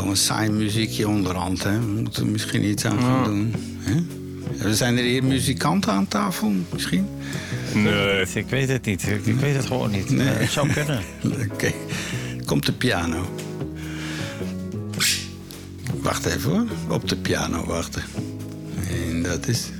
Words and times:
wel 0.00 0.10
een 0.10 0.16
saai 0.16 0.50
muziekje 0.50 1.08
onderhand, 1.08 1.62
hè? 1.62 1.80
We 1.80 1.86
moeten 1.86 2.22
er 2.22 2.28
misschien 2.28 2.64
iets 2.64 2.84
aan 2.84 2.98
gaan 2.98 3.24
doen. 3.24 3.54
Hè? 3.78 4.74
Zijn 4.74 4.96
er 4.96 5.04
hier 5.04 5.24
muzikanten 5.24 5.92
aan 5.92 6.08
tafel, 6.08 6.52
misschien? 6.72 7.06
Nee. 7.74 8.26
Ik 8.34 8.48
weet 8.48 8.68
het 8.68 8.84
niet. 8.84 9.08
Ik, 9.08 9.26
ik 9.26 9.34
weet 9.34 9.56
het 9.56 9.66
gewoon 9.66 9.90
niet. 9.90 10.10
Nee. 10.10 10.28
Eh, 10.28 10.38
het 10.38 10.50
zou 10.50 10.72
kunnen. 10.72 11.02
Oké, 11.52 11.72
komt 12.44 12.66
de 12.66 12.72
piano. 12.72 13.26
Wacht 16.00 16.26
even 16.26 16.50
hoor, 16.50 16.66
op 16.88 17.08
de 17.08 17.16
piano 17.16 17.64
wachten. 17.66 18.02
En 19.08 19.22
dat 19.22 19.46
is... 19.46 19.70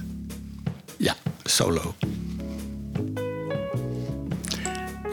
Ja, 0.96 1.16
solo. 1.45 1.95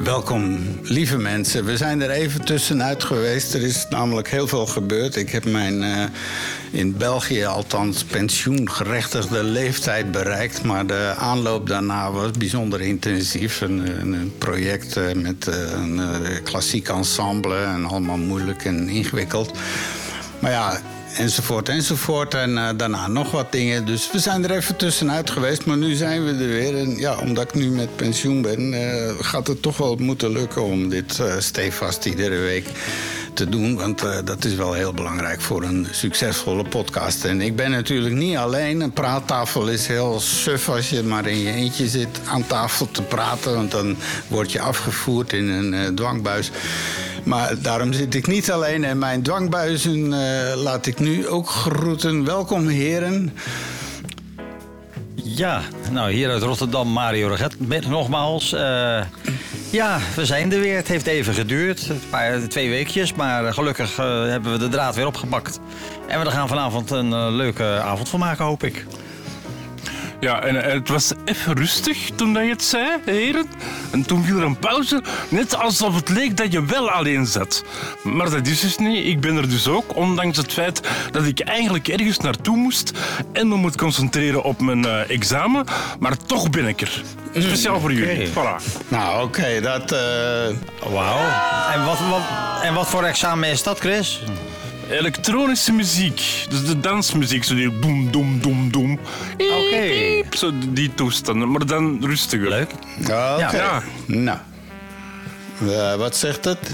Welkom, 0.06 0.59
lieve 0.82 1.18
mensen. 1.18 1.66
We 1.66 1.77
zijn 1.77 2.02
er 2.02 2.09
even 2.09 2.45
tussenuit 2.45 3.04
geweest. 3.04 3.54
Er 3.54 3.62
is 3.62 3.86
namelijk 3.90 4.30
heel 4.30 4.48
veel 4.48 4.66
gebeurd. 4.66 5.16
Ik 5.16 5.30
heb 5.30 5.45
mijn 5.45 5.84
eh, 5.84 6.04
in 6.72 6.98
België 6.98 7.45
althans 7.45 8.04
pensioengerechtigde 8.04 9.44
leeftijd 9.44 10.12
bereikt. 10.12 10.64
Maar 10.64 10.88
de 10.88 11.14
aanloop 11.18 11.68
daarna 11.68 12.12
was 12.12 12.31
bijzonder 12.31 12.81
intensief. 12.81 13.62
Een, 13.62 14.00
een, 14.02 14.34
project 14.38 14.98
eh, 14.98 15.14
met 15.14 15.48
eh, 15.48 15.72
een 15.72 16.00
klassiek 16.44 16.88
ensemble 16.88 17.64
en 17.64 17.86
allemaal 17.86 18.17
moeilijk 18.17 18.66
en 18.66 18.90
ingewikkeld. 18.90 19.52
Maar 20.40 20.52
ja, 20.52 20.81
enzovoort, 21.18 21.70
enzovoort. 21.70 22.34
En 22.34 22.58
eh, 22.58 22.70
daarna 22.78 23.08
nog 23.08 23.32
wat 23.32 23.52
dingen. 23.52 23.86
Dus 23.86 24.12
we 24.12 24.20
zijn 24.20 24.44
er 24.44 24.52
even 24.52 24.76
tussenuit 24.76 25.30
geweest. 25.30 25.66
Maar 25.66 25.78
nu 25.78 25.94
zijn 25.94 26.26
we 26.26 26.32
er 26.32 26.50
weer. 26.50 26.78
En 26.78 26.98
ja, 26.98 27.18
omdat 27.18 27.44
ik 27.44 27.54
nu 27.54 27.70
met 27.70 27.96
pensioen 27.96 28.42
ben, 28.42 28.73
eh, 28.73 29.14
gaat 29.20 29.48
het 29.48 29.62
toch 29.62 29.78
wel 29.78 29.96
moeten 29.96 30.32
lukken 30.32 30.64
om 30.64 30.90
dit 30.90 31.20
eh 31.20 31.36
stevast 31.40 32.06
iedere 32.06 32.38
week 32.38 32.67
te 33.36 33.50
doen. 33.50 33.75
Want 33.75 34.03
eh, 34.03 34.17
dat 34.23 34.45
is 34.45 34.55
wel 34.55 34.73
heel 34.73 34.94
belangrijk 34.94 35.41
voor 35.41 35.64
een 35.64 35.88
succesvolle 35.91 36.64
podcast. 36.64 37.25
En 37.25 37.42
ik 37.42 37.55
ben 37.55 37.72
natuurlijk 37.72 38.16
niet 38.16 38.38
alleen. 38.38 38.81
Een 38.81 38.92
praattafel 38.92 39.67
is 39.67 39.88
heel 39.88 40.19
suf 40.19 40.69
als 40.69 40.89
je 40.89 41.03
maar 41.03 41.27
in 41.27 41.38
je 41.38 41.52
eentje 41.52 41.88
zit 41.88 42.19
aan 42.27 42.47
tafel 42.47 42.92
te 42.92 43.02
praten. 43.02 43.53
Want 43.53 43.72
dan 43.72 43.95
word 44.27 44.52
je 44.52 44.59
afgevoerd 44.59 45.33
in 45.33 45.50
een 45.50 45.73
eh, 45.73 45.88
dwangbuis. 45.88 46.52
Maar 47.23 47.61
daarom 47.61 47.94
zit 47.94 48.16
ik 48.16 48.27
niet 48.27 48.52
alleen 48.52 48.83
en 48.83 48.97
mijn 48.97 49.22
dwangbuizen 49.22 50.14
eh, 50.14 50.55
laat 50.61 50.86
ik 50.86 50.99
nu 50.99 51.27
ook 51.27 51.49
groeten. 51.49 52.25
Welkom 52.25 52.67
heren. 52.67 53.33
Ja, 55.16 55.61
nou 55.92 56.11
hier 56.11 56.30
uit 56.30 56.42
Rotterdam, 56.42 56.88
Mario 56.88 57.27
Reget. 57.27 57.88
Nogmaals, 57.88 58.55
ja, 59.76 60.00
we 60.16 60.26
zijn 60.26 60.52
er 60.52 60.59
weer. 60.59 60.76
Het 60.76 60.88
heeft 60.88 61.08
even 61.08 61.34
geduurd, 61.34 61.90
een 61.90 62.02
paar, 62.09 62.48
twee 62.48 62.70
weekjes. 62.70 63.14
Maar 63.14 63.54
gelukkig 63.54 63.98
eh, 63.98 64.06
hebben 64.06 64.52
we 64.52 64.58
de 64.58 64.67
draad 64.67 64.95
weer 64.95 65.06
opgepakt. 65.06 65.59
En 66.08 66.20
we 66.20 66.32
gaan 66.32 66.48
vanavond 66.48 66.92
een 66.92 67.14
eh, 67.14 67.28
leuke 67.30 67.64
avond 67.64 68.09
van 68.09 68.20
maken, 68.20 68.45
hoop 68.45 68.64
ik. 68.64 68.86
Ja, 70.19 70.41
en 70.44 70.63
eh, 70.63 70.73
het 70.73 70.89
was 70.89 71.11
even 71.25 71.58
rustig 71.58 72.09
toen 72.16 72.33
dat 72.33 72.44
je 72.44 72.49
het 72.49 72.63
zei, 72.63 72.89
heren. 73.05 73.45
En 73.91 74.05
toen 74.05 74.23
viel 74.23 74.38
er 74.38 74.44
een 74.44 74.59
pauze, 74.59 75.02
net 75.30 75.55
alsof 75.58 75.95
het 75.95 76.09
leek 76.09 76.38
dat 76.38 76.52
je 76.52 76.66
wel 76.66 76.89
alleen 76.91 77.25
zat. 77.25 77.63
Maar 78.03 78.30
dat 78.30 78.47
is 78.47 78.59
dus 78.59 78.77
niet. 78.77 79.05
Ik 79.05 79.19
ben 79.19 79.38
er 79.38 79.49
dus 79.49 79.67
ook, 79.67 79.95
ondanks 79.95 80.38
het 80.38 80.53
feit 80.53 80.81
dat 81.11 81.25
ik 81.25 81.39
eigenlijk 81.39 81.88
ergens 81.88 82.17
naartoe 82.17 82.58
moest 82.58 82.91
en 83.33 83.47
me 83.47 83.55
moet 83.55 83.77
concentreren 83.77 84.43
op 84.43 84.61
mijn 84.61 84.86
eh, 84.86 85.09
examen. 85.09 85.66
Maar 85.99 86.17
toch 86.17 86.49
ben 86.49 86.67
ik 86.67 86.81
er. 86.81 87.02
Speciaal 87.38 87.80
voor 87.80 87.93
jullie. 87.93 88.27
Voilà. 88.27 88.88
Nou, 88.88 89.23
oké, 89.23 89.61
dat. 89.61 89.91
eh, 89.91 89.99
Wauw. 90.93 91.19
En 91.73 91.86
wat, 91.86 91.99
wat, 92.09 92.21
en 92.63 92.73
wat 92.73 92.88
voor 92.88 93.03
examen 93.03 93.49
is 93.49 93.63
dat, 93.63 93.80
Chris? 93.80 94.23
Elektronische 94.89 95.72
muziek. 95.72 96.45
Dus 96.50 96.65
de 96.65 96.80
dansmuziek, 96.80 97.43
zo 97.43 97.55
die 97.55 97.80
doem, 97.80 98.11
doem, 98.11 98.39
doem, 98.42 98.71
doem. 98.71 98.99
Oké. 99.33 100.23
Zo 100.37 100.52
die 100.70 100.93
toestanden, 100.93 101.52
maar 101.52 101.65
dan 101.65 101.98
rustiger. 102.02 102.49
Leuk. 102.49 102.71
Oké. 103.02 103.37
Ja. 103.37 103.83
Nou. 104.05 104.37
Eh, 105.61 105.95
wat 105.95 106.15
zegt 106.15 106.45
het? 106.45 106.71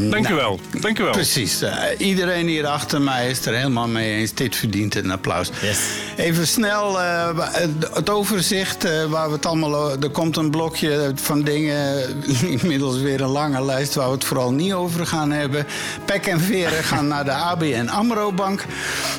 Dank 0.00 0.28
u 0.28 0.34
wel. 0.34 0.60
Dank 0.80 0.98
u 0.98 1.02
wel. 1.02 1.12
Precies. 1.12 1.62
eh, 1.62 1.74
iedereen 1.98 2.46
hier 2.46 2.66
achter 2.66 3.00
mij 3.02 3.30
is 3.30 3.46
er 3.46 3.54
helemaal 3.54 3.88
mee 3.88 4.14
eens. 4.14 4.34
Dit 4.34 4.56
verdient 4.56 4.94
een 4.94 5.10
applaus. 5.10 5.50
Yes. 5.62 5.78
Even 6.16 6.46
snel 6.46 7.00
eh, 7.00 7.30
wa- 7.30 7.50
het- 7.52 8.10
overzicht 8.10 8.84
eh, 8.84 9.04
waar 9.04 9.26
we 9.28 9.34
het 9.34 9.46
allemaal... 9.46 9.90
Er 10.02 10.10
komt 10.10 10.36
een 10.36 10.50
blokje 10.50 11.12
van 11.14 11.42
dingen, 11.42 12.04
inmiddels 12.60 13.00
weer 13.00 13.20
een 13.20 13.28
lange 13.28 13.64
lijst... 13.64 13.94
waar 13.94 14.06
we 14.06 14.14
het 14.14 14.24
vooral 14.24 14.52
niet 14.52 14.72
over 14.72 15.06
gaan 15.06 15.30
hebben. 15.30 15.66
Pek 16.04 16.26
en 16.26 16.40
veren 16.40 16.84
gaan 16.84 17.08
naar 17.08 17.24
de 17.24 17.32
ABN 17.32 17.88
AMRO-bank. 17.88 18.64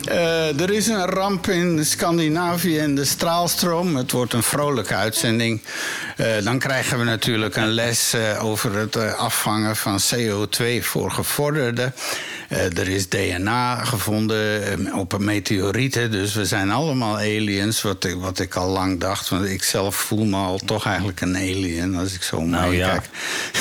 Eh, 0.06 0.62
er 0.62 0.72
is 0.72 0.88
een 0.88 1.06
ramp 1.06 1.47
in 1.47 1.85
Scandinavië 1.85 2.78
en 2.78 2.95
de 2.95 3.06
straalstroom. 3.06 3.95
Het 3.95 4.12
wordt 4.12 4.34
een 4.34 4.44
vrolijke 4.44 4.94
uitzending. 4.95 5.62
Eh, 6.18 6.28
dan 6.44 6.59
krijgen 6.59 6.97
we 7.00 7.03
natuurlijk 7.03 7.56
een 7.56 7.69
les 7.72 8.13
eh, 8.13 8.45
over 8.45 8.75
het 8.75 8.95
eh, 8.95 9.13
afvangen 9.13 9.75
van 9.75 10.00
CO2 10.16 10.69
voor 10.78 11.12
gevorderden. 11.12 11.94
Eh, 12.50 12.78
er 12.78 12.88
is 12.88 13.09
DNA 13.09 13.84
gevonden 13.84 14.63
eh, 14.88 14.97
op 14.97 15.13
een 15.13 15.24
meteorieten. 15.24 16.12
Dus 16.12 16.34
we 16.34 16.46
zijn 16.46 16.72
allemaal 16.72 17.16
aliens, 17.16 17.81
wat 17.81 18.03
ik, 18.03 18.16
wat 18.16 18.40
ik 18.40 18.56
al 18.56 18.69
lang 18.69 19.00
dacht. 19.00 19.30
Want 19.30 19.46
ik 19.46 19.63
zelf 19.63 19.96
voel 19.96 20.25
me 20.25 20.38
al 20.38 20.57
toch 20.57 20.85
eigenlijk 20.85 21.22
een 21.22 21.35
alien 21.35 21.96
als 21.96 22.13
ik 22.13 22.24
zo 22.24 22.35
om 22.35 22.50
Nou 22.50 22.75
ja. 22.75 22.90
kijk. 22.90 23.09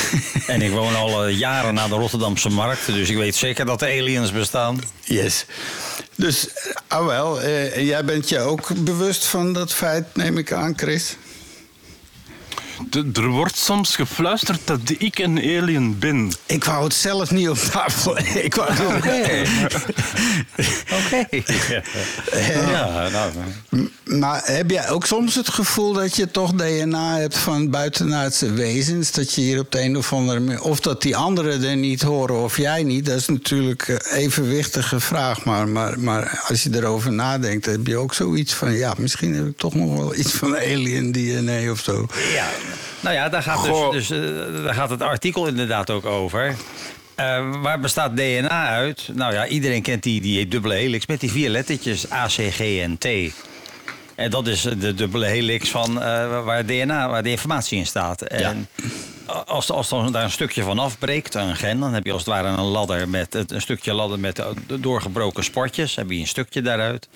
En 0.46 0.62
ik 0.62 0.70
woon 0.70 0.94
al 0.94 1.24
eh, 1.24 1.38
jaren 1.38 1.74
na 1.74 1.88
de 1.88 1.94
Rotterdamse 1.94 2.48
markt. 2.48 2.86
Dus 2.86 3.08
ik 3.08 3.16
weet 3.16 3.36
zeker 3.36 3.66
dat 3.66 3.82
er 3.82 3.88
aliens 3.88 4.32
bestaan. 4.32 4.80
Yes. 5.04 5.44
Dus, 6.14 6.48
eh, 6.48 6.74
ah 6.86 7.06
wel, 7.06 7.40
eh, 7.40 7.86
jij 7.86 8.04
bent 8.04 8.28
je 8.28 8.40
ook 8.40 8.68
bewust 8.76 9.24
van 9.24 9.52
dat 9.52 9.72
feit, 9.72 10.04
neem 10.14 10.38
ik 10.38 10.52
aan, 10.52 10.72
Chris? 10.76 11.16
Er 13.12 13.28
wordt 13.28 13.56
soms 13.56 13.96
gefluisterd 13.96 14.60
dat 14.64 14.80
ik 14.98 15.18
een 15.18 15.38
alien 15.38 15.98
ben. 15.98 16.32
Ik 16.46 16.64
wou 16.64 16.84
het 16.84 16.94
zelf 16.94 17.30
niet 17.30 17.48
op 17.48 17.58
tafel. 17.58 18.18
Ik 18.48 18.54
wou 18.54 18.72
het 18.72 18.80
Oké. 18.80 19.42
Oké. 20.98 21.42
Ja, 22.70 23.08
nou, 23.08 23.32
Maar 24.04 24.42
heb 24.44 24.70
jij 24.70 24.90
ook 24.90 25.06
soms 25.06 25.34
het 25.34 25.48
gevoel 25.48 25.92
dat 25.92 26.16
je 26.16 26.30
toch 26.30 26.52
DNA 26.52 27.18
hebt 27.18 27.38
van 27.38 27.70
buitenaardse 27.70 28.52
wezens? 28.52 29.12
Dat 29.12 29.34
je 29.34 29.40
hier 29.40 29.60
op 29.60 29.72
de 29.72 29.80
een 29.80 29.96
of 29.96 30.12
andere 30.12 30.40
manier. 30.40 30.62
Of 30.62 30.80
dat 30.80 31.02
die 31.02 31.16
anderen 31.16 31.64
er 31.64 31.76
niet 31.76 32.02
horen 32.02 32.42
of 32.42 32.56
jij 32.56 32.82
niet? 32.82 33.06
Dat 33.06 33.16
is 33.16 33.26
natuurlijk 33.28 33.88
een 33.88 34.12
evenwichtige 34.12 35.00
vraag. 35.00 35.44
Maar, 35.44 35.68
maar, 35.68 36.00
maar 36.00 36.44
als 36.48 36.62
je 36.62 36.70
erover 36.76 37.12
nadenkt, 37.12 37.66
heb 37.66 37.86
je 37.86 37.96
ook 37.96 38.14
zoiets 38.14 38.54
van. 38.54 38.72
Ja, 38.72 38.94
misschien 38.98 39.34
heb 39.34 39.46
ik 39.46 39.56
toch 39.56 39.74
nog 39.74 39.96
wel 39.96 40.14
iets 40.14 40.32
van 40.32 40.56
alien 40.56 41.12
DNA 41.12 41.70
of 41.70 41.80
zo. 41.80 42.06
ja. 42.34 42.48
Nou 43.00 43.14
ja, 43.14 43.28
daar 43.28 43.42
gaat, 43.42 43.58
Goh. 43.58 43.90
dus, 43.90 44.06
dus, 44.06 44.30
eh, 44.30 44.64
daar 44.64 44.74
gaat 44.74 44.90
het 44.90 45.02
artikel 45.02 45.46
inderdaad 45.46 45.90
ook 45.90 46.06
over. 46.06 46.56
Eh, 47.14 47.50
waar 47.62 47.80
bestaat 47.80 48.16
DNA 48.16 48.66
uit? 48.68 49.08
Nou 49.12 49.32
ja, 49.32 49.46
iedereen 49.46 49.82
kent 49.82 50.02
die, 50.02 50.20
die 50.20 50.48
dubbele 50.48 50.74
helix 50.74 51.06
met 51.06 51.20
die 51.20 51.30
vier 51.30 51.48
lettertjes 51.48 52.12
A, 52.12 52.26
C, 52.26 52.30
G 52.30 52.60
en 52.60 52.98
T. 52.98 53.06
En 54.14 54.30
dat 54.30 54.46
is 54.46 54.62
de 54.62 54.94
dubbele 54.94 55.26
helix 55.26 55.68
van 55.68 56.02
eh, 56.02 56.44
waar 56.44 56.66
DNA, 56.66 57.08
waar 57.08 57.22
de 57.22 57.30
informatie 57.30 57.78
in 57.78 57.86
staat. 57.86 58.22
En 58.22 58.68
als, 59.46 59.70
als 59.70 59.90
er 59.90 60.12
daar 60.12 60.24
een 60.24 60.30
stukje 60.30 60.62
van 60.62 60.78
afbreekt, 60.78 61.34
een 61.34 61.56
gen, 61.56 61.80
dan 61.80 61.94
heb 61.94 62.04
je 62.04 62.12
als 62.12 62.24
het 62.24 62.34
ware 62.34 62.48
een 62.48 62.64
ladder 62.64 63.08
met 63.08 63.34
een 63.48 63.60
stukje 63.60 63.92
ladder 63.92 64.18
met 64.18 64.42
doorgebroken 64.66 65.44
sportjes. 65.44 65.94
Heb 65.94 66.10
je 66.10 66.18
een 66.18 66.26
stukje 66.26 66.62
daaruit. 66.62 67.08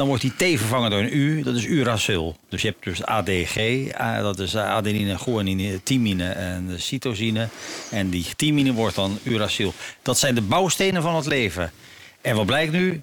Dan 0.00 0.08
wordt 0.08 0.22
die 0.22 0.56
T 0.56 0.58
vervangen 0.58 0.90
door 0.90 1.00
een 1.00 1.16
U, 1.16 1.42
dat 1.42 1.54
is 1.54 1.64
uracil. 1.64 2.36
Dus 2.48 2.62
je 2.62 2.68
hebt 2.68 2.84
dus 2.84 3.04
ADG, 3.04 3.86
dat 4.20 4.38
is 4.38 4.56
adenine, 4.56 5.18
guanine, 5.18 5.82
thymine 5.82 6.28
en 6.28 6.74
cytosine. 6.76 7.48
En 7.90 8.10
die 8.10 8.26
thymine 8.36 8.72
wordt 8.72 8.94
dan 8.94 9.18
uracil. 9.22 9.72
Dat 10.02 10.18
zijn 10.18 10.34
de 10.34 10.40
bouwstenen 10.40 11.02
van 11.02 11.16
het 11.16 11.26
leven. 11.26 11.72
En 12.20 12.36
wat 12.36 12.46
blijkt 12.46 12.72
nu? 12.72 13.02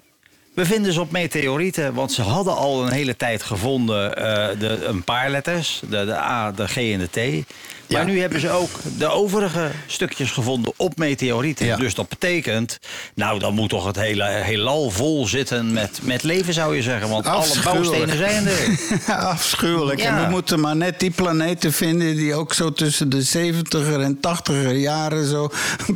We 0.54 0.64
vinden 0.64 0.92
ze 0.92 1.00
op 1.00 1.10
meteorieten, 1.10 1.94
want 1.94 2.12
ze 2.12 2.22
hadden 2.22 2.56
al 2.56 2.86
een 2.86 2.92
hele 2.92 3.16
tijd 3.16 3.42
gevonden 3.42 4.16
eh, 4.16 4.58
de, 4.58 4.84
een 4.84 5.04
paar 5.04 5.30
letters, 5.30 5.80
de, 5.88 6.04
de 6.04 6.16
A, 6.16 6.52
de 6.52 6.68
G 6.68 6.76
en 6.76 7.08
de 7.12 7.42
T. 7.42 7.46
Maar 7.88 8.00
Ja. 8.00 8.06
nu 8.12 8.20
hebben 8.20 8.40
ze 8.40 8.50
ook 8.50 8.70
de 8.98 9.06
overige 9.08 9.70
stukjes 9.86 10.30
gevonden 10.30 10.72
op 10.76 10.96
meteorieten. 10.98 11.66
Ja. 11.66 11.76
Dus 11.76 11.94
dat 11.94 12.08
betekent, 12.08 12.78
nou 13.14 13.38
dan 13.38 13.54
moet 13.54 13.68
toch 13.68 13.86
het 13.86 13.96
hele 13.96 14.24
heelal 14.24 14.90
vol 14.90 15.26
zitten 15.26 15.72
met, 15.72 15.98
met 16.02 16.22
leven 16.22 16.54
zou 16.54 16.76
je 16.76 16.82
zeggen. 16.82 17.08
Want 17.08 17.26
alle 17.26 17.46
bouwstenen 17.64 18.16
zijn 18.16 18.46
er. 18.46 18.78
Afschuwelijk. 19.14 20.00
En 20.00 20.14
Ja. 20.14 20.24
we 20.24 20.30
moeten 20.30 20.60
maar 20.60 20.76
net 20.76 21.00
die 21.00 21.10
planeten 21.10 21.72
vinden 21.72 22.16
die 22.16 22.34
ook 22.34 22.54
zo 22.54 22.72
tussen 22.72 23.08
de 23.08 23.22
70er 23.22 24.00
en 24.00 24.16
80er 24.16 24.72
jaren 24.76 25.26
zo 25.26 25.50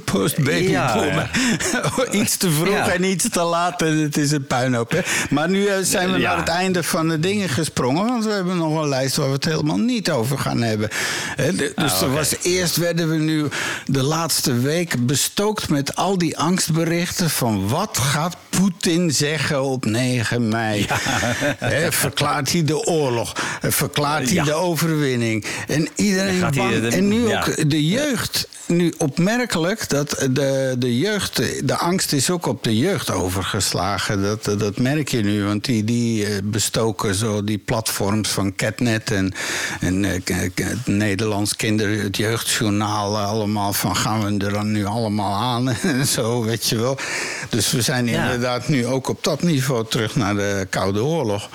post-baby 0.04 0.70
Ja, 0.70 0.94
boomen. 0.94 1.30
iets 2.22 2.36
te 2.36 2.50
vroeg 2.50 2.68
Ja. 2.74 2.88
en 2.92 3.04
iets 3.04 3.28
te 3.28 3.42
laat 3.42 3.82
en 3.82 3.96
het 3.98 4.16
is 4.16 4.30
een 4.30 4.46
puinhoop. 4.46 4.90
Hè? 4.90 5.00
Maar 5.30 5.48
nu 5.50 5.66
eh, 5.66 5.74
zijn 5.82 6.12
we 6.12 6.18
Ja. 6.18 6.28
naar 6.28 6.38
het 6.38 6.48
einde 6.48 6.82
van 6.82 7.08
de 7.08 7.20
dingen 7.20 7.48
gesprongen, 7.48 8.06
want 8.06 8.24
we 8.24 8.30
hebben 8.32 8.56
nog 8.56 8.82
een 8.82 8.88
lijst 8.88 9.16
waar 9.16 9.26
we 9.26 9.32
het 9.32 9.44
helemaal 9.44 9.76
niet 9.78 10.10
over 10.10 10.38
gaan 10.38 10.62
hebben. 10.62 10.88
De- 11.36 11.72
Dus 11.82 11.92
Ah, 11.92 12.02
er 12.02 12.12
was, 12.12 12.34
eerst 12.42 12.76
werden 12.76 13.10
we 13.10 13.16
nu 13.16 13.46
de 13.86 14.02
laatste 14.02 14.52
week 14.60 15.06
bestookt 15.06 15.68
met 15.68 15.96
al 15.96 16.18
die 16.18 16.38
angstberichten 16.38 17.30
van 17.30 17.68
wat 17.68 17.98
gaat 17.98 18.36
Poetin 18.50 19.10
zeggen 19.10 19.62
op 19.62 19.84
9 19.84 20.48
mei? 20.48 20.86
Hè, 21.58 21.92
verklaart 21.92 22.52
hij 22.52 22.64
de 22.64 22.86
oorlog? 22.86 23.32
Eh, 23.62 23.70
Verklaart 23.70 24.24
hij 24.24 24.34
Ja. 24.34 24.44
de 24.44 24.52
overwinning? 24.52 25.44
En 25.68 25.88
iedereen 25.94 26.40
bang. 26.54 26.80
de- 26.80 26.88
En 26.88 27.08
nu 27.08 27.28
ja. 27.28 27.38
ook 27.46 27.70
de 27.70 27.86
jeugd. 27.86 28.48
Nu 28.66 28.94
opmerkelijk 28.98 29.88
dat 29.88 30.10
de, 30.30 30.74
de 30.78 30.98
jeugd, 30.98 31.36
de 31.68 31.76
angst 31.76 32.12
is 32.12 32.30
ook 32.30 32.46
op 32.46 32.64
de 32.64 32.78
jeugd 32.78 33.10
overgeslagen. 33.10 34.22
Dat, 34.22 34.44
dat 34.58 34.78
merk 34.78 35.08
je 35.08 35.22
nu, 35.22 35.44
want 35.44 35.64
die, 35.64 35.84
die 35.84 36.26
eh, 36.26 36.30
bestoken 36.44 37.14
zo 37.14 37.44
die 37.44 37.58
platforms 37.58 38.28
van 38.28 38.54
Catnet 38.54 39.10
en, 39.10 39.32
en 39.80 40.04
eh, 40.04 40.20
k- 40.24 40.50
k- 40.54 40.76
het 41.78 42.16
Jeugdjournaal, 42.16 43.16
eh, 43.18 43.28
allemaal 43.28 43.72
van 43.72 43.96
gaan 43.96 44.38
we 44.38 44.44
er 44.44 44.52
dan 44.52 44.72
nu 44.72 44.84
allemaal 44.86 45.34
aan 45.34 45.68
en 45.82 46.06
zo, 46.06 46.42
weet 46.42 46.68
je 46.68 46.76
wel. 46.76 46.96
Dus 47.50 47.70
we 47.70 47.82
zijn 47.82 48.06
Ja. 48.06 48.22
inderdaad 48.22 48.68
nu 48.68 48.86
ook 48.86 49.08
op 49.08 49.24
dat 49.24 49.42
niveau 49.42 49.86
terug 49.88 50.16
naar 50.16 50.34
de 50.34 50.66
Koude 50.70 51.04
Oorlog. 51.04 51.48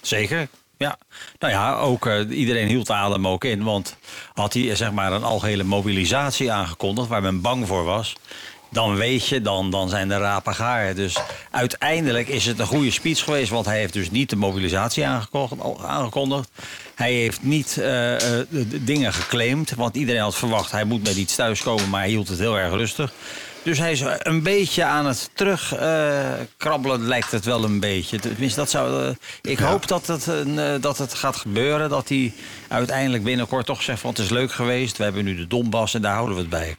Zeker, 0.00 0.48
ja. 0.76 0.98
Nou 1.38 1.52
ja, 1.52 1.74
ook 1.76 2.06
eh, 2.06 2.30
iedereen 2.38 2.68
hield 2.68 2.86
de 2.86 2.92
adem 2.92 3.28
ook 3.28 3.44
in. 3.44 3.62
Want 3.62 3.96
had 4.34 4.52
hij 4.52 4.70
eh, 4.70 4.76
zeg 4.76 4.92
maar 4.92 5.12
een 5.12 5.24
algehele 5.24 5.62
mobilisatie 5.64 6.52
aangekondigd... 6.52 7.08
waar 7.08 7.22
men 7.22 7.40
bang 7.40 7.66
voor 7.66 7.84
was... 7.84 8.14
dan 8.74 8.96
weet 8.96 9.28
je, 9.28 9.40
dan, 9.40 9.70
dan 9.70 9.88
zijn 9.88 10.08
de 10.08 10.18
rapen 10.18 10.54
gaar. 10.54 10.94
Dus 10.94 11.16
uiteindelijk 11.50 12.28
is 12.28 12.46
het 12.46 12.58
een 12.58 12.66
goede 12.66 12.90
speech 12.90 13.24
geweest... 13.24 13.50
want 13.50 13.66
hij 13.66 13.78
heeft 13.78 13.92
dus 13.92 14.10
niet 14.10 14.30
de 14.30 14.36
mobilisatie 14.36 15.06
aangekondigd. 15.86 16.48
Hij 16.94 17.12
heeft 17.12 17.42
niet 17.42 17.78
eh, 17.78 18.14
eh, 18.14 18.46
de- 18.50 18.68
de 18.68 18.84
dingen 18.84 19.12
geclaimd. 19.12 19.74
Want 19.74 19.96
iedereen 19.96 20.20
had 20.22 20.34
verwacht, 20.36 20.70
hij 20.70 20.84
moet 20.84 21.02
met 21.02 21.16
iets 21.16 21.34
thuiskomen... 21.34 21.88
maar 21.90 22.00
hij 22.00 22.08
hield 22.08 22.28
het 22.28 22.38
heel 22.38 22.58
erg 22.58 22.72
rustig. 22.72 23.12
Dus 23.62 23.78
hij 23.78 23.92
is 23.92 24.02
een 24.18 24.42
beetje 24.42 24.84
aan 24.84 25.06
het 25.06 25.30
terugkrabbelen, 25.34 27.06
lijkt 27.06 27.30
het 27.30 27.44
wel 27.44 27.64
een 27.64 27.80
beetje. 27.80 28.18
Tenminste, 28.18 28.60
dat 28.60 28.70
zou, 28.70 29.04
eh, 29.06 29.14
ik 29.52 29.58
Ja. 29.58 29.66
hoop 29.70 29.88
dat 29.88 30.06
het, 30.06 30.28
eh, 30.28 30.72
dat 30.80 30.98
het 30.98 31.14
gaat 31.14 31.36
gebeuren. 31.36 31.88
Dat 31.88 32.08
hij 32.08 32.32
uiteindelijk 32.68 33.24
binnenkort 33.24 33.66
toch 33.66 33.82
zegt 33.82 34.00
van 34.00 34.10
het 34.10 34.18
is 34.18 34.28
leuk 34.30 34.52
geweest. 34.52 34.96
We 34.96 35.04
hebben 35.04 35.24
nu 35.24 35.36
de 35.36 35.46
Donbass 35.46 35.94
en 35.94 36.02
daar 36.02 36.14
houden 36.14 36.34
we 36.34 36.40
het 36.40 36.50
bij. 36.50 36.76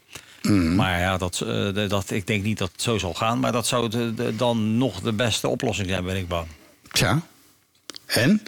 Mhm. 0.48 0.76
Maar 0.76 1.00
ja, 1.00 1.18
dat, 1.18 1.42
eh, 1.48 1.90
dat, 1.90 2.12
ik 2.12 2.28
denk 2.28 2.44
niet 2.44 2.58
dat 2.58 2.70
het 2.72 2.82
zo 2.82 2.98
zal 2.98 3.14
gaan. 3.14 3.40
Maar 3.40 3.52
dat 3.52 3.68
zou 3.68 3.90
de- 3.90 4.14
de- 4.14 4.36
dan 4.36 4.78
nog 4.78 5.00
de 5.02 5.14
beste 5.14 5.48
oplossing 5.48 5.90
zijn, 5.90 6.04
ben 6.06 6.16
ik 6.18 6.28
bang. 6.28 6.48
Tja. 6.92 7.22
En? 8.06 8.42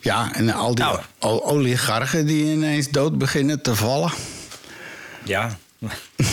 Ja, 0.00 0.34
en 0.34 0.52
al 0.54 0.74
die 0.74 0.84
Nou. 0.84 1.00
oligarchen 1.20 2.26
die 2.26 2.44
ineens 2.52 2.88
dood 2.90 3.18
beginnen 3.18 3.62
te 3.62 3.74
vallen. 3.74 4.10
Ja, 5.24 5.56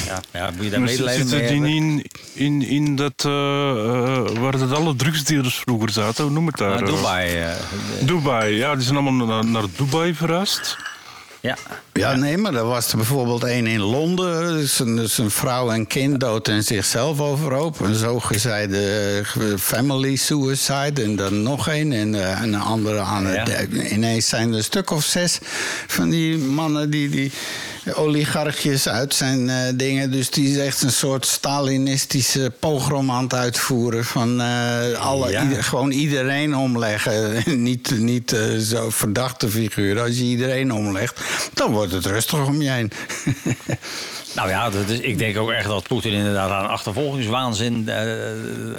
ja, 0.08 0.22
ja 0.32 0.52
moet 0.52 0.64
je 0.64 0.70
daar 0.70 0.80
Maar 0.80 0.90
medelijden 0.90 1.28
mee 1.30 1.40
zitten 1.40 1.62
die 1.64 1.74
hebben? 1.76 2.06
in, 2.34 2.62
in, 2.62 2.62
in 2.62 2.96
dat, 2.96 3.26
eh, 3.26 3.32
eh, 3.32 4.38
waar 4.38 4.58
dat 4.58 4.72
alle 4.72 4.96
drugsdealers 4.96 5.56
vroeger 5.56 5.90
zaten? 5.90 6.24
Hoe 6.24 6.34
noem 6.34 6.48
het 6.48 6.58
daar? 6.58 6.70
Maar 6.70 6.84
eh? 6.90 6.96
Dubai, 6.96 7.56
Dubai, 8.06 8.56
ja, 8.56 8.76
die 8.76 8.84
zijn 8.84 8.98
allemaal 8.98 9.26
naar, 9.28 9.46
naar 9.46 9.64
Dubai 9.78 10.14
verhuisd. 10.16 10.78
Ja. 11.46 11.58
Ja, 11.94 12.16
nee, 12.16 12.38
maar 12.38 12.54
er 12.54 12.66
was 12.66 12.92
er 12.92 12.98
bijvoorbeeld 12.98 13.44
één 13.44 13.68
in 13.68 13.80
Londen. 13.80 14.68
Een, 14.78 14.96
dus 14.96 15.18
een 15.18 15.32
vrouw 15.32 15.72
en 15.72 15.88
kind 15.88 16.20
dood 16.20 16.48
en 16.48 16.64
zichzelf 16.64 17.20
overhoop. 17.20 17.80
Een 17.80 17.96
zogezegde 17.96 19.22
eh, 19.40 19.58
family 19.58 20.16
suicide. 20.16 21.04
En 21.04 21.16
dan 21.16 21.44
nog 21.44 21.68
één. 21.68 21.92
En 21.92 22.16
eh, 22.16 22.42
een 22.42 22.56
andere 22.56 23.00
aan 23.00 23.26
het... 23.26 23.48
Ja. 23.48 23.84
Ineens 23.90 24.30
zijn 24.30 24.50
er 24.50 24.58
een 24.58 24.64
stuk 24.64 24.90
of 24.90 25.04
zes 25.04 25.40
van 25.88 26.10
die 26.10 26.38
mannen 26.38 26.90
die... 26.90 27.10
die 27.10 27.32
oligarchjes 27.94 28.88
uit 28.90 29.14
zijn 29.14 29.50
eh, 29.50 29.58
dingen. 29.76 30.12
Dus 30.12 30.30
die 30.30 30.52
is 30.52 30.58
echt 30.58 30.82
een 30.82 30.92
soort 30.92 31.26
Stalinistische 31.26 32.52
pogrom 32.60 33.12
aan 33.12 33.24
het 33.24 33.34
uitvoeren. 33.34 34.06
Van 34.06 34.42
eh, 34.42 35.00
alle, 35.00 35.32
Ja. 35.32 35.44
ieder- 35.44 35.64
gewoon 35.64 35.92
iedereen 35.92 36.56
omleggen. 36.56 37.44
niet 37.64 38.00
niet 38.00 38.34
eh, 38.34 38.58
zo 38.58 38.90
verdachte 38.90 39.50
figuren. 39.50 40.04
Als 40.04 40.18
je 40.18 40.24
iedereen 40.24 40.72
omlegt, 40.74 41.22
dan 41.54 41.72
wordt 41.72 41.92
het 41.92 42.06
rustig 42.06 42.46
om 42.48 42.62
je 42.62 42.70
heen. 42.70 42.92
Nou 44.36 44.50
ja, 44.50 44.70
dat 44.70 44.90
is, 44.90 45.00
ik 45.00 45.18
denk 45.18 45.38
ook 45.38 45.52
echt 45.52 45.68
dat 45.68 45.88
Poetin 45.88 46.12
inderdaad 46.14 46.52
aan 46.52 46.68
achtervolgingswaanzin 46.70 47.90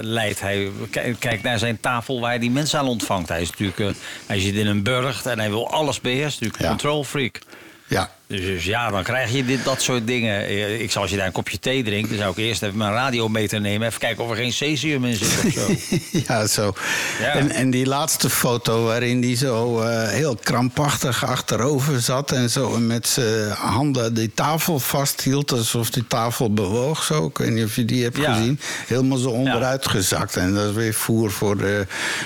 leidt. 0.00 0.40
Hij 0.40 0.70
kijkt 1.18 1.42
naar 1.42 1.58
zijn 1.58 1.80
tafel 1.80 2.20
waar 2.20 2.30
hij 2.30 2.38
die 2.38 2.50
mensen 2.50 2.78
aan 2.78 2.88
ontvangt. 2.88 3.28
Hij, 3.28 3.40
is 3.42 3.50
natuurlijk, 3.50 3.96
hij 4.26 4.40
zit 4.40 4.54
in 4.54 4.66
een 4.66 4.82
burcht 4.82 5.26
en 5.26 5.38
hij 5.38 5.48
wil 5.50 5.70
alles 5.70 6.00
beheersen. 6.00 6.30
Natuurlijk 6.32 6.62
Ja. 6.62 6.68
control 6.68 7.04
freak. 7.04 7.38
ja. 7.86 8.10
Dus, 8.28 8.40
dus 8.40 8.64
ja, 8.64 8.90
dan 8.90 9.02
krijg 9.02 9.32
je 9.32 9.44
dit, 9.44 9.64
dat 9.64 9.82
soort 9.82 10.06
dingen. 10.06 10.44
Eh, 10.46 10.80
Ik 10.80 10.90
zou 10.90 11.02
als 11.02 11.10
je 11.12 11.16
daar 11.18 11.26
een 11.26 11.32
kopje 11.32 11.58
thee 11.58 11.82
drinkt, 11.84 12.08
dan 12.08 12.18
zou 12.18 12.30
ik 12.30 12.36
eerst 12.36 12.62
even 12.62 12.76
mijn 12.76 12.92
radiometer 12.92 13.60
nemen. 13.60 13.86
Even 13.88 14.00
kijken 14.00 14.24
of 14.24 14.30
er 14.30 14.36
geen 14.36 14.52
cesium 14.52 15.04
in 15.04 15.16
zit 15.16 15.44
of 15.46 15.52
zo. 15.52 15.74
ja, 16.28 16.46
zo. 16.46 16.72
Ja. 17.20 17.32
En, 17.32 17.50
en 17.50 17.70
die 17.70 17.86
laatste 17.86 18.30
foto 18.30 18.84
waarin 18.84 19.20
die 19.20 19.36
zo 19.36 19.80
eh, 19.80 20.08
heel 20.08 20.36
krampachtig 20.36 21.24
achterover 21.24 22.00
zat... 22.00 22.32
en 22.32 22.50
zo 22.50 22.78
met 22.78 23.08
zijn 23.08 23.50
handen 23.50 24.14
die 24.14 24.30
tafel 24.34 24.78
vasthield 24.78 25.52
alsof 25.52 25.90
die 25.90 26.06
tafel 26.06 26.52
bewoog 26.52 27.02
zo. 27.02 27.26
Ik 27.26 27.38
weet 27.38 27.50
niet 27.50 27.64
of 27.64 27.76
je 27.76 27.84
die 27.84 28.02
hebt 28.02 28.16
Ja. 28.16 28.34
gezien. 28.34 28.60
Helemaal 28.86 29.18
zo 29.18 29.28
onderuit 29.30 29.88
gezakt. 29.88 30.36
En 30.36 30.54
dat 30.54 30.68
is 30.68 30.74
weer 30.74 30.94
voer 30.94 31.30
voor 31.30 31.60
eh, 31.62 31.70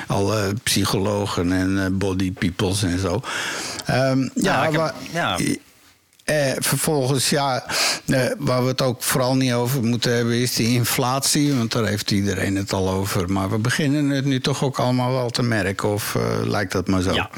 alle 0.07 0.55
psychologen 0.63 1.53
en 1.53 1.99
body 1.99 2.33
peoples 2.33 2.83
en 2.83 2.99
zo. 2.99 3.21
Ehm, 3.87 4.21
ja, 4.21 4.29
Nou, 4.35 4.63
heb- 4.65 4.73
maar- 4.73 4.95
ja. 5.13 5.39
Eh, 6.31 6.53
vervolgens, 6.59 7.31
ja, 7.31 7.65
eh, 8.07 8.31
waar 8.39 8.63
we 8.63 8.69
het 8.69 8.83
ook 8.83 9.03
vooral 9.03 9.37
niet 9.37 9.53
over 9.53 9.85
moeten 9.85 10.17
hebben, 10.17 10.35
is 10.35 10.55
die 10.55 10.69
inflatie. 10.69 11.55
Want 11.55 11.73
daar 11.73 11.87
heeft 11.87 12.11
iedereen 12.11 12.57
het 12.57 12.73
al 12.73 12.91
over. 12.91 13.33
Maar 13.33 13.51
we 13.51 13.59
beginnen 13.59 14.09
het 14.09 14.25
nu 14.25 14.41
toch 14.41 14.65
ook 14.65 14.79
allemaal 14.79 15.13
wel 15.13 15.31
te 15.31 15.43
merken. 15.43 15.93
Of 15.93 16.15
eh, 16.15 16.23
lijkt 16.45 16.73
dat 16.73 16.89
maar 16.89 17.03
zo? 17.03 17.13
Ja. 17.13 17.31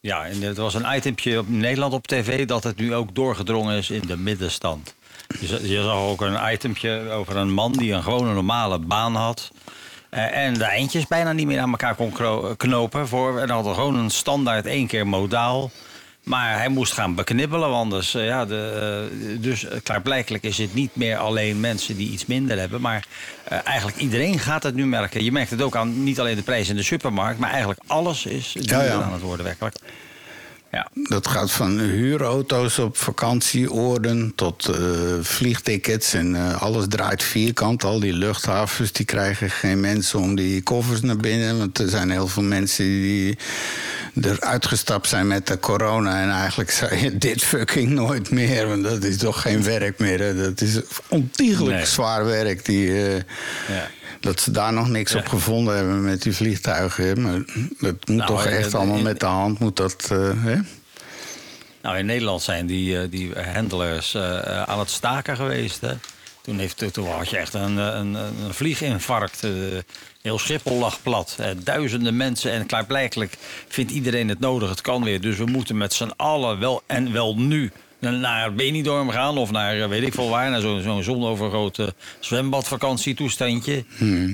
Ja, 0.00 0.26
en 0.26 0.42
er 0.42 0.54
was 0.54 0.74
een 0.74 0.96
itempje 0.96 1.38
op 1.38 1.48
Nederland 1.48 1.92
op 1.92 2.06
tv 2.06 2.46
dat 2.46 2.64
het 2.64 2.76
nu 2.76 2.94
ook 2.94 3.14
doorgedrongen 3.14 3.76
is 3.76 3.90
in 3.90 4.02
de 4.06 4.16
middenstand. 4.16 4.94
Je 5.62 5.82
zag 5.82 5.94
ook 5.94 6.20
een 6.20 6.52
itempje 6.52 7.10
over 7.10 7.36
een 7.36 7.52
man 7.52 7.72
die 7.72 7.92
een 7.92 8.02
gewone 8.02 8.34
normale 8.34 8.78
baan 8.78 9.14
had. 9.14 9.50
Eh, 10.10 10.36
en 10.36 10.54
de 10.54 10.64
eindjes 10.64 11.06
bijna 11.06 11.32
niet 11.32 11.46
meer 11.46 11.60
aan 11.60 11.70
elkaar 11.70 11.94
kon 11.94 12.12
knopen. 12.56 13.08
Voor, 13.08 13.38
en 13.38 13.50
had 13.50 13.64
gewoon 13.64 13.96
een 13.96 14.10
standaard 14.10 14.66
één 14.66 14.86
keer 14.86 15.06
modaal. 15.06 15.70
Maar 16.28 16.56
hij 16.56 16.68
moest 16.68 16.92
gaan 16.92 17.14
beknibbelen, 17.14 17.70
want 17.70 17.90
dus, 17.90 18.14
eh, 18.14 18.26
ja, 18.26 18.44
de, 18.44 19.08
eh, 19.10 19.42
dus 19.42 19.64
eh, 19.64 19.78
klaarblijkelijk 19.82 20.44
is 20.44 20.58
het 20.58 20.74
niet 20.74 20.96
meer 20.96 21.16
alleen 21.16 21.60
mensen 21.60 21.96
die 21.96 22.10
iets 22.10 22.26
minder 22.26 22.58
hebben. 22.58 22.80
Maar 22.80 23.06
eigenlijk 23.64 23.96
iedereen 23.96 24.38
gaat 24.38 24.62
het 24.62 24.74
nu 24.74 24.86
merken. 24.86 25.24
Je 25.24 25.32
merkt 25.32 25.50
het 25.50 25.62
ook 25.62 25.76
aan 25.76 26.02
niet 26.02 26.20
alleen 26.20 26.36
de 26.36 26.42
prijs 26.42 26.68
in 26.68 26.76
de 26.76 26.82
supermarkt, 26.82 27.38
maar 27.38 27.50
eigenlijk 27.50 27.80
alles 27.86 28.26
is 28.26 28.52
duurder 28.52 28.84
ja. 28.84 29.02
aan 29.02 29.12
het 29.12 29.22
worden, 29.22 29.44
werkelijk. 29.44 29.76
Ja. 30.76 30.88
Dat 31.08 31.28
gaat 31.28 31.50
van 31.50 31.78
huurauto's 31.78 32.78
op 32.78 32.96
vakantieoorden 32.96 34.32
tot 34.34 34.68
eh, 34.68 34.80
vliegtickets. 35.20 36.14
En 36.14 36.34
eh, 36.34 36.62
alles 36.62 36.84
draait 36.88 37.22
vierkant. 37.22 37.84
Al 37.84 38.00
die 38.00 38.12
luchthavens 38.12 38.92
die 38.92 39.04
krijgen 39.06 39.50
geen 39.50 39.80
mensen 39.80 40.18
om 40.20 40.34
die 40.34 40.62
koffers 40.62 41.00
naar 41.00 41.16
binnen. 41.16 41.58
Want 41.58 41.78
er 41.78 41.88
zijn 41.88 42.10
heel 42.10 42.28
veel 42.28 42.42
mensen 42.42 42.84
die 42.84 43.38
er 44.22 44.40
uitgestapt 44.40 45.08
zijn 45.08 45.26
met 45.26 45.46
de 45.46 45.58
corona. 45.58 46.22
En 46.22 46.30
eigenlijk 46.30 46.70
zei 46.70 47.02
je 47.02 47.18
dit 47.28 47.42
fucking 47.44 47.88
nooit 47.88 48.30
meer. 48.30 48.68
Want 48.68 48.82
dat 48.84 49.04
is 49.04 49.16
toch 49.16 49.42
geen 49.42 49.62
werk 49.62 49.98
meer. 49.98 50.20
hè. 50.20 50.34
Dat 50.36 50.60
is 50.60 50.80
ontiegelijk 51.08 51.76
Nee. 51.76 51.86
zwaar 51.86 52.24
werk. 52.24 52.64
Die, 52.64 52.88
eh, 53.06 53.14
Ja. 53.68 53.88
Dat 54.20 54.40
ze 54.40 54.50
daar 54.50 54.72
nog 54.72 54.88
niks 54.88 55.12
Ja. 55.12 55.18
op 55.18 55.26
gevonden 55.26 55.76
hebben 55.76 56.04
met 56.04 56.22
die 56.22 56.32
vliegtuigen. 56.34 57.04
hè. 57.06 57.14
Maar 57.16 57.42
dat 57.78 57.94
moet 58.08 58.16
Nou, 58.16 58.26
toch 58.26 58.46
echt 58.46 58.74
allemaal 58.74 58.98
met 59.02 59.20
de 59.20 59.26
hand. 59.26 59.58
Moet 59.58 59.76
dat, 59.76 60.08
eh, 60.10 60.30
hè? 60.34 60.56
Nou, 61.82 61.98
in 61.98 62.06
Nederland 62.06 62.42
zijn 62.42 62.66
die, 62.66 63.00
eh, 63.00 63.10
die 63.10 63.32
handlers 63.40 64.14
eh, 64.14 64.62
aan 64.62 64.78
het 64.78 64.90
staken 64.90 65.36
geweest. 65.36 65.80
Hè? 65.80 65.92
Toen, 66.40 66.58
heeft, 66.58 66.92
toen 66.92 67.08
had 67.08 67.30
je 67.30 67.36
echt 67.36 67.54
een, 67.54 67.76
een, 67.76 68.14
een 68.14 68.54
vlieginfarct. 68.54 69.42
heel 70.22 70.38
Schiphol 70.38 70.78
lag 70.78 71.02
plat. 71.02 71.36
Duizenden 71.62 72.16
mensen. 72.16 72.52
En 72.52 72.66
klaarblijkelijk 72.66 73.36
vindt 73.68 73.90
iedereen 73.92 74.28
het 74.28 74.40
nodig. 74.40 74.68
Het 74.68 74.80
kan 74.80 75.04
weer. 75.04 75.20
Dus 75.20 75.36
we 75.36 75.44
moeten 75.44 75.76
met 75.76 75.92
z'n 75.92 76.10
allen 76.16 76.58
wel 76.58 76.82
en 76.86 77.12
wel 77.12 77.36
nu 77.36 77.72
naar 77.98 78.54
Benidorm 78.54 79.10
gaan. 79.10 79.38
Of 79.38 79.50
naar 79.50 79.80
eh, 79.80 79.88
weet 79.88 80.02
ik 80.02 80.14
veel 80.14 80.28
waar. 80.28 80.50
Naar 80.50 80.60
zo'n 80.60 80.82
zo'n 80.82 81.02
zonovergrote 81.02 81.94
zwembadvakantietoestandje. 82.20 83.84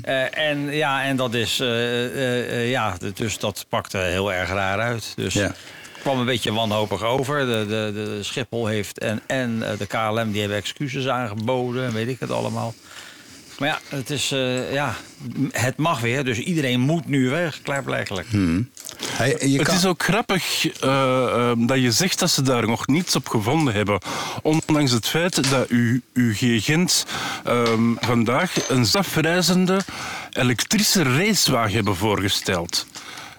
Eh, 0.03 0.39
en 0.39 0.73
ja, 0.73 1.03
en 1.05 1.17
dat 1.17 1.35
is... 1.35 1.61
eh, 1.61 2.71
ja, 2.71 2.97
dus 3.15 3.39
dat 3.39 3.67
pakte 3.69 3.99
heel 3.99 4.33
erg 4.33 4.49
raar 4.49 4.79
uit. 4.81 5.13
Dus 5.17 5.35
Ja. 5.35 5.55
kwam 6.01 6.19
een 6.19 6.25
beetje 6.27 6.53
wanhopig 6.53 7.03
over. 7.03 7.39
De, 7.39 7.65
de, 7.69 7.91
de 7.95 8.19
Schiphol 8.23 8.67
heeft 8.67 8.99
en, 8.99 9.21
en 9.27 9.59
de 9.79 9.87
KLM 9.87 10.31
die 10.33 10.41
hebben 10.41 10.59
excuses 10.59 11.07
aangeboden. 11.09 11.85
en 11.87 11.93
Weet 11.93 12.09
ik 12.09 12.21
het 12.21 12.31
allemaal. 12.31 12.75
Maar 13.63 13.71
ja, 13.71 13.97
het, 13.97 14.11
is, 14.11 14.33
eh, 14.33 14.73
ja, 14.73 14.95
het 15.53 15.77
mag 15.77 16.01
weer. 16.01 16.25
Dus 16.25 16.39
iedereen 16.39 16.81
moet 16.81 17.07
nu 17.09 17.29
weg, 17.29 17.61
klaarblijkelijk. 17.63 18.27
Hmm. 18.31 18.71
Hij- 19.07 19.37
je 19.41 19.57
het 19.59 19.67
kan- 19.67 19.77
is 19.77 19.85
ook 19.87 20.03
grappig 20.03 20.67
eh, 20.81 21.51
eh, 21.51 21.53
dat 21.59 21.81
je 21.81 21.93
zegt 21.93 22.19
dat 22.19 22.31
ze 22.31 22.43
daar 22.43 22.67
nog 22.67 22.87
niets 22.87 23.17
op 23.17 23.29
gevonden 23.29 23.75
hebben. 23.75 24.01
Ondanks 24.43 24.91
het 24.91 25.07
feit 25.07 25.51
dat 25.51 25.69
uw 26.13 26.33
G-Gent 26.33 27.07
ehm, 27.45 27.95
vandaag 28.01 28.69
een 28.69 28.87
zelfreizende 28.87 29.81
elektrische 30.31 31.03
racewagen 31.03 31.75
hebben 31.75 31.97
voorgesteld. 31.97 32.87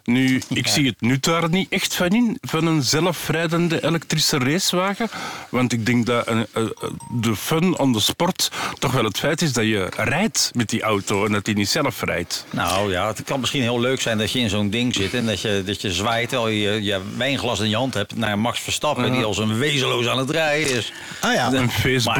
Nu, 0.03 0.41
ik 0.49 0.67
zie 0.67 0.87
het 0.87 1.01
nut 1.01 1.23
daar 1.23 1.49
niet 1.49 1.69
echt 1.69 1.95
van 1.95 2.07
in, 2.07 2.37
van 2.41 2.65
een 2.65 2.83
zelfrijdende 2.83 3.83
elektrische 3.83 4.37
racewagen. 4.37 5.09
Want 5.49 5.73
ik 5.73 5.85
denk 5.85 6.05
dat 6.05 6.27
een, 6.27 6.45
eh, 6.53 6.63
de 7.11 7.35
fun 7.35 7.77
on 7.77 7.93
the 7.93 7.99
sport 7.99 8.51
toch 8.79 8.91
wel 8.91 9.03
het 9.03 9.17
feit 9.17 9.41
is 9.41 9.53
dat 9.53 9.63
je 9.63 9.89
rijdt 9.97 10.51
met 10.53 10.69
die 10.69 10.81
auto 10.81 11.25
en 11.25 11.31
dat 11.31 11.45
die 11.45 11.55
niet 11.55 11.69
zelf 11.69 12.01
rijdt. 12.01 12.45
Nou 12.49 12.91
ja, 12.91 13.07
het 13.07 13.23
kan 13.23 13.39
misschien 13.39 13.61
heel 13.61 13.79
leuk 13.79 14.01
zijn 14.01 14.17
dat 14.17 14.31
je 14.31 14.39
in 14.39 14.49
zo'n 14.49 14.69
ding 14.69 14.95
zit 14.95 15.13
en 15.13 15.25
dat 15.25 15.41
je, 15.41 15.63
dat 15.65 15.81
je 15.81 15.91
zwaait 15.91 16.29
terwijl 16.29 16.53
je 16.53 16.83
je 16.83 16.99
wijnglas 17.17 17.59
in 17.59 17.69
je 17.69 17.75
hand 17.75 17.93
hebt 17.93 18.15
naar 18.15 18.39
Max 18.39 18.59
Verstappen, 18.59 19.11
die 19.11 19.23
als 19.23 19.37
een 19.37 19.57
wezenloos 19.57 20.07
aan 20.07 20.17
het 20.17 20.29
rijden 20.29 20.77
is. 20.77 20.93
Ah 21.19 21.33
ja. 21.33 21.53
En 21.53 21.69
Facebook 21.69 22.17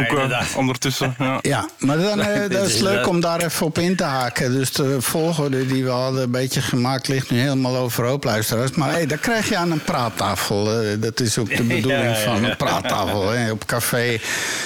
ondertussen. 0.56 1.16
Ja. 1.20 1.40
Ja, 1.54 1.70
maar 1.80 1.98
dan, 1.98 2.22
eh, 2.22 2.50
dat 2.50 2.68
is 2.68 2.80
leuk 2.80 3.08
om 3.08 3.20
daar 3.20 3.42
even 3.42 3.66
op 3.66 3.78
in 3.78 3.96
te 3.96 4.04
haken. 4.04 4.52
Dus 4.52 4.72
de 4.72 5.02
volgorde 5.02 5.66
die 5.66 5.84
we 5.84 5.90
hadden 5.90 6.24
een 6.24 6.32
beetje 6.32 6.62
gemaakt 6.62 7.08
ligt 7.08 7.30
nu 7.30 7.40
helemaal 7.40 7.73
overhoop, 7.78 8.24
luisteraars. 8.24 8.72
Maar 8.72 8.92
hey, 8.92 9.06
daar 9.06 9.18
krijg 9.18 9.50
je 9.50 9.58
aan 9.58 9.72
een 9.72 9.84
praattafel. 9.84 10.82
eh, 10.82 10.88
dat 11.00 11.20
is 11.20 11.38
ook 11.38 11.56
de 11.58 11.64
bedoeling 11.74 12.04
Ja, 12.04 12.16
van 12.16 12.44
een 12.44 12.58
praattafel. 12.58 13.30
Hè. 13.30 13.52
Op 13.52 13.66
café 13.66 14.20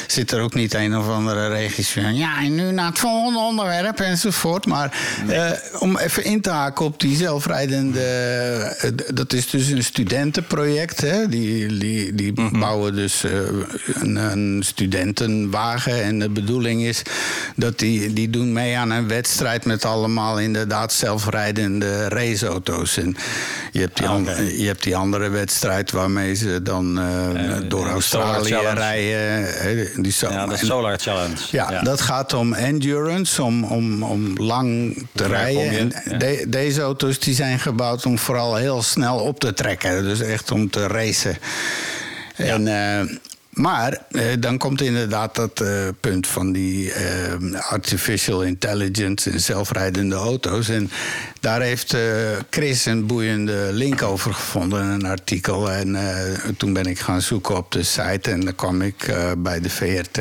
zit 0.07 0.31
er 0.31 0.41
ook 0.41 0.53
niet 0.53 0.73
een 0.73 0.97
of 0.97 1.07
andere 1.09 1.47
regisseur. 1.47 2.11
Ja, 2.11 2.37
en 2.43 2.55
nu 2.55 2.71
naar 2.71 2.85
het 2.89 2.99
volgende 2.99 3.39
onderwerp 3.39 3.99
enzovoort. 3.99 4.65
Maar 4.65 4.97
eh, 5.27 5.51
om 5.79 5.97
even 5.97 6.23
in 6.23 6.41
te 6.41 6.49
haken 6.49 6.85
op 6.85 6.99
die 6.99 7.15
zelfrijdende... 7.17 7.99
eh, 8.79 8.89
dat 9.13 9.33
is 9.33 9.49
dus 9.49 9.67
een 9.67 9.83
studentenproject. 9.83 11.01
Hè. 11.01 11.27
Die, 11.27 11.77
die, 11.77 12.15
die 12.15 12.33
bouwen 12.59 12.95
dus 12.95 13.23
een, 13.93 14.15
een 14.15 14.61
studentenwagen. 14.65 16.03
En 16.03 16.19
de 16.19 16.29
bedoeling 16.29 16.81
is 16.83 17.01
dat 17.55 17.79
die, 17.79 18.13
die 18.13 18.29
doen 18.29 18.53
mee 18.53 18.77
aan 18.77 18.89
een 18.91 19.07
wedstrijd... 19.07 19.65
met 19.65 19.85
allemaal 19.85 20.39
inderdaad 20.39 20.93
zelfrijdende 20.93 22.07
raceauto's. 22.07 22.96
En 22.97 23.15
je 23.71 23.79
hebt 23.79 23.97
die, 23.97 24.07
Ah, 24.07 24.25
je 24.57 24.65
hebt 24.65 24.83
die 24.83 24.95
andere 24.95 25.29
wedstrijd 25.29 25.91
waarmee 25.91 26.33
ze 26.33 26.61
dan 26.61 26.99
door 27.67 27.87
Australië 27.89 28.55
rijden. 28.73 30.01
Die 30.01 30.13
Ja, 30.19 30.47
de 30.47 30.57
Solar 30.57 30.97
Challenge. 30.99 31.35
ja, 31.51 31.81
dat 31.81 32.01
gaat 32.01 32.33
om 32.33 32.53
endurance, 32.53 33.43
om, 33.43 33.63
om, 33.63 34.03
om 34.03 34.33
lang 34.37 34.97
te 35.13 35.27
rijden. 35.27 35.93
En 36.05 36.17
de- 36.17 36.45
deze 36.47 36.81
auto's 36.81 37.19
die 37.19 37.33
zijn 37.35 37.59
gebouwd 37.59 38.05
om 38.05 38.19
vooral 38.19 38.55
heel 38.55 38.81
snel 38.81 39.17
op 39.19 39.39
te 39.39 39.53
trekken. 39.53 40.03
Dus 40.03 40.21
echt 40.21 40.51
om 40.51 40.69
te 40.69 40.87
racen. 40.87 41.37
En, 42.35 42.67
eh, 42.67 42.99
maar 43.57 43.97
eh, 44.11 44.23
dan 44.39 44.57
komt 44.57 44.81
inderdaad 44.81 45.35
dat 45.35 45.61
eh, 45.61 45.87
punt 45.99 46.27
van 46.27 46.51
die 46.51 46.93
eh, 46.93 47.61
artificial 47.69 48.43
intelligence 48.43 49.29
en 49.29 49.39
zelfrijdende 49.39 50.15
auto's. 50.15 50.69
En 50.69 50.89
daar 51.39 51.61
heeft 51.61 51.95
Chris 52.49 52.85
een 52.85 53.05
boeiende 53.05 53.69
link 53.71 54.01
over 54.01 54.33
gevonden, 54.33 54.85
een 54.85 55.05
artikel. 55.05 55.71
En 55.71 55.97
toen 56.57 56.73
ben 56.73 56.85
ik 56.85 56.99
gaan 56.99 57.21
zoeken 57.21 57.57
op 57.57 57.71
de 57.71 57.83
site 57.83 58.31
en 58.31 58.39
dan 58.39 58.55
kwam 58.55 58.81
ik 58.81 59.15
bij 59.37 59.59
de 59.59 59.69
VRT 59.69 60.19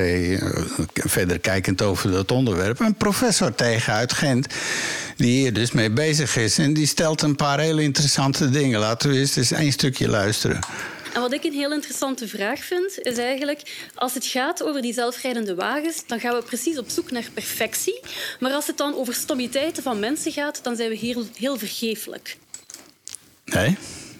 verder 0.94 1.38
kijkend 1.38 1.82
over 1.82 2.10
dat 2.10 2.30
onderwerp. 2.30 2.80
Een 2.80 2.94
professor 2.94 3.54
tegen 3.54 3.92
uit 3.92 4.12
Gent, 4.12 4.46
die 5.16 5.40
hier 5.40 5.52
dus 5.52 5.72
mee 5.72 5.90
bezig 5.90 6.36
is. 6.36 6.58
En 6.58 6.74
die 6.74 6.86
stelt 6.86 7.22
een 7.22 7.36
paar 7.36 7.60
hele 7.60 7.82
interessante 7.82 8.50
dingen. 8.50 8.80
Laten 8.80 9.10
we 9.10 9.18
eens 9.18 9.36
eens 9.36 9.52
één 9.52 9.72
stukje 9.72 10.08
luisteren. 10.08 10.60
En 11.16 11.22
wat 11.22 11.32
ik 11.32 11.44
een 11.44 11.52
heel 11.52 11.72
interessante 11.72 12.28
vraag 12.28 12.60
vind, 12.64 12.98
is 13.02 13.18
eigenlijk... 13.18 13.88
als 13.94 14.14
het 14.14 14.26
gaat 14.26 14.62
over 14.62 14.82
die 14.82 14.92
zelfrijdende 14.92 15.54
wagens, 15.54 16.02
dan 16.06 16.20
gaan 16.20 16.34
we 16.34 16.42
precies 16.42 16.78
op 16.78 16.88
zoek 16.88 17.10
naar 17.10 17.28
perfectie. 17.34 18.00
Maar 18.40 18.52
als 18.52 18.66
het 18.66 18.76
dan 18.76 18.94
over 18.94 19.14
stommiteiten 19.14 19.82
van 19.82 19.98
mensen 19.98 20.32
gaat, 20.32 20.60
dan 20.62 20.76
zijn 20.76 20.88
we 20.88 20.96
heel, 20.96 21.24
heel 21.36 21.58
vergeeflijk. 21.58 22.36
Nee? 23.44 23.76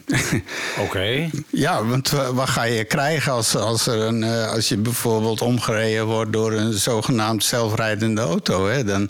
Oké. 0.85 1.29
Ja, 1.49 1.85
want 1.85 2.09
wa- 2.09 2.33
wat 2.33 2.49
ga 2.49 2.63
je 2.63 2.83
krijgen 2.83 3.31
als, 3.31 3.55
als, 3.55 3.87
er 3.87 3.99
een, 3.99 4.23
eh, 4.23 4.51
als 4.51 4.69
je 4.69 4.77
bijvoorbeeld 4.77 5.41
omgereden 5.41 6.05
wordt 6.05 6.33
door 6.33 6.53
een 6.53 6.73
zogenaamd 6.73 7.43
zelfrijdende 7.43 8.21
auto? 8.21 8.67
Hè? 8.67 8.83
Dan, 8.83 9.09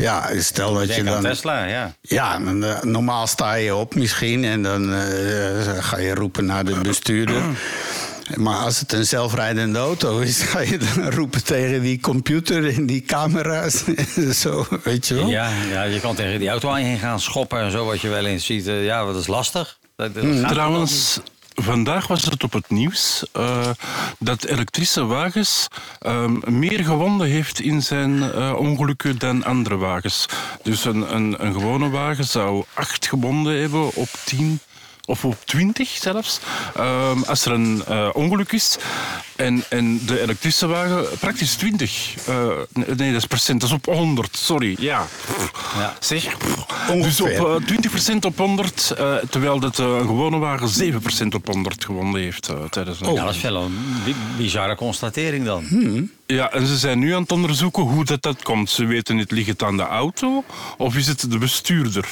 ja, 0.00 0.30
stel 0.40 0.74
dat 0.74 0.82
je 0.82 0.88
Denk 0.94 1.06
aan 1.08 1.22
dan. 1.22 1.22
Tesla, 1.22 1.64
ja. 1.64 1.94
Ja, 2.00 2.38
dan, 2.38 2.64
eh, 2.64 2.82
normaal 2.82 3.26
sta 3.26 3.54
je 3.54 3.74
op 3.74 3.94
misschien 3.94 4.44
en 4.44 4.62
dan 4.62 4.92
eh, 4.94 5.78
ga 5.78 5.98
je 5.98 6.14
roepen 6.14 6.44
naar 6.46 6.64
de 6.64 6.74
bestuurder. 6.82 7.42
Maar 8.36 8.56
als 8.56 8.80
het 8.80 8.92
een 8.92 9.06
zelfrijdende 9.06 9.78
auto 9.78 10.18
is, 10.18 10.42
ga 10.52 10.60
je 10.60 10.78
dan 10.78 11.10
roepen 11.10 11.44
tegen 11.44 11.82
die 11.82 12.00
computer 12.00 12.74
en 12.74 12.86
die 12.86 13.00
camera's. 13.02 13.84
zo, 14.42 14.66
weet 14.82 15.06
je 15.08 15.14
wel? 15.14 15.28
Ja, 15.28 15.50
ja, 15.70 15.82
je 15.82 16.00
kan 16.00 16.14
tegen 16.14 16.38
die 16.38 16.48
auto 16.48 16.70
aan 16.70 16.80
je 16.80 16.86
heen 16.86 16.98
gaan 16.98 17.20
schoppen 17.20 17.60
en 17.60 17.70
zo, 17.70 17.84
wat 17.84 18.00
je 18.00 18.08
wel 18.08 18.24
eens 18.24 18.46
ziet. 18.46 18.66
Eh, 18.66 18.84
Ja, 18.84 19.04
dat 19.04 19.16
is 19.16 19.26
lastig. 19.26 19.78
Dat, 19.96 20.14
dat 20.14 20.24
gaat 20.24 20.48
Trouwens, 20.48 21.20
vandaag 21.62 22.06
was 22.06 22.24
het 22.24 22.44
op 22.44 22.52
het 22.52 22.70
nieuws 22.70 23.24
eh, 23.32 23.70
dat 24.18 24.44
elektrische 24.44 25.04
wagens 25.04 25.68
ehm, 25.98 26.58
meer 26.58 26.84
gewonden 26.84 27.26
heeft 27.26 27.60
in 27.60 27.82
zijn 27.82 28.32
eh, 28.32 28.54
ongelukken 28.58 29.18
dan 29.18 29.44
andere 29.44 29.76
wagens. 29.76 30.26
Dus 30.62 30.84
een, 30.84 31.14
een, 31.14 31.46
een 31.46 31.52
gewone 31.52 31.90
wagen 31.90 32.24
zou 32.24 32.64
acht 32.74 33.06
gewonden 33.06 33.60
hebben 33.60 33.94
op 33.94 34.08
tien 34.24 34.60
of 35.10 35.24
op 35.24 35.36
20 35.44 35.88
zelfs, 35.88 36.40
ehm, 36.76 37.22
als 37.22 37.44
er 37.44 37.52
een 37.52 37.82
eh, 37.88 38.08
ongeluk 38.12 38.52
is. 38.52 38.76
En, 39.36 39.64
en 39.68 40.00
de 40.06 40.20
elektrische 40.20 40.66
wagen 40.66 41.04
praktisch 41.18 41.54
20. 41.54 42.14
Eh, 42.26 42.46
nee, 42.72 43.12
dat 43.12 43.20
is 43.20 43.26
procent, 43.26 43.60
dat 43.60 43.68
is 43.68 43.74
op 43.74 43.84
100, 43.86 44.36
sorry. 44.36 44.76
Ja, 44.78 45.06
Ja. 45.78 45.94
zeg. 46.00 46.24
Ongeveer. 46.88 47.02
Dus 47.02 47.20
op 47.20 47.28
eh, 47.28 47.66
20% 47.66 48.24
op 48.24 48.38
100, 48.38 48.90
eh, 48.98 49.14
terwijl 49.30 49.60
dat, 49.60 49.78
eh, 49.78 49.86
een 49.86 50.06
gewone 50.06 50.38
wagen 50.38 50.68
7% 50.68 51.34
op 51.34 51.46
100 51.46 51.84
gewonden 51.84 52.20
heeft 52.22 52.48
eh, 52.48 52.64
tijdens 52.64 53.00
een 53.00 53.12
Ja, 53.14 53.24
dat 53.24 53.34
is 53.34 53.40
wel 53.40 53.56
een 53.62 53.78
bi- 54.04 54.14
bizarre 54.36 54.74
constatering 54.76 55.44
dan. 55.44 55.64
Ja, 56.26 56.50
en 56.52 56.66
ze 56.66 56.76
zijn 56.78 56.98
nu 56.98 57.14
aan 57.14 57.22
het 57.22 57.32
onderzoeken 57.32 57.82
hoe 57.82 58.04
dat, 58.04 58.22
dat 58.22 58.42
komt. 58.42 58.70
Ze 58.70 58.84
weten 58.84 59.16
niet, 59.16 59.30
ligt 59.30 59.48
het 59.48 59.62
aan 59.62 59.76
de 59.76 59.82
auto 59.82 60.44
of 60.76 60.96
is 60.96 61.06
het 61.06 61.30
de 61.30 61.38
bestuurder? 61.38 62.08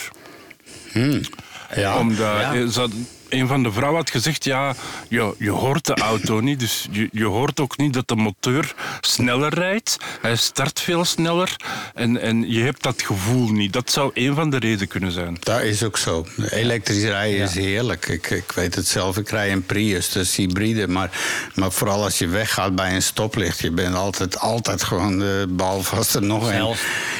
Ja. 1.74 1.98
Omdat 1.98 2.40
ja. 2.40 2.54
eh, 2.54 2.66
ze 2.66 2.80
had- 2.80 2.90
een 3.28 3.46
van 3.46 3.62
de 3.62 3.72
vrouwen 3.72 4.00
had 4.00 4.10
gezegd, 4.10 4.44
ja, 4.44 4.74
je, 5.08 5.34
je 5.38 5.50
hoort 5.50 5.86
de 5.86 5.94
auto 5.94 6.40
niet. 6.40 6.60
Dus 6.60 6.86
je, 6.90 7.08
je 7.12 7.24
hoort 7.24 7.60
ook 7.60 7.76
niet 7.76 7.92
dat 7.92 8.08
de 8.08 8.16
motor 8.16 8.74
sneller 9.00 9.54
rijdt. 9.54 9.96
Hij 10.20 10.36
start 10.36 10.80
veel 10.80 11.04
sneller 11.04 11.56
en, 11.94 12.20
en 12.20 12.50
je 12.52 12.62
hebt 12.62 12.82
dat 12.82 13.02
gevoel 13.02 13.48
niet. 13.48 13.72
Dat 13.72 13.90
zou 13.90 14.10
een 14.14 14.34
van 14.34 14.50
de 14.50 14.58
redenen 14.58 14.88
kunnen 14.88 15.12
zijn. 15.12 15.36
Dat 15.40 15.60
is 15.60 15.82
ook 15.82 15.96
zo. 15.96 16.26
Elektrisch 16.50 17.02
rijden 17.02 17.40
is 17.40 17.54
heerlijk. 17.54 18.08
Ik, 18.08 18.30
ik 18.30 18.52
weet 18.52 18.74
het 18.74 18.86
zelf, 18.86 19.16
ik 19.16 19.28
rij 19.28 19.52
een 19.52 19.66
Prius, 19.66 20.08
dus 20.12 20.36
hybride. 20.36 20.88
Maar, 20.88 21.10
maar 21.54 21.72
vooral 21.72 22.02
als 22.02 22.18
je 22.18 22.26
weggaat 22.26 22.74
bij 22.74 22.94
een 22.94 23.02
stoplicht, 23.02 23.58
je 23.58 23.70
bent 23.70 23.94
altijd, 23.94 24.38
altijd 24.38 24.82
gewoon 24.82 25.18
de 25.18 25.46
behalve 25.48 25.96
als 25.96 26.14
er 26.14 26.22
nog 26.22 26.52
een. 26.52 26.76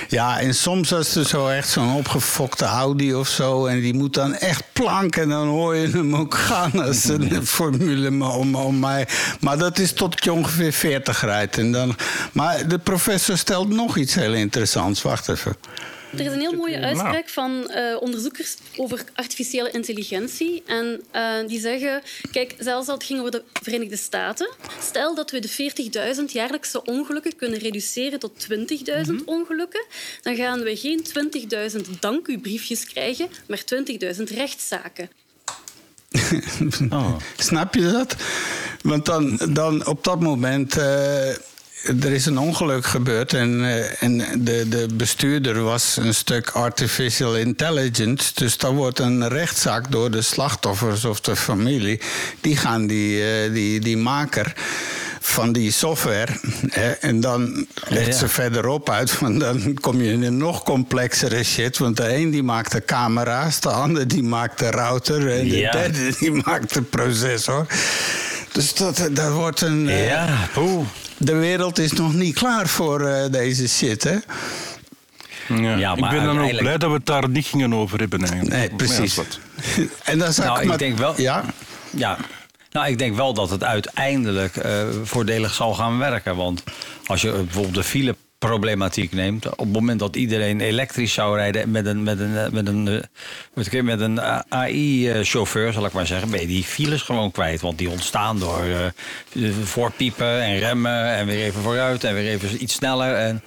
Ja, 0.08 0.40
en 0.40 0.54
soms 0.54 0.92
als 0.92 1.14
er 1.14 1.26
zo 1.26 1.48
echt 1.48 1.68
zo'n 1.68 1.94
opgefokte 1.94 2.64
Audi 2.64 3.14
of 3.14 3.28
zo, 3.28 3.66
en 3.66 3.80
die 3.80 3.94
moet 3.94 4.14
dan 4.14 4.34
echt 4.34 4.62
planken, 4.72 5.28
dan 5.28 5.46
hoor 5.48 5.76
je 5.76 5.88
hem 5.98 6.16
ook 6.16 6.34
gaan 6.34 6.72
als 6.72 7.04
een 7.04 7.46
formule 7.46 8.10
maar 8.10 8.34
om, 8.34 8.54
om 8.54 8.78
mij. 8.78 9.08
Maar 9.40 9.58
dat 9.58 9.78
is 9.78 9.92
tot 9.92 10.24
je 10.24 10.32
ongeveer 10.32 10.72
40 10.72 11.20
rijdt. 11.20 11.58
En 11.58 11.72
dan, 11.72 11.96
maar 12.32 12.68
de 12.68 12.78
professor 12.78 13.38
stelt 13.38 13.68
nog 13.68 13.96
iets 13.96 14.14
heel 14.14 14.34
interessants. 14.34 15.02
Wacht 15.02 15.28
even. 15.28 15.56
Er 16.12 16.20
is 16.20 16.32
een 16.32 16.40
heel 16.40 16.52
mooie 16.52 16.80
uitspraak 16.80 17.28
van 17.28 17.70
eh, 17.70 17.96
onderzoekers 18.00 18.56
over 18.76 19.04
artificiële 19.14 19.70
intelligentie. 19.70 20.62
En 20.66 21.02
eh, 21.10 21.46
die 21.46 21.60
zeggen, 21.60 22.02
kijk, 22.32 22.54
zelfs 22.58 22.88
als 22.88 22.98
het 22.98 23.06
ging 23.06 23.18
over 23.18 23.30
de 23.30 23.42
Verenigde 23.62 23.96
Staten, 23.96 24.50
stel 24.80 25.14
dat 25.14 25.30
we 25.30 25.38
de 25.38 26.16
40.000 26.16 26.24
jaarlijkse 26.32 26.84
ongelukken 26.84 27.36
kunnen 27.36 27.58
reduceren 27.58 28.18
tot 28.18 28.46
20.000 28.52 29.14
ongelukken, 29.24 29.84
dan 30.22 30.36
gaan 30.36 30.60
we 30.60 30.76
geen 30.76 31.06
20.000 31.72 31.98
dank 32.00 32.28
u 32.28 32.38
briefjes 32.38 32.84
krijgen, 32.84 33.28
maar 33.46 33.62
20.000 34.16 34.22
rechtszaken. 34.22 35.10
Oh. 36.90 37.16
Snap 37.36 37.74
je 37.74 37.92
dat? 37.92 38.16
Want 38.82 39.04
dan, 39.06 39.40
dan 39.50 39.86
op 39.86 40.04
dat 40.04 40.20
moment. 40.20 40.76
eh, 40.76 41.28
er 42.04 42.12
is 42.12 42.26
een 42.26 42.38
ongeluk 42.38 42.86
gebeurd 42.86 43.32
en, 43.34 43.64
eh, 43.64 44.02
en 44.02 44.44
de, 44.44 44.68
de 44.68 44.86
bestuurder 44.94 45.62
was 45.62 45.96
een 45.96 46.14
stuk 46.14 46.50
artificial 46.50 47.36
intelligence. 47.36 48.30
Dus 48.34 48.56
dan 48.58 48.74
wordt 48.74 48.98
een 48.98 49.28
rechtszaak 49.28 49.90
door 49.90 50.10
de 50.10 50.22
slachtoffers 50.22 51.04
of 51.04 51.20
de 51.20 51.36
familie. 51.36 52.00
Die 52.40 52.56
gaan 52.56 52.86
die, 52.86 53.22
eh, 53.22 53.52
die, 53.52 53.80
die 53.80 53.96
maker 53.96 54.54
van 55.28 55.52
die 55.52 55.70
software. 55.72 56.32
Hè, 56.68 56.90
en 56.90 57.20
dan 57.20 57.66
legt 57.88 58.06
Ja. 58.06 58.12
ze 58.12 58.28
verderop 58.28 58.90
uit. 58.90 59.18
Want 59.18 59.40
dan 59.40 59.74
kom 59.80 60.00
je 60.02 60.12
in 60.12 60.22
een 60.22 60.36
nog 60.36 60.62
complexere 60.62 61.44
shit. 61.44 61.78
Want 61.78 61.96
de 61.96 62.14
een 62.14 62.30
die 62.30 62.42
maakt 62.42 62.72
de 62.72 62.84
camera's, 62.84 63.60
de 63.60 63.68
ander 63.68 64.08
die 64.08 64.22
maakt 64.22 64.58
de 64.58 64.70
router. 64.70 65.30
En 65.38 65.48
de 65.48 65.56
Ja. 65.58 65.70
derde 65.70 66.12
die 66.20 66.30
maakt 66.44 66.74
de 66.74 66.82
processor. 66.82 67.66
Dus 68.52 68.74
dat, 68.74 69.08
dat 69.12 69.32
wordt 69.32 69.60
een. 69.60 69.88
eh, 69.88 70.06
Ja, 70.08 70.48
poeh. 70.52 70.86
De 71.16 71.34
wereld 71.34 71.78
is 71.78 71.92
nog 71.92 72.14
niet 72.14 72.34
klaar 72.34 72.68
voor 72.68 73.06
eh, 73.06 73.30
deze 73.30 73.68
shit, 73.68 74.04
hè? 74.04 74.16
Ja. 75.54 75.76
Ja, 75.76 75.94
ik 75.96 76.08
ben 76.10 76.24
dan 76.24 76.40
ook 76.40 76.56
blij 76.56 76.76
dat 76.78 76.90
we 76.90 76.96
het 76.96 77.06
daar 77.06 77.28
niet 77.28 77.46
gingen 77.46 77.74
over 77.74 77.98
hebben 77.98 78.20
eigenlijk. 78.24 78.50
Nee, 78.56 78.70
precies. 78.76 79.18
en 80.04 80.18
dan 80.18 80.32
zou 80.32 80.46
Nou, 80.46 80.56
ik, 80.56 80.62
ik 80.62 80.68
maar- 80.68 80.78
denk 80.78 80.98
wel- 80.98 81.20
Ja, 81.20 81.44
Ja, 81.90 82.16
nou, 82.70 82.88
ik 82.88 82.98
denk 82.98 83.16
wel 83.16 83.34
dat 83.34 83.50
het 83.50 83.64
uiteindelijk 83.64 84.56
eh, 84.56 84.88
voordelig 85.02 85.54
zal 85.54 85.74
gaan 85.74 85.98
werken. 85.98 86.36
Want 86.36 86.62
als 87.06 87.22
je 87.22 87.30
bijvoorbeeld 87.30 87.74
de 87.74 87.84
fileproblematiek 87.84 89.12
neemt, 89.12 89.48
op 89.50 89.58
het 89.58 89.72
moment 89.72 89.98
dat 89.98 90.16
iedereen 90.16 90.60
elektrisch 90.60 91.12
zou 91.12 91.36
rijden 91.36 91.70
met 91.70 91.86
een, 91.86 92.02
met 92.02 92.20
een, 92.20 92.36
eh, 92.36 92.50
met 92.50 92.68
een, 92.68 92.88
eh, 93.58 93.82
met 93.82 94.00
een 94.00 94.20
AI-chauffeur, 94.48 95.72
zal 95.72 95.84
ik 95.84 95.92
maar 95.92 96.06
zeggen, 96.06 96.30
ben 96.30 96.40
je 96.40 96.46
die 96.46 96.64
files 96.64 97.02
gewoon 97.02 97.30
kwijt. 97.30 97.60
Want 97.60 97.78
die 97.78 97.90
ontstaan 97.90 98.38
door 98.38 98.92
voorpiepen 99.62 100.42
en 100.42 100.58
remmen 100.58 101.04
en 101.04 101.26
weer 101.26 101.44
even 101.44 101.62
vooruit 101.62 102.04
en 102.04 102.14
weer 102.14 102.30
even 102.30 102.62
iets 102.62 102.74
sneller. 102.74 103.14
En 103.14 103.42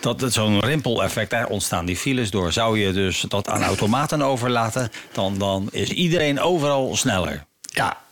dat 0.00 0.20
het 0.20 0.32
zo'n 0.32 0.60
rimpeleffect, 0.60 1.30
daar 1.30 1.46
ontstaan 1.46 1.86
die 1.86 1.96
files 1.96 2.30
door. 2.30 2.52
Zou 2.52 2.78
je 2.78 2.92
dus 2.92 3.20
dat 3.28 3.48
aan 3.48 3.62
automaten 3.62 4.22
overlaten, 4.22 4.90
dan, 5.12 5.38
dan 5.38 5.68
is 5.70 5.88
iedereen 5.88 6.40
overal 6.40 6.96
sneller. 6.96 7.44
ja. 7.60 8.04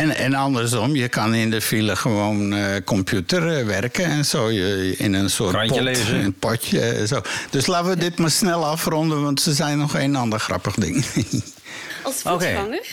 En, 0.00 0.16
en 0.16 0.34
andersom, 0.34 0.94
je 0.96 1.08
kan 1.08 1.34
in 1.34 1.50
de 1.50 1.60
file 1.60 1.96
gewoon 1.96 2.52
eh, 2.52 2.64
computer 2.84 3.58
eh, 3.58 3.66
werken 3.66 4.04
en 4.04 4.24
zo. 4.24 4.50
Je, 4.50 4.94
in 4.98 5.12
een 5.12 5.30
soort 5.30 5.50
Krantje 5.52 5.74
pot, 5.74 5.84
lezen. 5.84 6.24
een 6.24 6.34
potje. 6.38 6.80
eh, 6.80 7.06
zo. 7.06 7.20
Dus 7.50 7.66
laten 7.66 7.88
we 7.90 7.96
dit 7.96 8.18
maar 8.18 8.30
snel 8.30 8.66
afronden, 8.66 9.22
want 9.22 9.40
ze 9.40 9.52
zijn 9.54 9.78
nog 9.78 9.94
een 9.94 10.16
ander 10.16 10.40
grappig 10.40 10.74
ding. 10.74 11.04
Als 12.02 12.22
voetganger, 12.22 12.92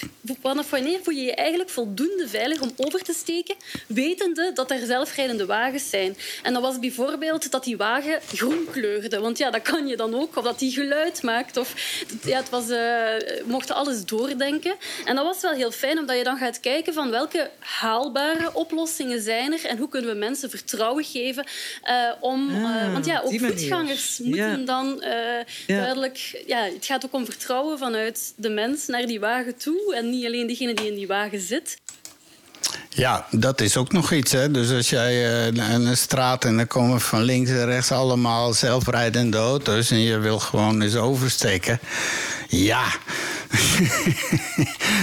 wanneer 0.69 0.99
voel 1.03 1.13
je 1.13 1.23
je 1.23 1.35
eigenlijk 1.35 1.69
voldoende 1.69 2.27
veilig 2.27 2.61
om 2.61 2.71
over 2.75 3.01
te 3.01 3.13
steken, 3.13 3.55
wetende 3.87 4.51
dat 4.53 4.71
er 4.71 4.85
zelfrijdende 4.85 5.45
wagens 5.45 5.89
zijn? 5.89 6.17
En 6.43 6.53
dat 6.53 6.61
was 6.61 6.79
bijvoorbeeld 6.79 7.51
dat 7.51 7.63
die 7.63 7.77
wagen 7.77 8.19
groen 8.33 8.67
kleurde. 8.71 9.19
Want 9.19 9.37
ja, 9.37 9.49
dat 9.49 9.61
kan 9.61 9.87
je 9.87 9.95
dan 9.95 10.15
ook. 10.15 10.35
Of 10.35 10.43
dat 10.43 10.59
die 10.59 10.71
geluid 10.71 11.23
maakt. 11.23 11.57
Of, 11.57 11.73
ja, 12.23 12.37
het 12.37 12.49
was, 12.49 12.63
eh, 12.63 12.69
we 12.69 13.43
mochten 13.45 13.75
alles 13.75 14.05
doordenken. 14.05 14.75
En 15.05 15.15
dat 15.15 15.25
was 15.25 15.41
wel 15.41 15.51
heel 15.51 15.71
fijn, 15.71 15.99
omdat 15.99 16.17
je 16.17 16.23
dan 16.23 16.37
gaat 16.37 16.59
kijken 16.59 16.93
van 16.93 17.09
welke 17.09 17.49
haalbare 17.59 18.53
oplossingen 18.53 19.21
zijn 19.21 19.53
er 19.53 19.65
en 19.65 19.77
hoe 19.77 19.89
kunnen 19.89 20.11
we 20.11 20.17
mensen 20.17 20.49
vertrouwen 20.49 21.03
geven 21.03 21.45
eh, 21.83 22.11
om... 22.19 22.65
Ah, 22.65 22.91
want 22.93 23.05
ja, 23.05 23.21
ook 23.23 23.39
voetgangers 23.39 24.19
moeten 24.19 24.59
Ja. 24.59 24.65
dan 24.65 25.03
duidelijk... 25.67 26.43
Ja, 26.47 26.63
het 26.63 26.85
gaat 26.85 27.05
ook 27.05 27.13
om 27.13 27.25
vertrouwen 27.25 27.77
vanuit 27.77 28.33
de 28.35 28.49
mens 28.49 28.87
naar 28.97 29.07
die 29.07 29.19
wagen 29.19 29.57
toe. 29.57 29.95
En 29.95 30.09
niet 30.09 30.25
alleen 30.25 30.47
degene 30.47 30.73
die 30.73 30.87
in 30.87 30.95
die 30.95 31.07
wagen 31.07 31.39
zit. 31.39 31.77
Ja, 32.89 33.27
dat 33.31 33.61
is 33.61 33.77
ook 33.77 33.91
nog 33.91 34.11
iets. 34.11 34.31
Hè? 34.31 34.51
Dus 34.51 34.71
als 34.71 34.89
jij 34.89 35.25
eh, 35.25 35.45
een, 35.45 35.87
een 35.87 35.97
straat 35.97 36.45
en 36.45 36.57
dan 36.57 36.67
komen 36.67 37.01
van 37.01 37.21
links 37.23 37.49
en 37.49 37.65
rechts 37.65 37.91
allemaal 37.91 38.53
zelfrijdende 38.53 39.37
auto's 39.37 39.91
en 39.91 39.99
je 39.99 40.17
wil 40.17 40.39
gewoon 40.39 40.81
eens 40.81 40.95
oversteken. 40.95 41.79
Ja. 42.47 42.83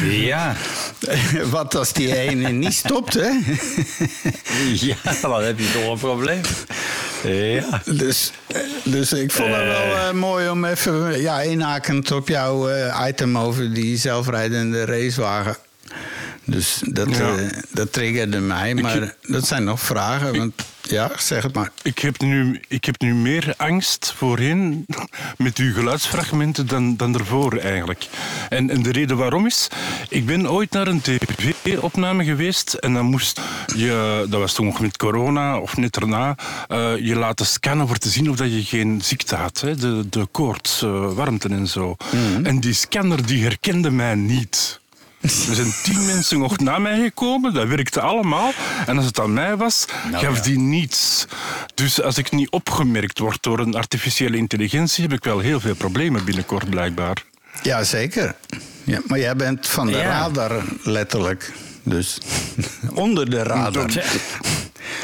Ja. 0.02 0.56
Wat 1.50 1.74
als 1.74 1.92
die 1.92 2.16
ene 2.16 2.50
niet 2.50 2.74
stopt, 2.74 3.14
hè? 3.14 3.30
Ja, 4.88 4.96
dan 5.20 5.42
heb 5.42 5.58
je 5.58 5.72
toch 5.72 5.92
een 5.92 5.98
probleem. 5.98 6.42
Ja. 7.28 7.80
Dus, 7.84 8.30
eh, 8.46 8.60
dus 8.84 9.12
ik 9.12 9.32
vond 9.32 9.48
het 9.54 9.64
wel 9.64 9.96
eh, 9.96 10.10
mooi 10.12 10.48
om 10.48 10.64
even 10.64 11.20
ja, 11.20 11.40
inhakend 11.40 12.10
op 12.12 12.28
jouw 12.28 12.68
eh, 12.68 13.06
item 13.08 13.38
over 13.38 13.72
die 13.74 13.96
zelfrijdende 13.96 14.84
racewagen. 14.84 15.56
Dus 16.44 16.80
dat, 16.84 17.16
Ja. 17.16 17.36
eh, 17.36 17.46
dat 17.70 17.92
triggerde 17.92 18.38
mij. 18.40 18.74
Maar 18.74 19.14
dat 19.22 19.46
zijn 19.46 19.64
nog 19.64 19.80
vragen. 19.80 20.36
Want 20.36 20.52
ja, 20.88 21.10
zeg 21.18 21.42
het 21.42 21.54
maar. 21.54 21.70
Ik 21.82 21.98
heb, 21.98 22.20
nu, 22.20 22.60
ik 22.68 22.84
heb 22.84 23.00
nu 23.00 23.14
meer 23.14 23.54
angst 23.56 24.12
voorheen 24.16 24.86
met 25.36 25.58
uw 25.58 25.72
geluidsfragmenten 25.72 26.66
dan, 26.66 26.96
dan 26.96 27.18
ervoor 27.18 27.56
eigenlijk. 27.56 28.06
En, 28.48 28.70
en 28.70 28.82
de 28.82 28.92
reden 28.92 29.16
waarom 29.16 29.46
is, 29.46 29.68
ik 30.08 30.26
ben 30.26 30.50
ooit 30.50 30.70
naar 30.70 30.86
een 30.86 31.00
tv-opname 31.00 32.24
geweest 32.24 32.72
en 32.72 32.94
dan 32.94 33.04
moest 33.04 33.40
je, 33.76 34.26
dat 34.28 34.40
was 34.40 34.52
toen 34.52 34.66
nog 34.66 34.80
met 34.80 34.96
corona 34.96 35.58
of 35.58 35.76
net 35.76 35.92
daarna, 35.92 36.36
eh, 36.68 36.96
je 36.96 37.16
laten 37.16 37.46
scannen 37.46 37.86
voor 37.86 37.98
te 37.98 38.08
zien 38.08 38.30
of 38.30 38.36
dat 38.36 38.52
je 38.52 38.64
geen 38.64 39.00
ziekte 39.02 39.36
had. 39.36 39.60
Hè? 39.60 39.76
De, 39.76 40.08
de 40.08 40.26
koorts, 40.30 40.82
eh, 40.82 41.12
warmte 41.12 41.48
en 41.48 41.66
zo. 41.66 41.96
En 42.42 42.60
die 42.60 42.72
scanner 42.72 43.26
die 43.26 43.42
herkende 43.42 43.90
mij 43.90 44.14
niet. 44.14 44.82
Er 45.48 45.54
zijn 45.54 45.72
tien 45.82 46.06
mensen 46.06 46.38
nog 46.38 46.58
na 46.58 46.78
mij 46.78 47.00
gekomen, 47.02 47.54
dat 47.54 47.68
werkte 47.68 48.00
allemaal. 48.00 48.52
En 48.86 48.96
als 48.96 49.06
het 49.06 49.20
aan 49.20 49.32
mij 49.32 49.56
was, 49.56 49.84
gaf 50.12 50.40
die 50.40 50.58
niets. 50.58 51.26
Dus 51.74 52.02
als 52.02 52.18
ik 52.18 52.30
niet 52.30 52.50
opgemerkt 52.50 53.18
word 53.18 53.42
door 53.42 53.58
een 53.58 53.74
artificiële 53.74 54.36
intelligentie, 54.36 55.02
heb 55.02 55.12
ik 55.12 55.24
wel 55.24 55.38
heel 55.38 55.60
veel 55.60 55.74
problemen 55.74 56.24
binnenkort, 56.24 56.70
blijkbaar. 56.70 57.22
Ja, 57.62 57.82
zeker. 57.84 58.34
Ja, 58.84 59.00
maar 59.06 59.18
jij 59.18 59.36
bent 59.36 59.68
van 59.68 59.86
de 59.86 59.92
Ja. 59.92 60.02
radar, 60.02 60.62
letterlijk. 60.82 61.52
Dus 61.82 62.18
onder 62.94 63.30
de 63.30 63.42
radar. 63.42 63.90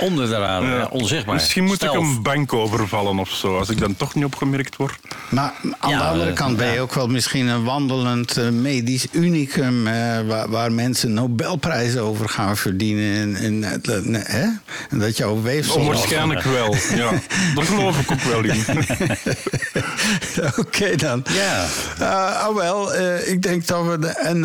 Onder 0.00 0.28
de 0.28 0.34
radar, 0.34 0.68
Ja. 0.68 0.88
onzichtbaar. 0.90 1.34
Misschien 1.34 1.64
moet 1.64 1.74
Stealth. 1.76 1.94
ik 1.96 2.00
een 2.02 2.22
bank 2.22 2.52
overvallen 2.52 3.18
of 3.18 3.30
zo, 3.30 3.58
als 3.58 3.68
ik 3.68 3.78
dan 3.78 3.96
toch 3.96 4.14
niet 4.14 4.24
opgemerkt 4.24 4.76
word. 4.76 4.98
Maar 5.28 5.52
aan 5.78 5.90
Ja, 5.90 5.98
de 5.98 6.04
andere 6.04 6.32
kant 6.32 6.56
ben 6.56 6.66
je 6.66 6.74
ja. 6.74 6.80
ook 6.80 6.94
wel 6.94 7.06
misschien 7.08 7.46
een 7.46 7.64
wandelend 7.64 8.36
eh, 8.36 8.48
medisch 8.48 9.06
unicum... 9.12 9.86
eh, 9.86 9.94
waar, 10.26 10.48
waar 10.48 10.72
mensen 10.72 11.12
Nobelprijzen 11.14 12.02
over 12.02 12.28
gaan 12.28 12.56
verdienen. 12.56 13.36
En, 13.36 13.64
en, 13.64 14.14
eh, 14.14 14.22
hè? 14.24 14.46
en 14.90 14.98
dat 14.98 15.16
jouw 15.16 15.42
weefsel... 15.42 15.74
Onwaarschijnlijk 15.76 16.42
wel, 16.42 16.74
ja. 16.94 17.10
Daar 17.54 17.64
geloof 17.64 17.98
ik 18.00 18.10
ook 18.10 18.20
wel 18.22 18.44
in. 18.44 18.64
Oké 20.66 20.96
dan. 20.96 21.24
Ja. 21.32 21.66
Eh, 21.98 22.48
oh 22.48 22.56
wel, 22.56 22.92
eh, 22.94 23.28
ik 23.28 23.42
denk 23.42 23.66
dat 23.66 23.86
we... 23.86 23.98
De, 23.98 24.08
en, 24.08 24.44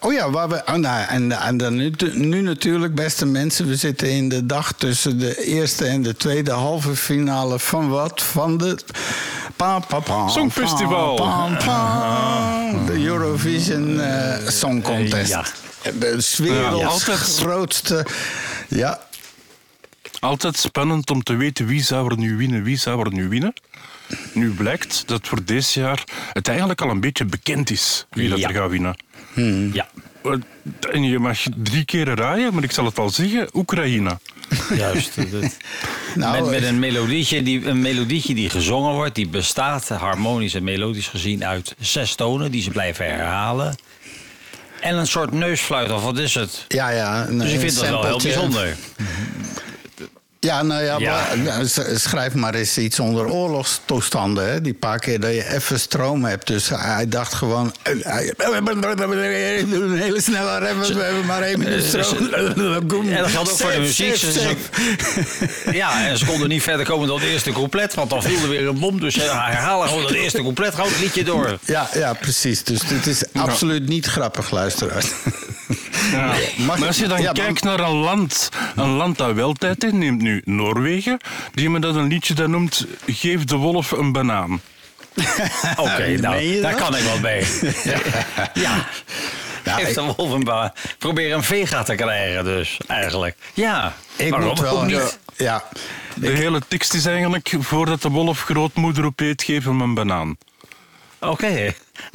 oh 0.00 0.12
ja, 0.12 0.30
waar 0.30 0.48
we, 0.48 0.62
oh, 0.66 0.74
nou, 0.74 1.04
en, 1.08 1.32
en 1.32 1.56
dan 1.56 1.74
nu, 1.76 1.92
nu 2.12 2.40
natuurlijk, 2.40 2.94
beste 2.94 3.26
mensen... 3.26 3.66
we 3.66 3.76
zitten 3.76 4.10
in 4.10 4.28
de 4.28 4.43
dag 4.46 4.72
tussen 4.72 5.18
de 5.18 5.44
eerste 5.44 5.84
en 5.84 6.02
de 6.02 6.16
tweede 6.16 6.50
halve 6.50 6.96
finale 6.96 7.58
van 7.58 7.88
wat? 7.88 8.22
Van 8.22 8.56
de... 8.58 8.78
Pa, 9.56 9.78
pa, 9.78 9.98
pa, 10.00 10.28
Songfestival. 10.28 11.14
pa, 11.14 11.48
pa, 11.48 11.64
pa. 11.64 12.84
de 12.86 13.04
Eurovision 13.04 14.00
eh, 14.00 14.48
Song 14.48 14.82
Contest. 14.82 15.30
Ja. 15.30 15.44
De 15.98 16.24
werelds 16.36 17.06
Ja, 17.06 17.14
grootste... 17.16 18.06
Ja, 18.68 19.00
Altijd 20.20 20.56
spannend 20.56 21.10
om 21.10 21.22
te 21.22 21.36
weten 21.36 21.66
wie 21.66 21.82
zou 21.82 22.10
er 22.10 22.18
nu 22.18 22.36
winnen, 22.36 22.62
wie 22.62 22.76
zou 22.78 23.00
er 23.04 23.12
nu 23.12 23.28
winnen. 23.28 23.52
Nu 24.32 24.50
blijkt 24.50 25.02
dat 25.08 25.26
voor 25.28 25.44
dit 25.44 25.72
jaar 25.72 26.04
het 26.32 26.48
eigenlijk 26.48 26.80
al 26.80 26.90
een 26.90 27.00
beetje 27.00 27.24
bekend 27.24 27.70
is 27.70 28.06
wie 28.10 28.28
dat 28.28 28.38
Ja. 28.38 28.48
er 28.48 28.54
gaat 28.54 28.70
winnen. 28.70 28.96
Ja, 29.72 29.86
En 30.92 31.02
je 31.02 31.18
mag 31.18 31.38
drie 31.56 31.84
keer 31.84 32.14
raaien, 32.14 32.54
maar 32.54 32.62
ik 32.62 32.72
zal 32.72 32.84
het 32.84 32.98
al 32.98 33.10
zeggen, 33.10 33.48
Oekraïne. 33.52 34.18
juist. 34.76 35.16
Dat- 35.16 35.56
nou, 36.14 36.40
met, 36.42 36.50
met 36.50 36.62
een, 36.62 36.78
melodietje 36.78 37.42
die, 37.42 37.66
een 37.66 37.80
melodietje 37.80 38.34
die 38.34 38.50
gezongen 38.50 38.92
wordt, 38.92 39.14
die 39.14 39.28
bestaat 39.28 39.88
harmonisch 39.88 40.54
en 40.54 40.64
melodisch 40.64 41.08
gezien 41.08 41.44
uit 41.44 41.74
zes 41.78 42.14
tonen 42.14 42.50
die 42.50 42.62
ze 42.62 42.70
blijven 42.70 43.06
herhalen. 43.06 43.76
En 44.80 44.96
een 44.96 45.06
soort 45.06 45.32
neusfluit, 45.32 45.90
of 45.92 46.02
wat 46.02 46.18
is 46.18 46.34
het? 46.34 46.64
ja, 46.68 46.88
ja. 46.90 47.26
een- 47.26 47.38
Dus 47.38 47.52
ik 47.52 47.60
vind 47.60 47.74
dat 47.74 47.88
wel 47.88 48.04
heel 48.06 48.18
bijzonder. 48.18 48.76
Ja, 50.44 50.62
nou 50.62 50.82
ja, 50.82 50.98
Ja. 50.98 51.10
maar, 51.10 51.38
nou, 51.38 51.66
s- 51.66 51.80
schrijf 52.02 52.34
maar 52.34 52.54
eens 52.54 52.78
iets 52.78 53.00
onder 53.00 53.30
oorlogstoestanden. 53.30 54.50
Hè? 54.52 54.60
Die 54.60 54.74
paar 54.74 54.98
keer 54.98 55.20
dat 55.20 55.30
je 55.30 55.52
even 55.54 55.80
stroom 55.80 56.24
hebt. 56.24 56.46
Dus 56.46 56.68
hij 56.68 57.08
dacht 57.08 57.34
gewoon... 57.34 57.74
eh, 57.82 57.92
Een 57.92 58.02
hele 59.98 60.20
snelle 60.20 60.58
rem, 60.58 60.78
we 60.80 61.02
hebben 61.02 61.26
maar 61.26 61.42
één 61.42 61.58
minuut 61.58 61.84
stroom. 61.84 62.28
En 62.34 62.54
dat 63.22 63.30
geldt 63.30 63.50
ook 63.50 63.58
voor 63.58 63.72
de 63.72 63.78
muziek. 63.78 64.22
Ja, 65.72 66.06
en 66.06 66.18
ze 66.18 66.24
konden 66.24 66.48
niet 66.48 66.62
verder 66.62 66.86
komen 66.86 67.08
dan 67.08 67.20
het 67.20 67.28
eerste 67.28 67.52
couplet, 67.52 67.94
want 67.94 68.10
dan 68.10 68.22
viel 68.22 68.42
er 68.42 68.48
weer 68.48 68.66
een 68.66 68.78
bom. 68.78 69.00
Dus 69.00 69.14
ze 69.14 69.20
herhalen 69.20 69.88
gewoon 69.88 70.04
het 70.04 70.14
eerste 70.14 70.42
couplet, 70.42 70.74
gewoon 70.74 70.90
het 70.90 71.00
liedje 71.00 71.24
door. 71.24 71.58
Ja, 71.64 71.88
ja, 71.94 72.12
precies. 72.12 72.64
Dus 72.64 72.80
dit 72.80 73.06
is 73.06 73.22
absoluut 73.32 73.88
niet 73.88 74.06
grappig, 74.06 74.50
luisteraars. 74.50 75.06
Ja. 76.12 76.34
Maar 76.66 76.86
als 76.86 76.98
je 76.98 77.06
dan 77.06 77.18
ja, 77.18 77.24
maar- 77.24 77.34
kijkt 77.34 77.62
naar 77.62 77.80
een 77.80 77.94
land, 77.96 78.48
een 78.76 78.88
land 78.88 79.18
dat 79.18 79.32
wel 79.34 79.52
tijd 79.52 79.84
inneemt, 79.84 80.22
nu 80.22 80.42
Noorwegen, 80.44 81.18
die 81.52 81.70
me 81.70 81.78
dat 81.78 81.94
een 81.94 82.08
liedje 82.08 82.34
dat 82.34 82.48
noemt 82.48 82.86
Geef 83.06 83.44
de 83.44 83.56
wolf 83.56 83.90
een 83.90 84.12
banaan. 84.12 84.60
Oké, 85.76 86.16
nou, 86.20 86.60
daar 86.60 86.70
dat? 86.72 86.80
kan 86.80 86.96
ik 86.96 87.02
wel 87.02 87.20
mee. 87.20 87.44
Ja. 88.54 88.86
Ja, 89.64 89.74
Geef 89.74 89.94
de 89.94 90.14
wolf 90.16 90.30
een 90.32 90.44
baan. 90.44 90.72
Probeer 90.98 91.32
een 91.32 91.42
vega 91.42 91.82
te 91.82 91.94
krijgen 91.94 92.44
dus, 92.44 92.78
eigenlijk. 92.86 93.36
Ja, 93.54 93.94
ik 94.16 94.30
waarom 94.30 94.48
moet 94.48 94.60
wel, 94.60 94.82
niet? 94.82 95.18
Ja. 95.36 95.64
De 96.14 96.30
hele 96.30 96.60
tekst 96.68 96.94
is 96.94 97.06
eigenlijk... 97.06 97.54
voordat 97.58 98.02
de 98.02 98.08
wolf 98.08 98.42
grootmoeder 98.42 99.04
op 99.04 99.20
eet, 99.20 99.42
geef 99.42 99.64
hem 99.64 99.80
een 99.80 99.94
banaan. 99.94 100.36
Oké. 101.30 101.74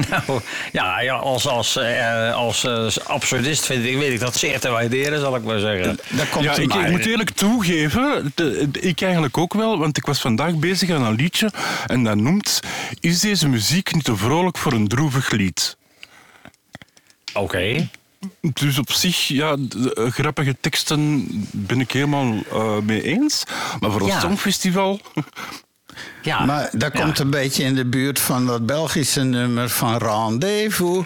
Nou, 0.10 0.42
ja, 0.72 1.00
ja 1.00 1.16
als, 1.16 1.48
als, 1.48 1.78
uh, 1.78 2.36
als 2.36 2.64
uh, 2.64 2.88
absurdist 3.04 3.66
vind 3.66 3.86
ik, 3.86 3.98
weet 3.98 4.14
ik 4.14 4.20
dat 4.20 4.36
zeer 4.36 4.60
te 4.60 4.70
waarderen, 4.70 5.20
zal 5.20 5.36
ik 5.36 5.44
maar 5.44 5.60
zeggen. 5.60 6.00
Dat 6.10 6.30
komt 6.30 6.44
ja, 6.44 6.56
ik, 6.56 6.74
ik, 6.74 6.90
moet 6.90 7.06
eerlijk 7.06 7.30
toegeven, 7.30 8.32
de, 8.36 8.70
ik 8.72 9.02
eigenlijk 9.02 9.38
ook 9.38 9.54
wel, 9.54 9.78
want 9.78 9.98
ik 9.98 10.06
was 10.06 10.20
vandaag 10.20 10.56
bezig 10.56 10.90
aan 10.90 11.06
een 11.06 11.16
liedje 11.16 11.52
en 11.86 12.04
dat 12.04 12.16
noemt 12.16 12.60
Is 13.00 13.20
deze 13.20 13.48
muziek 13.48 13.94
niet 13.94 14.04
te 14.04 14.16
vrolijk 14.16 14.58
voor 14.58 14.74
een 14.74 14.88
droevig 14.88 15.30
lied? 15.32 15.78
Oké. 17.34 17.90
Dus 18.42 18.78
op 18.78 18.92
zich, 18.92 19.28
ja, 19.28 19.56
de, 19.60 20.08
grappige 20.12 20.56
teksten 20.60 21.28
ben 21.52 21.80
ik 21.80 21.92
helemaal 21.92 22.34
uh, 22.54 22.78
mee 22.78 23.04
eens. 23.04 23.44
Maar 23.80 23.92
voor 23.92 24.02
een 24.02 24.08
ja. 24.08 24.20
songfestival 24.20 25.00
ja. 26.22 26.46
Maar 26.46 26.70
dat 26.72 26.92
komt 26.92 27.20
een 27.20 27.30
beetje 27.30 27.64
in 27.64 27.76
de 27.76 27.86
buurt 27.86 28.20
van 28.20 28.46
dat 28.46 28.66
Belgische 28.66 29.24
nummer 29.24 29.70
van 29.70 29.98
Rendezvous. 29.98 31.06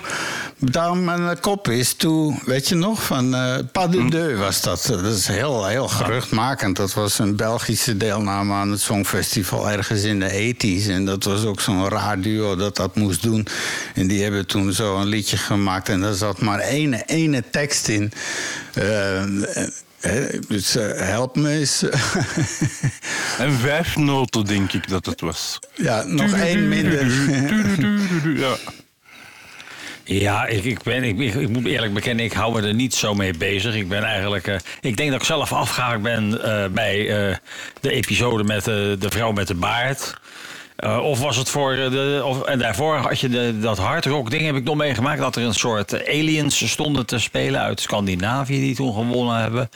Daar 0.57 0.97
mijn 0.97 1.39
kop 1.39 1.67
is 1.67 1.93
toe, 1.93 2.39
weet 2.45 2.67
je 2.67 2.75
nog, 2.75 3.03
van 3.03 3.35
uh, 3.35 3.55
Pas 3.71 3.89
de 3.89 3.97
hm. 3.97 4.09
Deux 4.09 4.37
was 4.37 4.61
dat. 4.61 4.85
Dat 4.89 5.05
is 5.05 5.27
heel, 5.27 5.65
heel 5.65 5.87
geruchtmakend. 5.87 6.75
Dat 6.75 6.93
was 6.93 7.19
een 7.19 7.35
Belgische 7.35 7.97
deelname 7.97 8.53
aan 8.53 8.71
het 8.71 8.81
Songfestival 8.81 9.69
ergens 9.69 10.03
in 10.03 10.19
de 10.19 10.53
80s. 10.55 10.89
En 10.89 11.05
dat 11.05 11.23
was 11.23 11.45
ook 11.45 11.61
zo'n 11.61 11.89
raar 11.89 12.21
duo 12.21 12.55
dat 12.55 12.75
dat 12.75 12.95
moest 12.95 13.21
doen. 13.21 13.47
En 13.93 14.07
die 14.07 14.23
hebben 14.23 14.47
toen 14.47 14.73
zo 14.73 14.97
een 14.97 15.07
liedje 15.07 15.37
gemaakt. 15.37 15.89
En 15.89 16.01
daar 16.01 16.13
zat 16.13 16.41
maar 16.41 16.59
ene, 16.59 17.03
ene 17.05 17.43
tekst 17.51 17.87
in. 17.87 18.11
Uh, 18.77 19.23
dus 20.47 20.75
uh, 20.75 20.91
help 20.95 21.35
me 21.35 21.49
eens. 21.49 21.83
en 23.43 23.53
vijf 23.53 23.97
noten, 23.97 24.45
denk 24.45 24.73
ik 24.73 24.89
dat 24.89 25.05
het 25.05 25.21
was. 25.21 25.59
Ja, 25.75 26.03
nog 26.03 26.33
één 26.33 26.67
minder. 26.67 27.11
ja. 28.43 28.55
Ja, 30.03 30.45
ik, 30.45 30.63
ik, 30.63 30.83
ben, 30.83 31.03
ik, 31.03 31.19
ik, 31.19 31.49
moet 31.49 31.65
eerlijk 31.65 31.93
bekennen, 31.93 32.25
ik 32.25 32.33
hou 32.33 32.53
me 32.53 32.67
er 32.67 32.73
niet 32.73 32.95
zo 32.95 33.13
mee 33.13 33.33
bezig. 33.33 33.75
Ik 33.75 33.87
ben 33.87 34.03
eigenlijk. 34.03 34.47
Uh, 34.47 34.55
ik 34.81 34.97
denk 34.97 35.11
dat 35.11 35.19
ik 35.19 35.25
zelf 35.25 35.53
afgehaakt 35.53 36.01
ben 36.01 36.31
uh, 36.31 36.65
bij 36.67 37.27
uh, 37.29 37.35
de 37.79 37.91
episode 37.91 38.43
met 38.43 38.63
de 38.63 39.09
vrouw 39.09 39.31
met 39.31 39.47
de 39.47 39.55
baard. 39.55 40.13
Uh, 40.83 41.03
of 41.03 41.19
was 41.19 41.37
het 41.37 41.49
voor 41.49 41.75
de. 41.75 42.21
Of, 42.25 42.41
en 42.41 42.59
daarvoor 42.59 42.95
had 42.95 43.19
je 43.19 43.29
de, 43.29 43.59
dat 43.59 43.77
hardrock 43.77 44.29
ding, 44.29 44.45
heb 44.45 44.55
ik 44.55 44.63
nog 44.63 44.75
meegemaakt. 44.75 45.19
Dat 45.19 45.35
er 45.35 45.43
een 45.43 45.53
soort 45.53 46.07
aliens 46.07 46.69
stonden 46.71 47.05
te 47.05 47.19
spelen 47.19 47.61
uit 47.61 47.81
Scandinavië 47.81 48.59
die 48.59 48.75
toen 48.75 48.93
gewonnen 48.93 49.37
hebben. 49.37 49.69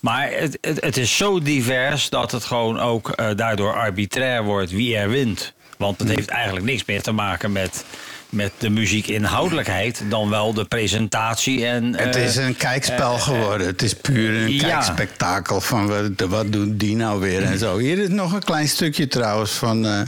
Maar 0.00 0.30
het, 0.30 0.58
het, 0.60 0.80
het 0.80 0.96
is 0.96 1.16
zo 1.16 1.40
divers 1.40 2.08
dat 2.08 2.32
het 2.32 2.44
gewoon 2.44 2.80
ook 2.80 3.12
uh, 3.20 3.26
daardoor 3.36 3.74
arbitrair 3.74 4.44
wordt 4.44 4.70
wie 4.70 4.96
er 4.96 5.08
wint. 5.08 5.52
Want 5.78 5.98
het 5.98 6.08
heeft 6.08 6.28
eigenlijk 6.28 6.66
niks 6.66 6.84
meer 6.84 7.02
te 7.02 7.12
maken 7.12 7.52
met 7.52 7.84
met 8.32 8.52
de 8.58 8.70
muziekinhoudelijkheid 8.70 10.02
dan 10.08 10.30
wel 10.30 10.54
de 10.54 10.64
presentatie. 10.64 11.66
En, 11.66 11.96
het 11.96 12.16
is 12.16 12.36
een 12.36 12.56
kijkspel 12.56 13.18
geworden. 13.18 13.66
Het 13.66 13.82
is 13.82 13.94
puur 13.94 14.42
een 14.42 14.52
ja. 14.52 14.68
kijkspektakel 14.68 15.60
van 15.60 15.86
wat, 15.86 16.28
wat 16.28 16.52
doet 16.52 16.80
die 16.80 16.96
nou 16.96 17.20
weer 17.20 17.42
en 17.42 17.58
zo. 17.58 17.78
Hier 17.78 17.98
is 17.98 18.08
nog 18.08 18.32
een 18.32 18.42
klein 18.42 18.68
stukje 18.68 19.08
trouwens 19.08 19.50
van... 19.50 19.86
Uh, 19.86 20.00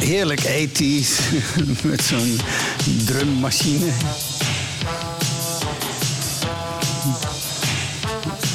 heerlijk 0.00 0.44
ethisch 0.44 1.18
met 1.82 2.02
zo'n 2.02 2.40
drummachine. 3.04 3.90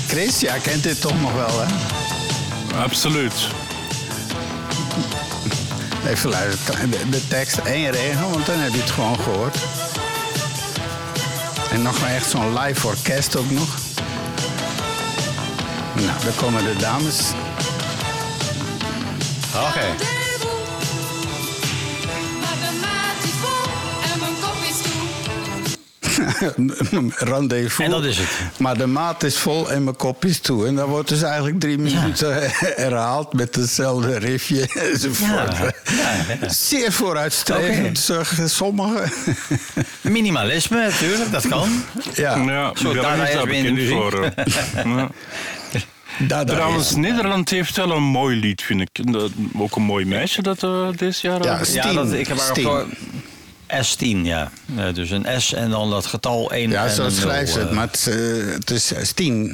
Chris, 0.07 0.39
ja, 0.39 0.57
kent 0.57 0.83
dit 0.83 1.01
toch 1.01 1.21
nog 1.21 1.33
wel, 1.33 1.61
hè? 1.61 1.67
Absoluut. 2.77 3.62
Even 6.07 6.29
luisteren. 6.29 6.89
De, 6.89 7.09
de 7.09 7.27
tekst 7.27 7.57
één 7.57 7.91
regel, 7.91 8.29
want 8.29 8.45
dan 8.45 8.59
heb 8.59 8.73
je 8.73 8.79
het 8.79 8.91
gewoon 8.91 9.19
gehoord. 9.19 9.57
En 11.71 11.81
nog 11.81 12.01
maar 12.01 12.09
echt 12.09 12.29
zo'n 12.29 12.59
live 12.59 12.87
orkest 12.87 13.35
ook 13.35 13.51
nog. 13.51 13.77
Nou, 15.93 16.23
daar 16.23 16.33
komen 16.35 16.63
de 16.63 16.75
dames. 16.75 17.19
Oké. 19.55 19.65
Okay. 19.67 20.22
rendezvous. 27.17 27.85
En 27.85 27.91
dat 27.91 28.03
is 28.03 28.17
het. 28.17 28.59
Maar 28.59 28.77
de 28.77 28.85
maat 28.85 29.23
is 29.23 29.37
vol 29.37 29.71
en 29.71 29.83
mijn 29.83 29.95
kop 29.95 30.25
is 30.25 30.39
toe. 30.39 30.67
En 30.67 30.75
dan 30.75 30.89
wordt 30.89 31.09
dus 31.09 31.21
eigenlijk 31.21 31.59
drie 31.59 31.77
minuten 31.77 32.35
herhaald 32.83 33.33
met 33.33 33.55
hetzelfde 33.55 34.17
riffje 34.17 34.67
enzovoort. 34.91 35.57
Ja. 36.39 36.49
Zeer 36.49 36.91
vooruitstrevend, 36.91 38.09
okay. 38.11 38.47
sommigen. 38.47 39.11
Minimalisme 40.01 40.77
natuurlijk, 40.77 41.31
dat 41.31 41.47
kan. 41.47 41.83
Ja, 42.13 42.35
ja 42.37 42.71
Zo, 42.75 42.93
daar 42.93 43.29
is 43.29 43.63
ik 43.63 43.89
voor. 43.89 44.31
ja. 44.85 45.09
Trouwens, 46.45 46.95
Nederland 46.95 47.49
heeft 47.49 47.77
wel 47.77 47.91
een 47.91 48.03
mooi 48.03 48.39
lied, 48.39 48.61
vind 48.61 48.81
ik. 48.81 48.99
Ook 49.57 49.75
een 49.75 49.81
mooi 49.81 50.05
meisje 50.05 50.41
dat 50.41 50.63
uh, 50.63 50.87
dit 50.95 51.19
jaar... 51.19 51.43
Ja, 51.43 51.63
Steen. 51.63 51.75
ja 51.75 51.93
dat, 51.93 52.13
ik 52.13 52.27
heb 52.27 52.37
haar 52.37 52.85
S10, 53.73 54.17
ja. 54.23 54.51
Uh, 54.75 54.93
dus 54.93 55.09
een 55.09 55.25
S 55.41 55.53
en 55.53 55.69
dan 55.69 55.89
dat 55.89 56.05
getal 56.05 56.51
1 56.51 56.69
Ja, 56.69 56.87
zo 56.87 57.09
schrijft 57.09 57.51
ze 57.51 57.59
het, 57.59 57.69
uh, 57.69 57.75
maar 57.75 57.87
het, 57.87 58.07
uh, 58.09 58.53
het 58.53 58.69
is 58.69 58.93
S10. 58.93 59.51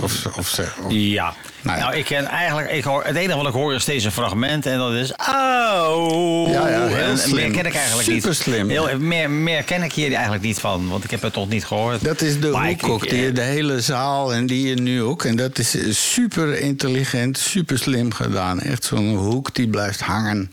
Of, 0.00 0.26
of, 0.26 0.38
of, 0.38 0.60
ja. 0.88 1.34
Nou, 1.62 1.78
ja. 1.78 1.84
nou, 1.84 1.96
ik 1.96 2.04
ken 2.04 2.26
eigenlijk... 2.26 2.70
Ik 2.70 2.84
hoor, 2.84 3.04
het 3.04 3.16
enige 3.16 3.36
wat 3.36 3.46
ik 3.46 3.52
hoor 3.52 3.74
is 3.74 3.84
deze 3.84 4.10
fragment 4.10 4.66
en 4.66 4.78
dat 4.78 4.92
is... 4.92 5.12
Oh! 5.12 6.48
Ja, 6.50 6.68
ja, 6.68 6.86
heel 6.86 7.16
slim. 7.16 7.34
Meer 7.34 7.50
ken 7.50 7.66
ik 7.66 7.74
eigenlijk 7.74 8.08
Super 8.08 8.28
niet. 8.28 8.38
slim. 8.38 8.68
Heel, 8.68 8.98
meer, 8.98 9.30
meer 9.30 9.62
ken 9.62 9.82
ik 9.82 9.92
hier 9.92 10.12
eigenlijk 10.12 10.42
niet 10.42 10.58
van, 10.58 10.88
want 10.88 11.04
ik 11.04 11.10
heb 11.10 11.22
het 11.22 11.32
toch 11.32 11.48
niet 11.48 11.64
gehoord. 11.64 12.04
Dat 12.04 12.20
is 12.20 12.40
de 12.40 12.48
hoek 12.48 12.88
ook, 12.88 13.08
die, 13.08 13.32
de 13.32 13.40
hele 13.40 13.80
zaal 13.80 14.34
en 14.34 14.46
die 14.46 14.68
je 14.68 14.74
nu 14.74 15.02
ook. 15.02 15.24
En 15.24 15.36
dat 15.36 15.58
is 15.58 15.76
super 16.12 16.60
intelligent, 16.60 17.38
super 17.38 17.78
slim 17.78 18.12
gedaan. 18.12 18.60
Echt 18.60 18.84
zo'n 18.84 19.16
hoek 19.16 19.54
die 19.54 19.68
blijft 19.68 20.00
hangen. 20.00 20.48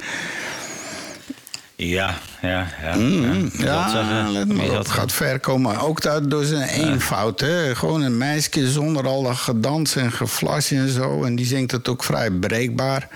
Ja, 1.79 2.17
ja, 2.41 2.67
ja. 2.81 2.95
Mm, 2.95 3.51
ja, 3.57 3.87
ja 3.87 4.29
let 4.29 4.53
maar 4.53 4.79
op. 4.79 4.87
gaat 4.87 5.11
ver 5.11 5.39
komen. 5.39 5.79
Ook 5.79 6.01
dat 6.01 6.29
door 6.29 6.43
zijn 6.43 6.69
eenvoud. 6.69 7.39
Hè? 7.39 7.75
Gewoon 7.75 8.01
een 8.01 8.17
meisje 8.17 8.71
zonder 8.71 9.07
al 9.07 9.23
dat 9.23 9.35
gedans 9.35 9.95
en 9.95 10.11
geflasje 10.11 10.75
en 10.75 10.89
zo. 10.89 11.23
En 11.23 11.35
die 11.35 11.45
zingt 11.45 11.71
het 11.71 11.87
ook 11.87 12.03
vrij 12.03 12.31
breekbaar. 12.31 13.07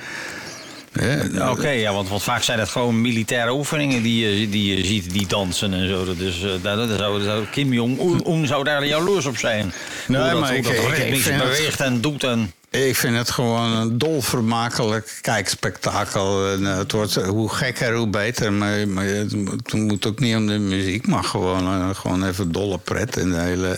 Oké, 1.50 1.70
ja, 1.70 1.94
want, 1.94 2.10
want, 2.10 2.24
vaak 2.24 2.44
zijn 2.44 2.60
het 2.60 2.70
gewoon 2.70 3.02
militaire 3.02 3.54
oefeningen 3.54 4.04
die 4.04 4.40
je, 4.40 4.50
die 4.50 4.76
je 4.76 4.86
ziet, 4.86 5.12
die 5.12 5.28
dansen 5.28 5.74
en 5.74 5.88
zo. 5.88 6.16
Dus 6.16 6.44
uh, 6.44 6.52
daar, 6.62 6.78
daar 6.88 6.98
zou, 7.22 7.46
Kim 7.52 7.74
Jong-un 7.74 8.48
zou 8.48 8.64
daar 8.64 8.86
jaloers 8.86 9.26
op 9.26 9.38
zijn. 9.38 9.74
Nee, 10.08 10.22
hoe 10.22 10.40
maar 10.40 10.50
dat, 10.50 10.58
ik, 10.58 10.64
dat 10.64 10.98
ik, 10.98 11.26
ik 11.26 11.38
beweegt 11.38 11.80
en 11.80 12.02
doet 12.02 12.24
en... 12.24 12.54
Ik 12.72 12.96
vind 12.96 13.16
het 13.18 13.30
gewoon 13.30 13.72
een 13.72 13.98
dolvermakelijk 13.98 15.18
kijkspektakel. 15.22 16.52
En, 16.52 16.62
uh, 16.62 16.78
het 16.78 16.92
wordt 16.92 17.16
hoe 17.16 17.50
gekker, 17.50 17.96
hoe 17.96 18.08
beter. 18.08 18.54
Maar, 18.54 18.88
maar 18.88 19.06
het 19.06 19.74
moet 19.74 20.06
ook 20.06 20.20
niet 20.20 20.36
om 20.36 20.48
de 20.48 20.58
muziek, 20.58 21.08
maar 21.08 21.24
gewoon, 21.24 21.64
uh, 21.64 21.90
gewoon 21.96 22.28
even 22.28 22.52
dolle 22.52 22.78
pret 22.78 23.18
in 23.18 23.32
de 23.32 23.40
hele. 23.40 23.78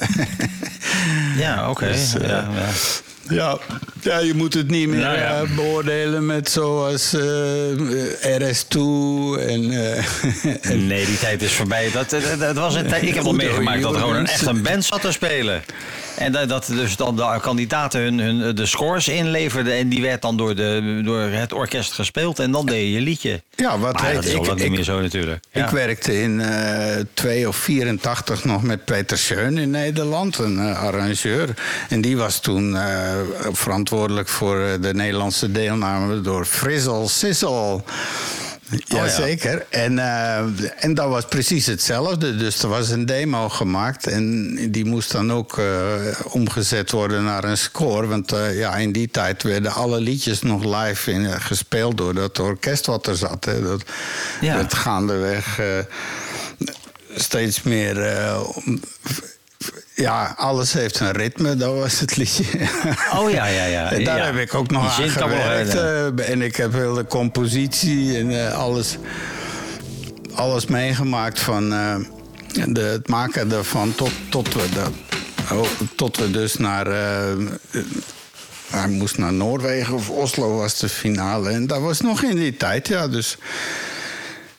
ja, 1.43 1.62
oké. 1.62 1.69
Okay. 1.69 1.91
Dus, 1.91 2.15
uh, 2.15 2.27
ja, 2.27 2.49
ja. 2.56 2.69
Ja, 3.29 3.58
ja, 4.01 4.19
je 4.19 4.34
moet 4.34 4.53
het 4.53 4.69
niet 4.69 4.88
meer 4.88 4.99
nou 4.99 5.17
ja. 5.17 5.41
uh, 5.41 5.56
beoordelen 5.56 6.25
met 6.25 6.49
zoals 6.49 7.13
uh, 7.13 7.21
RS2 8.21 8.77
en, 9.39 9.71
uh, 9.71 9.97
en, 10.71 10.88
Nee, 10.88 11.06
die 11.06 11.19
tijd 11.19 11.41
is 11.41 11.51
voorbij. 11.51 11.91
Dat, 11.91 12.10
dat, 12.10 12.39
dat 12.39 12.56
was 12.56 12.75
een 12.75 12.88
tijd, 12.88 13.03
ik 13.03 13.13
heb 13.13 13.23
al 13.23 13.34
meegemaakt 13.34 13.82
dat 13.82 13.93
er 13.93 13.99
gewoon 13.99 14.15
een, 14.15 14.27
echt 14.27 14.45
een 14.45 14.62
band 14.62 14.86
zat 14.86 15.01
te 15.01 15.12
spelen. 15.12 15.63
En 16.23 16.31
dat, 16.31 16.49
dat 16.49 16.65
dus 16.65 16.95
dan 16.95 17.15
de 17.15 17.39
kandidaten 17.41 18.01
hun, 18.01 18.19
hun, 18.19 18.55
de 18.55 18.65
scores 18.65 19.07
inleverden. 19.07 19.73
En 19.73 19.89
die 19.89 20.01
werd 20.01 20.21
dan 20.21 20.38
door, 20.38 20.55
de, 20.55 21.01
door 21.05 21.19
het 21.19 21.53
orkest 21.53 21.91
gespeeld. 21.91 22.39
En 22.39 22.51
dan 22.51 22.65
deed 22.65 22.81
je 22.81 22.91
je 22.91 23.01
liedje. 23.01 23.41
Ja, 23.55 23.79
wat 23.79 23.93
maar 23.93 24.05
heet, 24.05 24.15
dat 24.15 24.23
is 24.23 24.33
ik, 24.33 24.55
niet 24.55 24.69
meer 24.69 24.83
zo 24.83 25.01
natuurlijk. 25.01 25.43
Ja. 25.51 25.65
Ik 25.65 25.69
werkte 25.69 26.21
in 26.21 26.39
uh, 26.39 26.47
2 27.13 27.47
of 27.47 27.55
84 27.55 28.43
nog 28.43 28.63
met 28.63 28.86
Peter 28.86 29.17
Schön 29.17 29.57
in 29.57 29.69
Nederland. 29.69 30.38
Een 30.38 30.57
uh, 30.57 30.83
arrangeur. 30.83 31.49
En 31.89 32.01
die 32.01 32.17
was 32.17 32.39
toen 32.39 32.71
uh, 32.71 33.12
verantwoordelijk 33.51 34.27
voor 34.27 34.77
de 34.81 34.93
Nederlandse 34.93 35.51
deelname 35.51 36.21
door 36.21 36.45
Frizzle 36.45 37.07
Sizzle. 37.07 37.81
Jazeker. 38.86 39.56
Oh, 39.56 39.65
ja. 39.69 39.80
En, 39.80 39.93
uh, 39.93 40.84
en 40.84 40.93
dat 40.93 41.10
was 41.10 41.26
precies 41.26 41.65
hetzelfde. 41.65 42.36
Dus 42.36 42.63
er 42.63 42.69
was 42.69 42.89
een 42.89 43.06
demo 43.06 43.49
gemaakt. 43.49 44.08
En 44.08 44.56
die 44.71 44.86
moest 44.86 45.12
dan 45.12 45.32
ook 45.32 45.58
uh, 45.58 45.65
omgezet 46.30 46.91
worden 46.91 47.23
naar 47.23 47.43
een 47.43 47.58
score. 47.58 48.08
Want 48.08 48.34
uh, 48.34 48.58
ja, 48.58 48.76
in 48.76 48.91
die 48.91 49.10
tijd 49.12 49.43
werden 49.43 49.73
alle 49.73 49.99
liedjes 49.99 50.41
nog 50.41 50.63
live 50.63 51.12
in, 51.12 51.41
gespeeld 51.41 51.97
door 51.97 52.13
dat 52.13 52.39
orkest 52.39 52.86
wat 52.86 53.08
er 53.08 53.15
zat. 53.15 53.45
Hè. 53.45 53.62
Dat 53.62 53.84
ja. 54.41 54.56
werd 54.56 54.73
gaandeweg 54.73 55.60
steeds 57.15 57.63
meer. 57.63 57.95
Ja, 59.93 60.34
alles 60.38 60.73
heeft 60.73 60.99
een 60.99 61.12
ritme, 61.12 61.56
dat 61.56 61.73
was 61.76 61.99
het 61.99 62.15
liedje. 62.17 62.43
Oh 63.15 63.32
ja, 63.32 63.45
ja, 63.45 63.65
ja. 63.65 63.91
En 63.93 64.04
daar 64.04 64.17
Ja. 64.17 64.23
heb 64.26 64.36
ik 64.36 64.54
ook 64.54 64.69
nog 64.71 64.99
aan 65.02 65.10
gewerkt. 65.10 65.73
eh, 65.76 66.30
en 66.30 66.41
ik 66.41 66.56
heb 66.56 66.73
heel 66.73 66.93
de 66.93 67.06
compositie 67.06 68.17
en 68.17 68.45
eh, 68.47 68.54
alles, 68.58 68.97
alles 70.34 70.65
meegemaakt 70.65 71.39
van 71.39 71.73
eh, 71.73 71.95
de, 72.67 72.82
het 72.82 73.08
maken 73.08 73.52
ervan 73.52 73.95
tot, 73.95 74.12
tot, 74.30 74.54
we, 74.54 74.69
dat, 74.73 74.91
oh, 75.52 75.67
tot 75.95 76.17
we 76.17 76.32
dus 76.32 76.58
naar. 76.58 76.88
hij 78.69 78.88
moest 78.88 79.17
naar 79.17 79.34
Noorwegen 79.34 79.93
of 79.93 80.10
Oslo 80.10 80.58
was 80.58 80.80
de 80.80 80.89
finale. 80.89 81.49
En 81.49 81.67
dat 81.67 81.82
was 81.82 82.02
nog 82.02 82.23
in 82.23 82.36
die 82.36 82.58
tijd, 82.58 82.88
ja. 82.88 83.08
Dus 83.08 83.38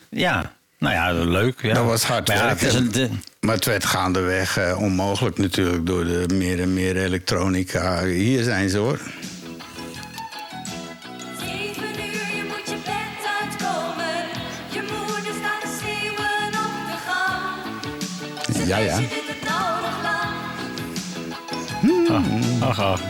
Ja, 0.08 0.53
nou 0.84 0.94
ja, 0.94 1.24
leuk. 1.24 1.60
Ja. 1.62 1.74
dat 1.74 1.84
was 1.84 2.02
hard 2.04 2.28
Maar 2.28 2.36
ja, 2.36 2.48
het 2.48 2.62
is 2.62 2.74
een, 2.74 2.92
de- 2.92 3.08
Maar 3.40 3.54
het 3.54 3.64
werd 3.64 3.84
gaandeweg 3.84 4.56
eh, 4.56 4.78
onmogelijk 4.80 5.38
natuurlijk 5.38 5.86
door 5.86 6.04
de 6.04 6.24
meer 6.34 6.60
en 6.60 6.74
meer 6.74 6.96
elektronica. 6.96 8.04
Hier 8.04 8.42
zijn 8.42 8.68
ze 8.68 8.78
hoor. 8.78 8.98
Zeven 11.38 11.82
uur, 11.82 12.36
je 12.36 12.44
moet 12.48 12.68
je 12.70 12.76
bed 12.84 13.26
uitkomen. 13.40 14.14
Je 14.70 14.80
moeder 14.92 15.32
staat 15.40 15.60
te 15.60 15.78
schreeuwen 15.80 16.46
op 16.46 16.86
de 16.86 16.98
gang. 17.06 18.56
Ze 18.56 18.66
Ja, 18.66 18.76
ja. 18.78 19.00
lang. 22.08 22.62
ach, 22.62 22.80
ach. 22.80 23.00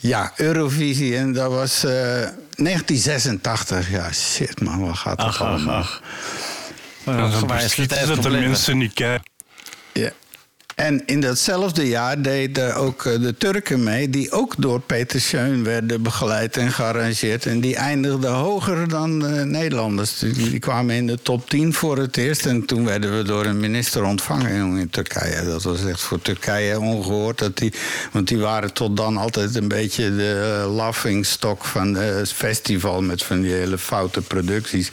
Ja, 0.00 0.32
Eurovisie 0.36 1.16
en 1.16 1.32
dat 1.32 1.50
was 1.50 1.84
eh, 1.84 2.26
1986. 2.64 3.90
Ja, 3.90 4.12
shit 4.12 4.60
man, 4.60 4.80
wat 4.80 4.96
gaat 4.96 5.18
dat 5.18 5.26
Ach, 5.26 5.42
ach, 5.42 5.48
allemaal? 5.48 5.74
ach. 5.74 6.02
Is 7.04 7.34
verschieten 7.48 7.96
tijd 7.96 8.06
dat 8.08 8.16
de 8.16 8.22
gebleven? 8.22 8.48
mensen 8.48 8.78
niet 8.78 8.92
kijken. 8.92 9.30
En 10.78 11.02
in 11.06 11.20
datzelfde 11.20 11.88
jaar 11.88 12.22
deden 12.22 12.74
ook 12.76 13.04
eh, 13.04 13.20
de 13.20 13.34
Turken 13.38 13.82
mee... 13.82 14.10
die 14.10 14.30
ook 14.30 14.54
door 14.58 14.80
Peter 14.80 15.20
Schön 15.20 15.64
werden 15.64 16.02
begeleid 16.02 16.56
en 16.56 16.72
gearrangeerd. 16.72 17.46
En 17.46 17.60
die 17.60 17.76
eindigden 17.76 18.30
hoger 18.30 18.88
dan 18.88 19.18
de 19.18 19.44
Nederlanders. 19.44 20.18
Die, 20.18 20.58
kwamen 20.58 20.94
in 20.94 21.06
de 21.06 21.18
top 21.22 21.50
10 21.50 21.74
voor 21.74 21.98
het 21.98 22.16
eerst. 22.16 22.46
En 22.46 22.64
toen 22.64 22.84
werden 22.84 23.16
we 23.16 23.22
door 23.22 23.44
een 23.44 23.60
minister 23.60 24.04
ontvangen 24.04 24.78
in 24.78 24.90
Turkije. 24.90 25.44
Dat 25.44 25.62
was 25.62 25.84
echt 25.84 26.00
voor 26.00 26.22
Turkije 26.22 26.80
ongehoord. 26.80 27.38
Dat 27.38 27.56
die, 27.56 27.72
want 28.12 28.28
die 28.28 28.38
waren 28.38 28.72
tot 28.72 28.96
dan 28.96 29.16
altijd 29.16 29.54
een 29.54 29.68
beetje 29.68 30.16
de 30.16 30.62
uh, 30.64 30.74
laughingstock 30.74 31.64
van 31.64 31.94
het 31.94 32.32
festival... 32.32 33.02
met 33.02 33.22
van 33.22 33.40
die 33.40 33.52
hele 33.52 33.78
foute 33.78 34.20
producties. 34.20 34.90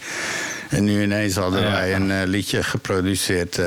En 0.70 0.84
nu 0.84 1.04
ineens 1.04 1.36
hadden 1.36 1.64
wij 1.64 1.96
een 1.96 2.12
eh, 2.12 2.28
liedje 2.28 2.64
geproduceerd... 2.64 3.60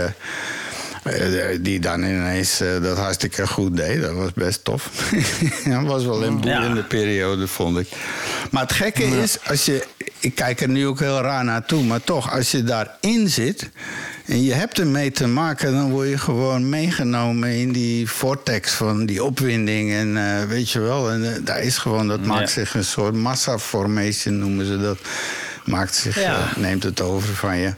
eh, 1.02 1.52
eh, 1.52 1.58
die 1.62 1.80
dan 1.80 2.02
ineens 2.02 2.60
eh, 2.60 2.82
dat 2.82 2.96
hartstikke 2.98 3.46
goed 3.46 3.76
deed. 3.76 4.00
Dat 4.00 4.12
was 4.12 4.32
best 4.32 4.64
tof. 4.64 5.10
dat 5.64 5.82
was 5.82 6.04
wel 6.04 6.24
een 6.24 6.40
boeiende 6.40 6.76
Ja. 6.76 6.82
periode, 6.88 7.46
vond 7.46 7.78
ik. 7.78 7.88
Maar 8.50 8.62
het 8.62 8.72
gekke 8.72 9.04
is, 9.04 9.38
als 9.44 9.64
je, 9.64 9.86
ik 10.18 10.34
kijk 10.34 10.60
er 10.60 10.68
nu 10.68 10.86
ook 10.86 11.00
heel 11.00 11.20
raar 11.20 11.44
naartoe... 11.44 11.84
maar 11.84 12.04
toch, 12.04 12.32
als 12.32 12.50
je 12.50 12.62
daarin 12.64 13.28
zit 13.28 13.70
en 14.26 14.42
je 14.42 14.52
hebt 14.52 14.78
ermee 14.78 15.10
te 15.10 15.26
maken... 15.26 15.72
dan 15.72 15.90
word 15.90 16.08
je 16.08 16.18
gewoon 16.18 16.68
meegenomen 16.68 17.50
in 17.50 17.72
die 17.72 18.08
vortex 18.10 18.72
van 18.72 19.06
die 19.06 19.24
opwinding. 19.24 19.92
En 19.92 20.48
weet 20.48 20.70
je 20.70 20.80
wel, 20.80 21.10
en, 21.10 21.44
daar 21.44 21.62
is 21.62 21.78
gewoon, 21.78 22.08
dat 22.08 22.24
maakt 22.24 22.40
Ja. 22.48 22.54
zich 22.54 22.74
een 22.74 22.84
soort 22.84 23.14
massa 23.14 23.58
formation, 23.58 24.38
noemen 24.38 24.66
ze 24.66 24.78
dat. 24.80 24.98
Maakt 25.64 25.94
zich, 25.94 26.18
neemt 26.56 26.82
het 26.82 27.00
over 27.00 27.34
van 27.34 27.58
je. 27.58 27.72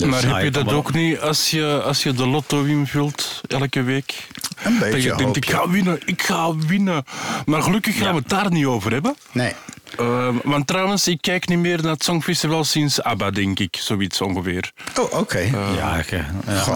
Dus, 0.00 0.08
maar 0.10 0.34
heb 0.36 0.42
je 0.44 0.50
dat 0.50 0.72
ook 0.72 0.92
niet 0.92 1.20
als 1.20 1.50
je, 1.50 1.82
als 1.84 2.02
je 2.02 2.12
de 2.12 2.26
lotto 2.26 2.64
invult 2.64 3.40
elke 3.48 3.82
week? 3.82 4.26
Een 4.62 4.78
beetje 4.78 4.90
Dat 4.90 5.02
je 5.02 5.08
denkt, 5.08 5.22
hoop 5.22 5.36
ik 5.36 5.50
ga 5.50 5.68
winnen, 5.68 5.98
ik 6.04 6.22
ga 6.22 6.56
winnen. 6.56 7.04
Maar 7.46 7.62
gelukkig 7.62 7.94
gaan 7.96 8.04
Ja. 8.06 8.12
we 8.12 8.18
het 8.18 8.28
daar 8.28 8.50
niet 8.50 8.64
over 8.66 8.92
hebben. 8.92 9.14
Nee. 9.32 9.52
Eh, 9.98 10.28
want 10.44 10.66
trouwens, 10.66 11.08
ik 11.08 11.18
kijk 11.20 11.48
niet 11.48 11.58
meer 11.58 11.82
naar 11.82 11.92
het 11.92 12.04
Songfestival 12.04 12.64
sinds 12.64 13.02
ABBA, 13.02 13.30
denk 13.30 13.58
ik. 13.58 13.76
Zoiets 13.80 14.20
ongeveer. 14.20 14.72
Oh, 15.00 15.18
oké. 15.18 15.38
Ja, 15.76 15.96
ik, 15.98 16.10
eh, 16.12 16.18
ja. 16.46 16.58
Goh. 16.58 16.74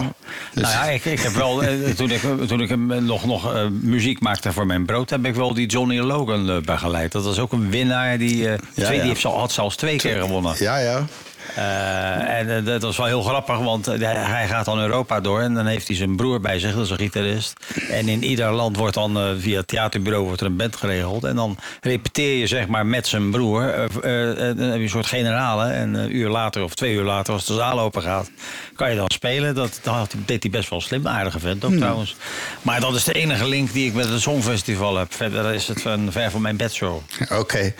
Dus- 0.53 0.63
Nou 0.63 0.73
ja, 0.75 0.83
ik, 0.83 1.05
ik 1.05 1.19
heb 1.19 1.31
wel, 1.31 1.63
eh, 1.63 1.89
toen 1.95 2.11
ik, 2.11 2.21
toen 2.47 2.61
ik 2.61 2.75
nog, 3.01 3.25
nog 3.25 3.53
eh, 3.53 3.67
muziek 3.81 4.19
maakte 4.19 4.53
voor 4.53 4.65
mijn 4.65 4.85
brood, 4.85 5.09
heb 5.09 5.25
ik 5.25 5.35
wel 5.35 5.53
die 5.53 5.67
Johnny 5.67 5.99
Logan 5.99 6.49
eh, 6.49 6.57
begeleid. 6.61 7.11
Dat 7.11 7.23
was 7.23 7.39
ook 7.39 7.51
een 7.51 7.69
winnaar, 7.69 8.17
die, 8.17 8.45
eh, 8.47 8.51
Ja, 8.51 8.57
twee, 8.73 8.85
ja. 8.95 9.01
die 9.01 9.09
heeft, 9.11 9.25
al- 9.25 9.39
had 9.39 9.51
zelfs 9.51 9.75
twee 9.75 9.97
keer 9.97 10.21
gewonnen. 10.21 10.55
Ja, 10.59 10.77
ja. 10.77 11.05
Eh, 11.55 12.39
en 12.39 12.57
eh, 12.57 12.65
dat 12.65 12.81
was 12.81 12.97
wel 12.97 13.05
heel 13.05 13.21
grappig, 13.21 13.59
want 13.59 13.87
eh, 13.87 14.11
hij 14.11 14.47
gaat 14.47 14.65
dan 14.65 14.79
Europa 14.79 15.19
door 15.19 15.41
en 15.41 15.53
dan 15.53 15.65
heeft 15.65 15.87
hij 15.87 15.95
zijn 15.95 16.15
broer 16.15 16.39
bij 16.39 16.59
zich, 16.59 16.73
dat 16.73 16.83
is 16.83 16.89
een 16.89 16.97
gitarist. 16.97 17.53
En 17.89 18.07
in 18.07 18.23
ieder 18.23 18.51
land 18.51 18.77
wordt 18.77 18.93
dan 18.93 19.35
via 19.39 19.57
het 19.57 19.67
theaterbureau 19.67 20.25
wordt 20.25 20.41
er 20.41 20.47
een 20.47 20.55
band 20.55 20.75
geregeld. 20.75 21.23
En 21.23 21.35
dan 21.35 21.57
repeteer 21.81 22.37
je 22.37 22.47
zeg 22.47 22.67
maar 22.67 22.85
met 22.85 23.07
zijn 23.07 23.31
broer. 23.31 23.61
dan 23.61 24.57
heb 24.57 24.57
je 24.57 24.81
een 24.81 24.89
soort 24.89 25.05
generale. 25.05 25.65
En 25.65 25.93
een 25.93 26.15
uur 26.15 26.29
later 26.29 26.63
of 26.63 26.73
twee 26.73 26.93
uur 26.93 27.03
later, 27.03 27.33
als 27.33 27.45
de 27.45 27.55
zaal 27.55 27.79
open 27.79 28.01
gaat, 28.01 28.29
kan 28.75 28.89
je 28.89 28.95
dan 28.95 29.09
spelen. 29.09 29.55
Dat, 29.55 29.79
dat 29.83 30.13
deed 30.25 30.43
hij 30.43 30.51
best 30.51 30.69
wel 30.69 30.81
slim, 30.81 31.07
aardige 31.07 31.39
vent 31.39 31.65
ook 31.65 31.73
trouwens. 31.73 32.15
Maar 32.61 32.79
dat 32.79 32.95
is 32.95 33.03
de 33.03 33.13
enige 33.13 33.47
link 33.47 33.73
die 33.73 33.87
ik 33.87 33.93
met 33.93 34.09
het 34.09 34.21
Songfestival 34.21 34.97
heb. 34.97 35.13
Verder 35.13 35.53
is 35.53 35.67
het 35.67 35.81
van 35.81 36.11
ver 36.11 36.31
van 36.31 36.41
mijn 36.41 36.57
bedshow. 36.57 36.97
Oké. 37.29 37.73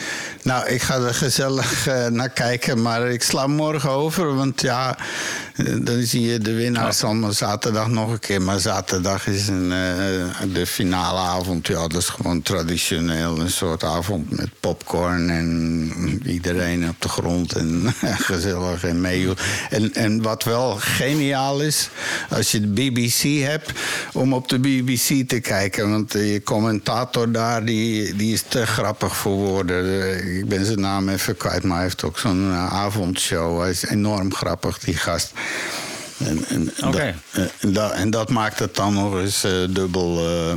Nou, 0.43 0.67
ik 0.67 0.81
ga 0.81 0.95
er 0.95 1.13
gezellig 1.13 1.87
naar 2.09 2.29
kijken, 2.29 2.81
maar 2.81 3.07
ik 3.07 3.23
sla 3.23 3.47
morgen 3.47 3.64
over. 3.73 4.35
Want 4.35 4.61
ja, 4.61 4.97
dan 5.81 6.01
zie 6.01 6.21
je 6.21 6.39
de 6.39 6.53
winnaars 6.53 7.03
allemaal 7.03 7.31
zaterdag 7.31 7.87
nog 7.87 8.11
een 8.11 8.19
keer. 8.19 8.41
Maar 8.41 8.59
zaterdag 8.59 9.27
is 9.27 9.47
een, 9.47 9.71
eh, 9.71 10.53
de 10.53 10.65
finale 10.65 11.19
avond. 11.19 11.67
Ja, 11.67 11.87
dat 11.87 12.01
is 12.01 12.09
gewoon 12.09 12.41
traditioneel. 12.41 13.39
Een 13.39 13.49
soort 13.49 13.83
avond 13.83 14.29
met 14.29 14.49
popcorn 14.59 15.29
en 15.29 16.21
iedereen 16.25 16.89
op 16.89 17.01
de 17.01 17.09
grond. 17.09 17.53
En 17.53 17.93
gezellig 18.31 18.83
en 18.83 19.01
mee. 19.01 19.29
En, 19.69 19.93
en 19.93 20.21
wat 20.21 20.43
wel 20.43 20.75
geniaal 20.79 21.61
is, 21.61 21.89
als 22.29 22.51
je 22.51 22.61
de 22.61 22.67
BBC 22.67 23.43
hebt, 23.43 23.71
om 24.13 24.33
op 24.33 24.49
de 24.49 24.59
BBC 24.59 25.27
te 25.29 25.39
kijken. 25.39 25.89
Want 25.89 26.13
je 26.13 26.41
commentator 26.43 27.31
daar, 27.31 27.65
die, 27.65 28.15
die 28.15 28.33
is 28.33 28.43
te 28.47 28.65
grappig 28.65 29.17
voor 29.17 29.35
woorden. 29.35 30.01
Eh, 30.01 30.37
Ik 30.37 30.47
ben 30.49 30.65
zijn 30.65 30.79
naam 30.79 31.09
even 31.09 31.37
kwijt, 31.37 31.63
maar 31.63 31.75
hij 31.75 31.83
heeft 31.85 32.03
ook 32.03 32.19
zo'n 32.19 32.51
eh, 32.51 32.71
Hij 33.59 33.69
is 33.69 33.85
enorm 33.85 34.33
grappig, 34.33 34.79
die 34.79 34.97
gast. 34.97 35.31
En, 36.17 36.45
en, 36.47 36.71
dat, 36.79 36.95
eh, 36.95 37.07
en, 37.59 37.73
dat, 37.73 37.91
en 37.91 38.09
dat 38.09 38.29
maakt 38.29 38.59
het 38.59 38.75
dan 38.75 38.93
nog 38.93 39.19
eens 39.19 39.43
eh, 39.43 39.51
dubbel, 39.69 40.27
eh, 40.27 40.53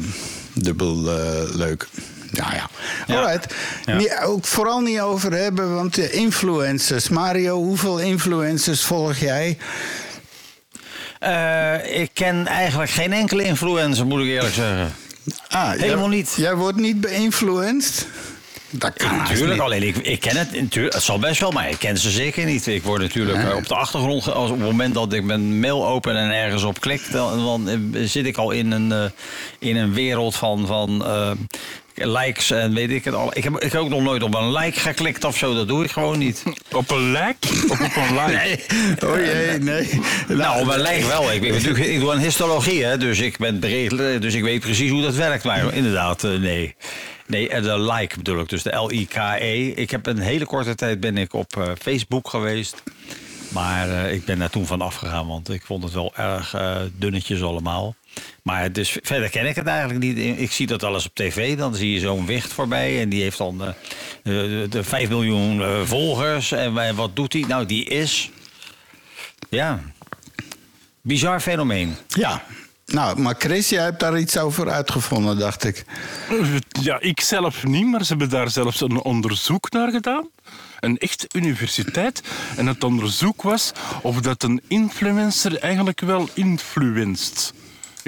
dubbel 0.52 0.96
eh, 1.18 1.54
leuk. 1.54 1.86
Ja, 2.32 2.54
ja. 2.54 2.68
Ja. 3.06 3.20
Alright. 3.20 3.54
Ja. 3.84 3.96
Niet- 3.96 4.18
ook 4.24 4.44
vooral 4.44 4.80
niet 4.80 5.00
over 5.00 5.32
hebben, 5.32 5.74
want 5.74 5.94
de 5.94 6.10
influencers. 6.10 7.08
Mario, 7.08 7.56
hoeveel 7.56 7.98
influencers 7.98 8.84
volg 8.84 9.16
jij? 9.16 9.58
Eh, 11.18 12.00
ik 12.00 12.10
ken 12.12 12.46
eigenlijk 12.46 12.90
geen 12.90 13.12
enkele 13.12 13.42
influencer, 13.44 14.06
moet 14.06 14.20
ik 14.20 14.26
eerlijk 14.26 14.54
zeggen. 14.54 14.92
Ah, 15.48 15.70
Helemaal 15.70 16.08
jij, 16.08 16.16
niet. 16.16 16.32
Jij 16.36 16.54
wordt 16.54 16.76
niet 16.78 17.00
beïnvluenced? 17.00 18.06
Dat 18.70 18.92
kan 18.92 19.16
Natuurlijk, 19.16 19.60
alleen 19.60 19.82
ik, 19.82 19.96
ik 19.96 20.20
ken 20.20 20.36
het. 20.36 20.60
natuurlijk, 20.60 20.94
Het 20.94 21.02
zal 21.02 21.18
best 21.18 21.40
wel, 21.40 21.50
maar 21.50 21.70
ik 21.70 21.78
ken 21.78 21.98
ze 21.98 22.10
zeker 22.10 22.44
niet. 22.44 22.66
Ik 22.66 22.82
word 22.82 23.00
natuurlijk 23.00 23.38
eh, 23.48 23.56
op 23.56 23.68
de 23.68 23.74
achtergrond. 23.74 24.32
Als 24.32 24.50
op 24.50 24.56
het 24.56 24.66
moment 24.66 24.94
dat 24.94 25.12
ik 25.12 25.22
mijn 25.22 25.60
mail 25.60 25.86
open 25.86 26.16
en 26.16 26.30
ergens 26.30 26.62
op 26.62 26.80
klik, 26.80 27.10
dan, 27.10 27.44
dan 27.44 27.68
eh, 27.68 28.02
zit 28.04 28.26
ik 28.26 28.36
al 28.36 28.50
in 28.50 28.70
een, 28.70 28.92
eh, 28.92 29.04
in 29.58 29.76
een 29.76 29.92
wereld 29.92 30.36
van. 30.36 30.66
van 30.66 31.04
eh, 31.06 31.30
likes 32.00 32.50
en 32.50 32.74
weet 32.74 32.90
ik 32.90 33.04
het 33.04 33.14
al. 33.14 33.30
Ik 33.34 33.44
heb, 33.44 33.58
ik 33.58 33.72
heb 33.72 33.80
ook 33.80 33.88
nog 33.88 34.02
nooit 34.02 34.22
op 34.22 34.34
een 34.34 34.52
like 34.52 34.80
geklikt 34.80 35.24
of 35.24 35.36
zo. 35.36 35.54
Dat 35.54 35.68
doe 35.68 35.84
ik 35.84 35.90
gewoon 35.90 36.18
niet. 36.18 36.42
Op 36.72 36.90
een 36.90 37.10
lijk 37.10 37.36
of 37.68 37.80
op 37.80 37.96
een 37.96 38.14
like? 38.14 38.30
Nee. 38.36 39.10
Oh 39.10 39.16
jee, 39.16 39.58
nee. 39.58 40.00
Nou, 40.28 40.60
op 40.60 40.68
een 40.68 40.80
like 40.80 41.06
wel. 41.06 41.32
Ik, 41.32 41.52
natuurlijk, 41.52 41.86
ik 41.86 42.00
doe 42.00 42.12
een 42.12 42.18
histologie, 42.18 42.84
hè, 42.84 42.98
dus 42.98 43.18
ik 43.18 43.36
ben 43.36 43.58
breed, 43.58 43.90
dus 44.20 44.34
ik 44.34 44.42
weet 44.42 44.60
precies 44.60 44.90
hoe 44.90 45.02
dat 45.02 45.14
werkt. 45.14 45.44
Maar 45.44 45.74
inderdaad, 45.74 46.24
eh, 46.24 46.30
nee. 46.30 46.74
Nee, 47.28 47.48
eh, 47.48 47.62
de 47.62 47.80
like 47.80 48.16
bedoel 48.16 48.40
ik, 48.40 48.48
dus 48.48 48.62
de 48.62 48.76
L-I-K-E. 48.76 49.66
Ik 49.66 49.90
heb 49.90 50.06
een 50.06 50.18
hele 50.18 50.46
korte 50.46 50.74
tijd 50.74 51.00
ben 51.00 51.16
ik 51.16 51.32
op 51.32 51.56
eh, 51.56 51.72
Facebook 51.78 52.28
geweest. 52.28 52.82
Maar 53.48 53.90
eh, 53.90 54.12
ik 54.12 54.24
ben 54.24 54.38
daar 54.38 54.50
toen 54.50 54.66
van 54.66 54.80
afgegaan, 54.80 55.26
want 55.26 55.50
ik 55.50 55.62
vond 55.64 55.82
het 55.82 55.92
wel 55.92 56.12
erg 56.16 56.54
dunnetjes 56.92 57.42
allemaal. 57.42 57.94
Maar 58.42 58.72
dus 58.72 58.98
verder 59.02 59.30
ken 59.30 59.46
ik 59.46 59.56
het 59.56 59.66
eigenlijk 59.66 60.00
niet. 60.00 60.38
Ik 60.38 60.52
zie 60.52 60.66
dat 60.66 60.82
alles 60.82 61.06
op 61.06 61.14
tv. 61.14 61.56
Dan 61.56 61.74
zie 61.74 61.92
je 61.92 62.00
zo'n 62.00 62.26
wicht 62.26 62.52
voorbij. 62.52 63.00
En 63.00 63.08
die 63.08 63.22
heeft 63.22 63.38
dan 63.38 63.74
de, 64.22 64.66
de 64.70 64.84
5 64.84 65.08
miljoen 65.08 65.86
volgers. 65.86 66.52
En 66.52 66.94
wat 66.94 67.16
doet 67.16 67.32
hij? 67.32 67.44
Nou, 67.48 67.66
die 67.66 67.84
is... 67.84 68.30
Ja. 69.48 69.80
Bizar 71.00 71.40
fenomeen. 71.40 71.96
Ja. 72.08 72.42
Nou, 72.92 73.20
maar 73.20 73.34
Chris, 73.38 73.68
jij 73.68 73.82
hebt 73.82 74.00
daar 74.00 74.18
iets 74.18 74.38
over 74.38 74.70
uitgevonden, 74.70 75.38
dacht 75.38 75.64
ik. 75.64 75.84
Ja, 76.80 77.00
ik 77.00 77.20
zelf 77.20 77.64
niet, 77.64 77.86
maar 77.86 78.02
ze 78.02 78.08
hebben 78.08 78.30
daar 78.30 78.50
zelfs 78.50 78.80
een 78.80 79.02
onderzoek 79.02 79.70
naar 79.70 79.90
gedaan. 79.90 80.28
Een 80.80 80.98
echt 80.98 81.26
universiteit. 81.34 82.22
En 82.56 82.66
het 82.66 82.84
onderzoek 82.84 83.42
was 83.42 83.72
of 84.02 84.20
dat 84.20 84.42
een 84.42 84.62
influencer 84.68 85.58
eigenlijk 85.58 86.00
wel 86.00 86.28
influenst. 86.34 87.52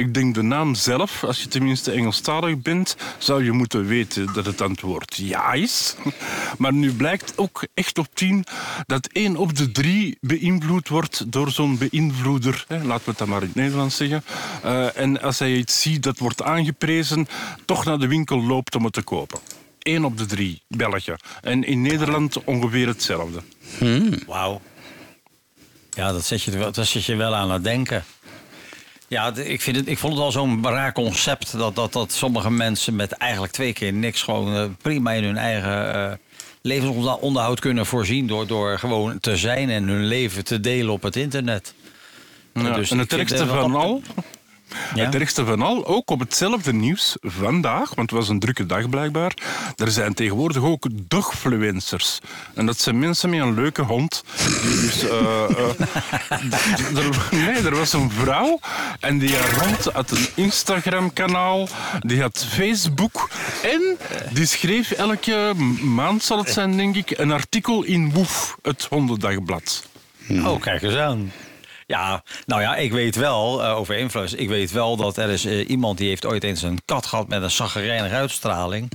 Ik 0.00 0.14
denk 0.14 0.34
de 0.34 0.42
naam 0.42 0.74
zelf, 0.74 1.24
als 1.24 1.42
je 1.42 1.48
tenminste 1.48 1.90
Engelstalig 1.90 2.58
bent, 2.58 2.96
zou 3.18 3.44
je 3.44 3.52
moeten 3.52 3.86
weten 3.86 4.32
dat 4.32 4.46
het 4.46 4.60
antwoord 4.60 5.16
ja 5.16 5.52
is. 5.52 5.94
Maar 6.58 6.72
nu 6.72 6.92
blijkt 6.92 7.32
ook 7.38 7.64
echt 7.74 7.98
op 7.98 8.06
tien 8.14 8.44
dat 8.86 9.06
één 9.12 9.36
op 9.36 9.56
de 9.56 9.70
drie 9.72 10.18
beïnvloed 10.20 10.88
wordt 10.88 11.32
door 11.32 11.50
zo'n 11.50 11.78
beïnvloeder. 11.78 12.64
Hè, 12.68 12.84
laten 12.84 13.04
we 13.04 13.10
het 13.10 13.18
dan 13.18 13.28
maar 13.28 13.40
in 13.40 13.46
het 13.46 13.56
Nederlands 13.56 13.96
zeggen. 13.96 14.24
Eh, 14.62 14.96
en 14.98 15.20
als 15.22 15.38
hij 15.38 15.54
iets 15.54 15.80
ziet 15.82 16.02
dat 16.02 16.18
wordt 16.18 16.42
aangeprezen, 16.42 17.28
toch 17.64 17.84
naar 17.84 17.98
de 17.98 18.06
winkel 18.06 18.42
loopt 18.42 18.74
om 18.74 18.84
het 18.84 18.92
te 18.92 19.02
kopen. 19.02 19.38
Eén 19.78 20.04
op 20.04 20.18
de 20.18 20.26
drie, 20.26 20.62
België. 20.68 21.14
En 21.42 21.64
in 21.64 21.82
Nederland 21.82 22.44
ongeveer 22.44 22.86
hetzelfde. 22.86 23.40
Wauw. 24.26 24.60
Ja, 25.90 26.12
dat 26.12 26.24
zet, 26.24 26.42
je, 26.42 26.50
wel- 26.58 26.72
dat 26.72 26.86
zet 26.86 27.04
je 27.04 27.16
wel 27.16 27.34
aan 27.34 27.50
het 27.50 27.64
denken. 27.64 28.04
Ja, 29.10 29.36
ik, 29.36 29.60
vind 29.60 29.76
het, 29.76 29.88
ik 29.88 29.98
vond 29.98 30.12
het 30.12 30.22
al 30.22 30.32
zo'n 30.32 30.62
raar 30.62 30.92
concept 30.92 31.58
dat, 31.58 31.74
dat, 31.74 31.92
dat 31.92 32.12
sommige 32.12 32.50
mensen 32.50 32.96
met 32.96 33.12
eigenlijk 33.12 33.52
twee 33.52 33.72
keer 33.72 33.92
niks 33.92 34.22
gewoon 34.22 34.56
eh, 34.56 34.64
prima 34.82 35.12
in 35.12 35.24
hun 35.24 35.36
eigen 35.36 35.94
eh, 35.94 36.12
levensonderhoud 36.62 37.60
kunnen 37.60 37.86
voorzien 37.86 38.26
door, 38.26 38.46
door 38.46 38.78
gewoon 38.78 39.20
te 39.20 39.36
zijn 39.36 39.70
en 39.70 39.88
hun 39.88 40.04
leven 40.06 40.44
te 40.44 40.60
delen 40.60 40.92
op 40.92 41.02
het 41.02 41.16
internet. 41.16 41.74
Ja, 42.54 42.70
Dus 42.70 42.90
en 42.90 42.98
het 42.98 43.30
wel 43.30 43.46
van 43.46 43.74
al, 43.74 44.02
Ja? 44.94 45.04
Het 45.04 45.14
ergste 45.14 45.44
van 45.44 45.62
al, 45.62 45.86
ook 45.86 46.10
op 46.10 46.20
hetzelfde 46.20 46.72
nieuws 46.72 47.16
vandaag, 47.20 47.94
want 47.94 48.10
het 48.10 48.18
was 48.18 48.28
een 48.28 48.38
drukke 48.38 48.66
dag 48.66 48.88
blijkbaar. 48.88 49.34
Er 49.76 49.90
zijn 49.90 50.14
tegenwoordig 50.14 50.62
ook 50.62 50.86
dogfluencers. 50.92 52.18
En 52.54 52.66
dat 52.66 52.78
zijn 52.78 52.98
mensen 52.98 53.30
met 53.30 53.40
een 53.40 53.54
leuke 53.54 53.82
hond. 53.82 54.24
Dus, 54.62 55.08
eh, 55.08 55.44
eh, 55.50 56.40
nee, 57.30 57.64
er 57.64 57.76
was 57.76 57.92
een 57.92 58.10
vrouw 58.10 58.60
en 59.00 59.18
die 59.18 59.36
haar 59.36 59.64
hond 59.64 59.84
had 59.84 60.10
een 60.10 60.26
Instagram-kanaal, 60.34 61.68
die 62.00 62.20
had 62.20 62.46
Facebook 62.48 63.30
en 63.62 63.98
die 64.32 64.46
schreef 64.46 64.90
elke 64.90 65.52
maand, 65.82 66.22
zal 66.22 66.38
het 66.38 66.50
zijn 66.50 66.76
denk 66.76 66.96
ik, 66.96 67.18
een 67.18 67.32
artikel 67.32 67.82
in 67.82 68.12
Woef, 68.12 68.56
het 68.62 68.86
hondendagblad. 68.90 69.88
Oh, 70.30 70.60
kijk 70.60 70.82
eens 70.82 70.96
aan. 70.96 71.32
Ja, 71.90 72.22
nou 72.46 72.60
ja, 72.60 72.76
ik 72.76 72.92
weet 72.92 73.16
wel, 73.16 73.62
eh, 73.62 73.76
over 73.76 73.96
influence, 73.96 74.36
ik 74.36 74.48
weet 74.48 74.70
wel 74.70 74.96
dat 74.96 75.16
er 75.16 75.28
is 75.28 75.44
eh, 75.44 75.68
iemand 75.68 75.98
die 75.98 76.08
heeft 76.08 76.26
ooit 76.26 76.44
eens 76.44 76.62
een 76.62 76.78
kat 76.84 77.06
gehad 77.06 77.28
met 77.28 77.42
een 77.42 77.50
zaggerijnige 77.50 78.14
uitstraling. 78.14 78.90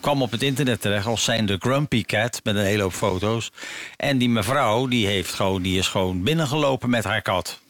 Kwam 0.00 0.22
op 0.22 0.30
het 0.30 0.42
internet 0.42 0.80
terecht 0.80 1.06
als 1.06 1.24
zijn 1.24 1.46
de 1.46 1.56
Grumpy 1.58 2.02
Cat 2.02 2.40
met 2.44 2.56
een 2.56 2.64
hele 2.64 2.82
hoop 2.82 2.92
foto's. 2.92 3.50
En 3.96 4.18
die 4.18 4.28
mevrouw, 4.28 4.86
die, 4.86 5.06
heeft 5.06 5.34
gewoon, 5.34 5.62
die 5.62 5.78
is 5.78 5.88
gewoon 5.88 6.22
binnengelopen 6.22 6.90
met 6.90 7.04
haar 7.04 7.22
kat. 7.22 7.60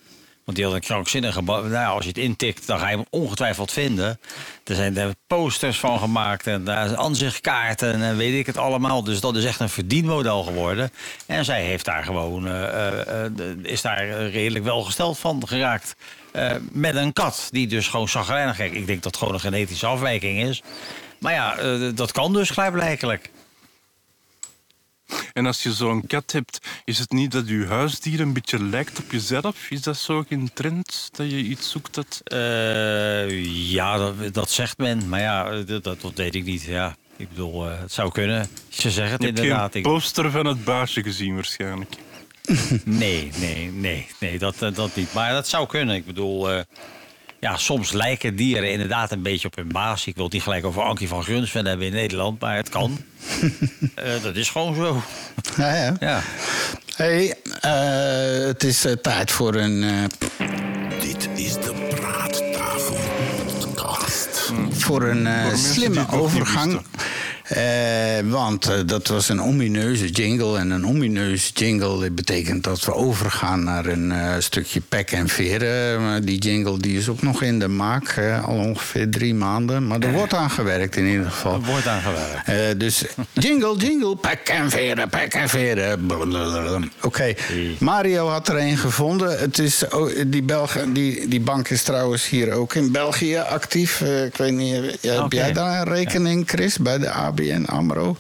Want 0.47 0.59
die 0.59 0.67
had 0.67 0.75
een 0.75 0.81
krankzinnige... 0.81 1.43
Nou, 1.43 1.95
als 1.95 2.03
je 2.03 2.09
het 2.09 2.19
intikt, 2.19 2.67
dan 2.67 2.79
ga 2.79 2.89
je 2.89 2.97
hem 2.97 3.07
ongetwijfeld 3.11 3.73
vinden. 3.73 4.21
Er 4.65 4.75
zijn 4.75 4.97
er 4.97 5.15
posters 5.27 5.79
van 5.79 5.99
gemaakt 5.99 6.47
en 6.47 6.65
daar 6.65 6.87
zijn 6.87 7.01
aanzichtkaarten 7.01 8.03
en 8.03 8.17
weet 8.17 8.39
ik 8.39 8.47
het 8.47 8.57
allemaal. 8.57 9.05
Dus 9.05 9.21
dat 9.21 9.37
is 9.37 9.45
echt 9.45 9.61
een 9.61 9.69
verdienmodel 9.69 10.43
geworden. 10.43 10.91
En 11.27 11.45
zij 11.45 11.63
heeft 11.65 11.85
daar 11.85 12.05
gewoon... 12.05 12.47
eh, 12.47 12.65
eh, 12.65 13.25
eh, 13.25 13.33
is 13.63 13.81
daar 13.81 14.29
redelijk 14.29 14.65
wel 14.65 14.83
gesteld 14.83 15.19
van 15.19 15.43
geraakt. 15.47 15.97
Met 16.73 16.95
een 16.95 17.13
kat, 17.13 17.49
die 17.51 17.67
dus 17.67 17.89
gewoon 17.89 18.09
zagrijnig... 18.09 18.57
Kijk, 18.57 18.73
ik 18.73 18.87
denk 18.87 19.03
dat 19.03 19.05
het 19.05 19.17
gewoon 19.17 19.35
een 19.35 19.41
genetische 19.41 19.87
afwijking 19.87 20.43
is. 20.43 20.63
Maar 21.19 21.33
ja, 21.33 21.57
dat 21.93 22.13
kan 22.13 22.33
dus 22.33 22.53
klaarblijkelijk. 22.53 23.31
En 25.37 25.47
als 25.47 25.63
je 25.63 25.73
zo'n 25.73 26.07
kat 26.07 26.33
hebt, 26.33 26.59
is 26.85 26.99
het 26.99 27.11
niet 27.13 27.33
dat 27.33 27.49
je 27.49 27.67
huisdier 27.67 28.21
een 28.21 28.33
beetje 28.33 28.63
lijkt 28.63 28.99
op 28.99 29.11
jezelf? 29.13 29.71
Is 29.71 29.83
dat 29.83 29.97
zo 29.97 30.25
geen 30.29 30.51
trend, 30.55 31.09
dat 31.13 31.31
je 31.31 31.37
iets 31.37 31.71
zoekt 31.71 31.95
dat... 31.95 32.21
Eh, 32.25 33.45
ja, 33.71 33.97
dat, 33.97 34.35
dat 34.35 34.51
zegt 34.51 34.79
men. 34.79 35.09
Maar 35.09 35.21
ja, 35.21 35.63
dat, 35.63 35.85
dat, 35.85 35.99
weet 36.15 36.35
ik 36.35 36.45
niet. 36.45 36.63
Ja, 36.63 36.97
ik 37.17 37.29
bedoel, 37.29 37.71
eh, 37.71 37.81
het 37.81 37.93
zou 37.93 38.11
kunnen. 38.13 38.49
Ze 38.69 38.91
zeggen 38.91 39.13
het 39.13 39.23
Je 39.23 39.29
inderdaad. 39.29 39.73
geen 39.73 39.83
Ik- 39.83 39.89
poster 39.89 40.31
van 40.31 40.47
het 40.47 40.65
baasje 40.65 41.03
gezien 41.03 41.35
waarschijnlijk. 41.35 41.95
nee, 42.85 43.31
nee, 43.39 43.71
nee, 43.73 44.07
nee 44.21 44.39
dat, 44.39 44.63
eh, 44.63 44.75
dat 44.75 44.97
niet. 44.97 45.13
Maar 45.13 45.33
dat 45.33 45.49
zou 45.49 45.67
kunnen. 45.67 45.95
Ik 45.97 46.07
bedoel, 46.07 46.49
ja, 47.41 47.57
soms 47.57 47.93
lijken 47.93 48.37
dieren 48.37 48.71
inderdaad 48.73 49.13
een 49.13 49.23
beetje 49.23 49.47
op 49.47 49.57
hun 49.57 49.69
baas. 49.69 50.07
Ik 50.07 50.15
wil 50.15 50.25
het 50.25 50.33
niet 50.33 50.43
gelijk 50.43 50.65
over 50.65 50.83
Ankie 50.83 51.09
van 51.09 51.23
Grunsven 51.23 51.67
hebben 51.67 51.87
in 51.87 51.93
Nederland, 51.93 52.41
maar 52.41 52.57
het 52.57 52.69
kan. 52.69 52.99
Eh, 53.95 54.23
dat 54.23 54.37
is 54.37 54.49
gewoon 54.51 54.75
zo. 54.75 55.03
Ja, 55.57 55.75
ja. 55.75 55.97
Ja. 56.01 56.23
Hey, 56.97 57.35
eh, 57.61 58.47
het 58.47 58.65
is 58.65 58.85
eh, 58.85 58.93
tijd 58.93 59.31
voor 59.31 59.55
een. 59.55 59.83
eh, 59.85 61.01
Dit 61.01 61.29
is 61.35 61.53
de 61.53 61.73
Praattafel 61.95 62.97
Podcast. 63.61 64.53
voor 64.71 65.03
een 65.03 65.57
slimme 65.59 66.07
overgang. 66.11 66.83
Eh, 67.49 68.31
want 68.31 68.69
eh, 68.69 68.79
dat 68.87 69.07
was 69.07 69.29
een 69.29 69.43
omineuze 69.43 70.09
jingle. 70.09 70.59
En 70.59 70.71
een 70.71 70.87
omineuze 70.87 71.53
jingle 71.53 72.11
betekent 72.11 72.65
dat 72.65 72.85
we 72.85 72.95
overgaan 72.95 73.65
naar 73.65 73.87
een 73.87 74.13
eh, 74.13 74.35
stukje 74.39 74.81
pek 74.81 75.11
en 75.11 75.29
veren. 75.29 76.03
Maar 76.03 76.25
die 76.25 76.39
jingle 76.39 76.79
die 76.79 76.99
is 76.99 77.09
ook 77.09 77.23
nog 77.23 77.43
in 77.43 77.59
de 77.59 77.69
maak, 77.69 78.19
al 78.45 78.57
ongeveer 78.57 79.11
drie 79.11 79.35
maanden. 79.35 79.87
Maar 79.87 80.01
er 80.01 80.13
wordt 80.13 80.35
aan 80.35 80.51
gewerkt 80.51 80.97
in 80.97 81.07
ieder 81.07 81.31
geval. 81.31 81.55
Er 81.55 81.61
wordt 81.61 81.87
aan 81.87 82.01
gewerkt. 82.01 82.81
Dus 82.81 83.05
jingle, 83.33 83.77
jingle, 83.77 84.17
pek 84.17 84.49
en 84.49 84.71
veren, 84.71 85.09
pek 85.09 85.35
en 85.35 85.49
veren. 85.49 86.91
Oké, 87.03 87.35
Mario 87.79 88.29
had 88.29 88.49
er 88.49 88.57
een 88.57 88.77
gevonden. 88.77 89.39
Het 89.39 89.59
is, 89.59 89.89
oh, 89.89 90.11
die, 90.27 90.43
Belgen, 90.43 90.93
die, 90.93 91.29
die 91.29 91.41
bank 91.41 91.69
is 91.69 91.83
trouwens 91.83 92.29
hier 92.29 92.53
ook 92.53 92.75
in 92.75 92.93
België 92.93 93.37
actief. 93.37 94.01
Ik 94.01 94.37
weet 94.37 94.53
niet, 94.53 94.99
heb 95.01 95.33
jij 95.33 95.53
daar 95.53 95.81
een 95.81 95.95
rekening, 95.95 96.49
Chris, 96.49 96.79
bij 96.79 96.99
de 96.99 97.11
ABN 97.37 97.65
AMRO? 97.65 98.17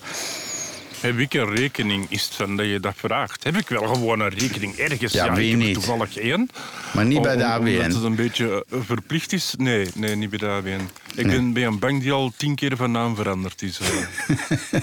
Heb 1.00 1.18
ik 1.18 1.35
een 1.35 1.55
rekening, 1.55 2.07
is 2.09 2.22
het 2.24 2.35
van 2.35 2.57
dat 2.57 2.66
je 2.66 2.81
dat 2.81 2.92
vraagt? 2.96 3.44
Heb 3.44 3.57
ik 3.57 3.68
wel 3.68 3.87
gewoon 3.87 4.20
een 4.20 4.29
rekening 4.29 4.74
ergens? 4.76 5.12
Ja, 5.12 5.33
wie 5.35 5.44
ik 5.44 5.50
heb 5.50 5.61
niet? 5.61 5.74
toevallig 5.74 6.16
één. 6.16 6.50
Maar 6.94 7.05
niet 7.05 7.22
bij 7.22 7.37
de 7.37 7.42
Om- 7.44 7.50
ABN. 7.50 7.68
Omdat 7.68 7.92
het 7.94 8.02
een 8.02 8.14
beetje 8.14 8.64
eh, 8.70 8.79
verplicht 8.85 9.33
is? 9.33 9.55
Nee, 9.59 9.88
nee 9.94 10.16
niet 10.16 10.31
bij 10.31 10.38
de 10.38 10.46
ABN. 10.46 10.88
Ik 11.14 11.26
ben 11.26 11.52
bij 11.52 11.64
een 11.66 11.79
bank 11.79 12.02
die 12.02 12.12
al 12.12 12.33
tien 12.37 12.55
keer 12.55 12.76
van 12.76 12.90
naam 12.90 13.16
veranderd 13.16 13.62
is. 13.62 13.79
eh. 13.81 14.81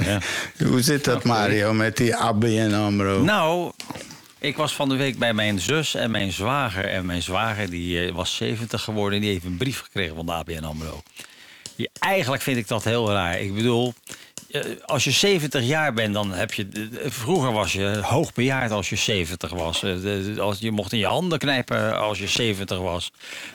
Ja. 0.06 0.20
Hoe 0.66 0.82
zit 0.82 1.04
dat, 1.04 1.24
Mario, 1.24 1.72
met 1.72 1.96
die 1.96 2.16
ABN 2.16 2.72
AMRO? 2.74 3.22
Nou, 3.22 3.72
ik 4.38 4.56
was 4.56 4.74
van 4.74 4.88
de 4.88 4.96
week 4.96 5.18
bij 5.18 5.34
mijn 5.34 5.60
zus 5.60 5.94
en 5.94 6.10
mijn 6.10 6.32
zwager. 6.32 6.84
En 6.84 7.06
mijn 7.06 7.22
zwager 7.22 7.70
die 7.70 8.06
eh, 8.06 8.14
was 8.14 8.36
70 8.36 8.82
geworden 8.82 9.14
en 9.14 9.20
die 9.24 9.32
heeft 9.32 9.44
een 9.44 9.56
brief 9.56 9.80
gekregen 9.80 10.16
van 10.16 10.26
de 10.26 10.32
ABN 10.32 10.64
AMRO. 10.64 11.02
Ja, 11.76 11.86
eigenlijk 11.98 12.42
vind 12.42 12.56
ik 12.56 12.68
dat 12.68 12.84
heel 12.84 13.10
raar. 13.10 13.40
Ik 13.40 13.54
bedoel, 13.54 13.94
eh, 14.50 14.62
als 14.84 15.04
je 15.04 15.10
70 15.10 15.64
jaar 15.64 15.92
bent, 15.92 16.14
dan 16.14 16.32
heb 16.32 16.52
je... 16.52 16.66
eh, 17.02 17.10
Vroeger 17.10 17.52
was 17.52 17.72
je 17.72 17.98
hoogbejaard 18.02 18.70
als 18.70 18.88
je 18.88 18.96
70 18.96 19.50
was. 19.50 19.82
Eh, 19.82 20.52
je 20.58 20.70
mocht 20.70 20.92
in 20.92 20.98
je 20.98 21.06
handen 21.06 21.38
knijpen 21.38 21.98
als 21.98 22.18
je 22.18 22.28
70 22.28 22.78
was. 22.78 23.12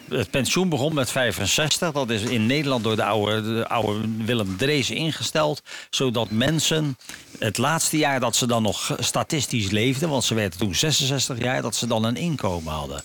Het 0.10 0.30
pensioen 0.32 0.70
begon 0.70 0.94
met 0.94 1.12
65. 1.12 1.92
Dat 1.92 2.10
is 2.10 2.22
in 2.22 2.46
Nederland 2.46 2.84
door 2.84 2.96
de 2.96 3.04
oude, 3.04 3.42
de 3.42 3.68
oude 3.68 4.08
Willem 4.26 4.58
Drees 4.58 4.90
ingesteld. 4.90 5.62
Zodat 5.90 6.30
mensen 6.30 6.98
het 7.40 7.58
laatste 7.58 7.98
jaar 7.98 8.20
dat 8.20 8.36
ze 8.36 8.48
dan 8.48 8.62
nog 8.64 8.96
statistisch 9.00 9.70
leefden... 9.70 10.10
want 10.10 10.24
ze 10.24 10.34
werden 10.34 10.60
toen 10.60 10.76
66 10.76 11.38
jaar, 11.38 11.62
dat 11.62 11.76
ze 11.76 11.88
dan 11.88 12.04
een 12.04 12.16
inkomen 12.18 12.74
hadden. 12.74 13.04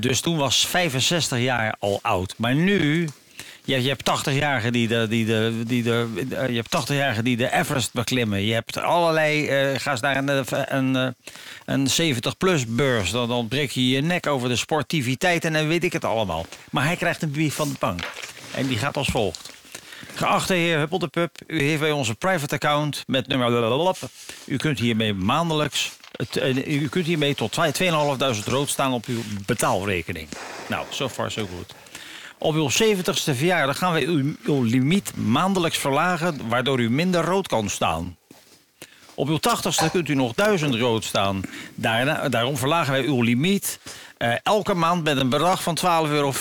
Dus 0.00 0.20
toen 0.20 0.36
was 0.36 0.66
65 0.66 1.38
jaar 1.38 1.74
al 1.78 1.98
oud. 2.02 2.34
Maar 2.36 2.54
nu... 2.54 3.08
Je, 3.66 3.82
je 3.82 3.88
hebt 3.88 4.10
80-jarigen 4.10 4.70
die 4.70 4.88
de, 4.88 5.06
die 5.08 5.24
de, 5.24 5.62
die 5.66 5.82
de, 5.82 6.08
eh, 6.30 6.48
je 6.48 6.62
hebt 6.62 6.90
80-jarigen 6.90 7.22
die 7.22 7.36
de 7.36 7.52
Everest 7.52 7.92
beklimmen. 7.92 8.42
Je 8.42 8.52
hebt 8.52 8.76
allerlei, 8.76 9.46
eh 9.46 9.80
ga 9.80 9.96
naar 10.00 10.16
een, 10.16 10.28
eh, 10.28 10.62
een, 10.64 11.14
een 11.64 11.88
70-plus 11.88 12.66
beurs. 12.66 13.10
Dan, 13.10 13.28
dan 13.28 13.48
breek 13.48 13.70
je 13.70 13.88
je 13.88 14.00
nek 14.00 14.26
over 14.26 14.48
de 14.48 14.56
sportiviteit 14.56 15.44
en 15.44 15.52
dan 15.52 15.68
weet 15.68 15.84
ik 15.84 15.92
het 15.92 16.04
allemaal. 16.04 16.46
Maar 16.70 16.84
hij 16.84 16.96
krijgt 16.96 17.22
een 17.22 17.30
brief 17.30 17.54
van 17.54 17.68
de 17.68 17.76
bank. 17.78 18.00
En 18.54 18.66
die 18.66 18.78
gaat 18.78 18.96
als 18.96 19.08
volgt. 19.08 19.52
Geachte 20.14 20.54
heer 20.54 20.78
Huppeldepup, 20.78 21.38
u 21.46 21.62
heeft 21.62 21.80
bij 21.80 21.90
onze 21.90 22.14
private 22.14 22.54
account 22.54 23.04
met 23.06 23.26
nummer... 23.26 23.94
U 24.46 24.56
kunt 24.56 24.78
hiermee 24.78 25.14
maandelijks... 25.14 25.92
U 26.66 26.88
kunt 26.88 27.06
hiermee 27.06 27.34
tot 27.34 27.56
2.500 27.80 28.44
rood 28.44 28.68
staan 28.68 28.92
op 28.92 29.06
uw 29.06 29.20
betaalrekening. 29.46 30.28
Nou, 30.68 30.86
so 30.90 31.08
far 31.08 31.30
so 31.30 31.46
good. 31.56 31.83
Op 32.38 32.54
uw 32.54 32.70
70ste 32.70 33.36
verjaardag 33.36 33.78
gaan 33.78 33.92
wij 33.92 34.06
uw, 34.44 34.62
limiet 34.62 35.16
maandelijks 35.16 35.78
verlagen... 35.78 36.48
waardoor 36.48 36.80
u 36.80 36.90
minder 36.90 37.24
rood 37.24 37.48
kan 37.48 37.68
staan. 37.68 38.16
Op 39.14 39.28
uw 39.28 39.38
80ste 39.38 39.90
kunt 39.92 40.08
u 40.08 40.14
nog 40.14 40.34
1000 40.34 40.74
rood 40.74 41.04
staan. 41.04 41.42
Daarom 42.28 42.56
verlagen 42.56 42.92
wij 42.92 43.04
uw 43.04 43.22
limiet... 43.22 43.78
Eh, 44.24 44.32
elke 44.42 44.74
maand 44.74 45.04
met 45.04 45.16
een 45.16 45.28
bedrag 45.28 45.62
van 45.62 45.78
12,50 45.78 45.84
euro. 46.10 46.32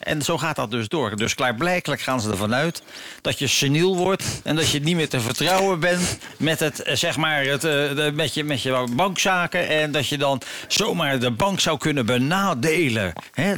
En 0.00 0.22
zo 0.22 0.38
gaat 0.38 0.56
dat 0.56 0.70
dus 0.70 0.88
door. 0.88 1.16
Dus 1.16 1.34
klaarblijkelijk 1.34 2.00
gaan 2.00 2.20
ze 2.20 2.30
ervan 2.30 2.54
uit 2.54 2.82
dat 3.20 3.38
je 3.38 3.46
seniel 3.46 3.96
wordt 3.96 4.40
en 4.44 4.56
dat 4.56 4.70
je 4.70 4.80
niet 4.80 4.96
meer 4.96 5.08
te 5.08 5.20
vertrouwen 5.20 5.80
bent 5.80 6.18
met 6.36 6.60
het, 6.60 6.82
eh, 6.82 6.94
zeg 6.94 7.16
maar, 7.16 7.44
het, 7.44 7.64
eh, 7.64 8.12
met, 8.12 8.34
je, 8.34 8.44
met 8.44 8.62
je 8.62 8.86
bankzaken. 8.94 9.68
En 9.68 9.92
dat 9.92 10.08
je 10.08 10.18
dan 10.18 10.40
zomaar 10.68 11.18
de 11.18 11.30
bank 11.30 11.60
zou 11.60 11.78
kunnen 11.78 12.06
benadelen. 12.06 13.12
Hè? 13.32 13.54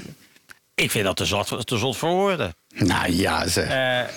Ik 0.81 0.91
vind 0.91 1.05
dat 1.05 1.17
te 1.17 1.25
zot, 1.25 1.67
te 1.67 1.79
zot 1.79 1.97
voor 1.97 2.11
woorden. 2.11 2.55
Nou 2.75 3.13
ja, 3.13 3.49
zeg. 3.49 3.69
Eh, 3.69 4.15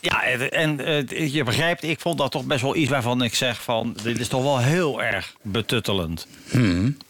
ja, 0.00 0.24
en, 0.24 0.50
en 0.50 0.80
eh, 1.08 1.32
je 1.32 1.44
begrijpt, 1.44 1.82
ik 1.82 2.00
vond 2.00 2.18
dat 2.18 2.30
toch 2.30 2.44
best 2.44 2.62
wel 2.62 2.76
iets 2.76 2.90
waarvan 2.90 3.22
ik 3.22 3.34
zeg 3.34 3.62
van... 3.62 3.96
dit 4.02 4.18
is 4.18 4.28
toch 4.28 4.42
wel 4.42 4.58
heel 4.58 5.02
erg 5.02 5.34
betuttelend. 5.42 6.26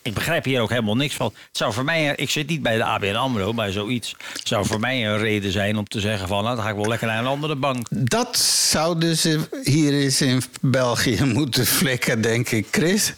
Ik 0.02 0.14
begrijp 0.14 0.44
hier 0.44 0.60
ook 0.60 0.68
helemaal 0.68 0.96
niks 0.96 1.14
van. 1.14 1.26
Het 1.26 1.56
zou 1.56 1.72
voor 1.72 1.84
mij, 1.84 2.14
ik 2.16 2.30
zit 2.30 2.48
niet 2.48 2.62
bij 2.62 2.76
de 2.76 2.84
ABN 2.84 3.14
AMRO, 3.14 3.54
bij 3.54 3.72
zoiets. 3.72 4.16
Zou 4.42 4.66
voor 4.66 4.80
mij 4.80 5.06
een 5.06 5.18
reden 5.18 5.52
zijn 5.52 5.76
om 5.76 5.84
te 5.84 6.00
zeggen 6.00 6.28
van... 6.28 6.42
nou, 6.42 6.56
dan 6.56 6.64
ga 6.64 6.70
ik 6.70 6.76
wel 6.76 6.88
lekker 6.88 7.06
naar 7.06 7.18
een 7.18 7.26
andere 7.26 7.56
bank. 7.56 7.86
Dat 7.90 8.36
zou 8.70 8.98
dus 8.98 9.22
hier 9.62 9.92
eens 9.92 10.20
in 10.20 10.42
België 10.60 11.24
moeten 11.38 11.66
flikken, 11.66 12.20
denk 12.20 12.50
ik, 12.50 12.66
Chris. 12.70 13.12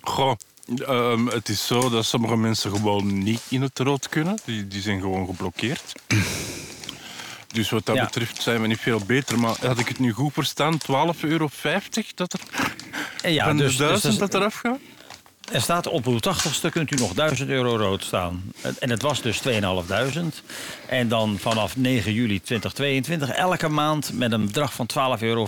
Goh, 0.00 0.34
ehm, 0.86 1.26
het 1.26 1.48
is 1.48 1.66
zo 1.66 1.88
dat 1.90 2.04
sommige 2.04 2.36
mensen 2.36 2.70
gewoon 2.70 3.18
niet 3.22 3.40
in 3.48 3.62
het 3.62 3.78
rood 3.78 4.08
kunnen. 4.08 4.38
Die, 4.44 4.68
die 4.68 4.80
zijn 4.82 5.00
gewoon 5.00 5.26
geblokkeerd. 5.26 5.92
Dus 7.52 7.70
wat 7.70 7.86
dat 7.86 7.96
Ja. 7.96 8.04
betreft 8.04 8.42
zijn 8.42 8.60
we 8.60 8.66
niet 8.66 8.80
veel 8.80 9.00
beter. 9.06 9.38
Maar 9.38 9.54
had 9.60 9.78
ik 9.78 9.88
het 9.88 9.98
nu 9.98 10.12
goed 10.12 10.32
verstaan, 10.32 10.78
12,50 10.78 11.20
euro 11.20 11.48
dat 12.14 12.32
er 12.32 12.40
En 13.22 13.32
ja, 13.32 13.44
van 13.44 13.56
dus, 13.56 13.72
de 13.72 13.78
dus 13.78 13.86
duizend 13.88 14.18
dat- 14.18 14.30
dat 14.30 14.40
eraf 14.40 14.54
gaat? 14.54 14.78
Er 15.52 15.60
staat 15.60 15.86
op 15.86 16.06
uw 16.06 16.18
80ste 16.18 16.68
kunt 16.70 16.90
u 16.92 16.96
nog 16.96 17.12
1000 17.12 17.48
euro 17.48 17.76
rood 17.76 18.04
staan. 18.04 18.42
En 18.78 18.90
het 18.90 19.02
was 19.02 19.22
dus 19.22 19.38
2500. 19.38 20.42
En 20.88 21.08
dan 21.08 21.36
vanaf 21.40 21.76
9 21.76 22.12
juli 22.12 22.40
2022 22.40 23.28
elke 23.30 23.68
maand 23.68 24.10
met 24.12 24.32
een 24.32 24.46
bedrag 24.46 24.72
van 24.72 24.86
12,50 25.18 25.22
euro. 25.22 25.46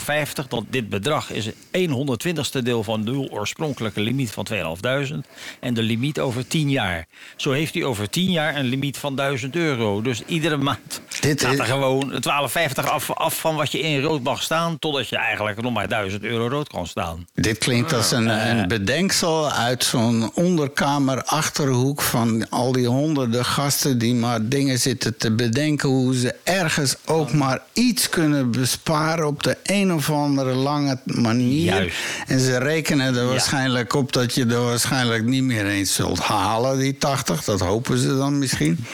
Dat 0.49 0.65
dit 0.71 0.89
bedrag 0.89 1.31
is 1.31 1.49
120ste 1.73 2.63
deel 2.63 2.83
van 2.83 3.05
de 3.05 3.31
oorspronkelijke 3.31 4.01
limiet 4.01 4.31
van 4.31 4.45
2500. 4.45 5.27
En 5.61 5.75
de 5.75 5.83
limiet 5.83 6.19
over 6.21 6.47
10 6.47 6.71
jaar. 6.71 7.07
Zo 7.37 7.53
heeft 7.53 7.75
u 7.75 7.85
over 7.85 8.11
10 8.11 8.31
jaar 8.31 8.57
een 8.57 8.65
limiet 8.67 8.97
van 8.99 9.17
1000 9.17 9.57
euro. 9.57 10.03
Dus 10.03 10.23
iedere 10.27 10.57
maand 10.57 11.01
Dit 11.21 11.41
gaat 11.43 11.53
is- 11.53 11.59
er 11.59 11.65
gewoon 11.65 12.13
12,50 12.21 12.85
af, 12.91 13.11
af 13.11 13.39
van 13.41 13.57
wat 13.57 13.73
je 13.73 13.81
in 13.81 14.01
rood 14.03 14.23
mag 14.23 14.43
staan. 14.43 14.79
Totdat 14.79 15.09
je 15.09 15.17
eigenlijk 15.17 15.63
nog 15.63 15.73
maar 15.73 15.89
1000 15.89 16.23
euro 16.25 16.49
rood 16.49 16.69
kan 16.69 16.87
staan. 16.87 17.27
Dit 17.35 17.59
klinkt 17.59 17.93
als 17.93 18.11
een, 18.11 18.29
een 18.49 18.69
bedenksel 18.69 19.51
uit 19.51 19.85
zo'n 19.89 20.31
onderkamer 20.35 21.23
achterhoek 21.23 22.03
van 22.03 22.49
al 22.49 22.73
die 22.73 22.87
honderden 22.87 23.45
gasten 23.45 23.99
die 23.99 24.15
maar 24.15 24.49
dingen 24.49 24.79
zitten 24.79 25.17
te 25.17 25.31
bedenken 25.31 25.89
hoe 25.89 26.17
ze 26.17 26.35
ergens 26.45 26.97
ook 27.05 27.33
maar 27.33 27.61
iets 27.73 28.09
kunnen 28.09 28.51
besparen 28.51 29.27
op 29.27 29.43
de 29.43 29.57
een 29.63 29.93
of 29.93 30.11
andere 30.11 30.55
lange 30.55 30.99
manier. 31.05 31.65
Juist. 31.65 31.97
En 32.27 32.41
ze 32.41 32.59
rekenen 32.59 33.17
er 33.17 33.27
waarschijnlijk 33.27 33.95
op 33.95 34.13
dat 34.13 34.35
je 34.35 34.47
er 34.47 34.65
waarschijnlijk 34.65 35.25
niet 35.25 35.43
meer 35.43 35.67
eens 35.67 35.95
zult 35.95 36.19
halen, 36.19 36.79
die 36.79 36.99
80. 36.99 37.45
Dat 37.45 37.61
hopen 37.61 37.99
ze 37.99 38.17
dan 38.17 38.39
misschien. 38.39 38.85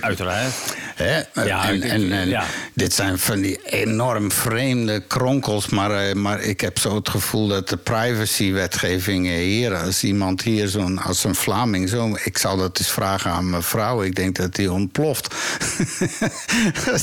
Uiteraard. 0.00 0.54
Hè? 0.94 1.44
Ja, 1.44 1.68
en, 1.68 2.12
en 2.12 2.28
ja. 2.28 2.44
dit 2.74 2.92
zijn 2.92 3.18
van 3.18 3.40
die 3.40 3.58
enorm 3.62 4.32
vreemde 4.32 5.00
kronkels. 5.00 5.68
Maar, 5.68 5.90
eh, 5.90 6.14
maar 6.14 6.40
ik 6.40 6.60
heb 6.60 6.78
zo 6.78 6.94
het 6.94 7.08
gevoel 7.08 7.48
dat 7.48 7.68
de 7.68 7.76
privacywetgeving 7.76 9.26
hier... 9.26 9.74
als 9.76 10.00
iemand 10.06 10.42
hier 10.42 10.68
zo'n 10.68 10.98
als 10.98 11.24
een 11.24 11.34
Vlaming 11.34 11.88
zo... 11.88 12.16
ik 12.24 12.38
zal 12.38 12.56
dat 12.56 12.78
eens 12.78 12.90
vragen 12.90 13.30
aan 13.30 13.50
mijn 13.50 13.62
vrouw. 13.62 14.02
Ik 14.02 14.14
denk 14.14 14.36
dat 14.36 14.54
die 14.54 14.72
ontploft. 14.72 15.34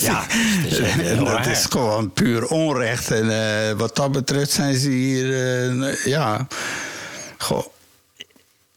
Ja, 0.02 0.26
is 0.66 0.78
dat 1.26 1.46
is 1.46 1.66
gewoon 1.70 2.12
puur 2.12 2.46
onrecht. 2.48 3.12
En 3.12 3.30
eh, 3.70 3.72
wat 3.78 3.96
dat 3.96 4.12
betreft 4.12 4.52
zijn 4.52 4.76
ze 4.76 4.90
hier... 4.90 5.34
eh, 5.84 6.06
ja... 6.06 6.48
Goh. 7.38 7.66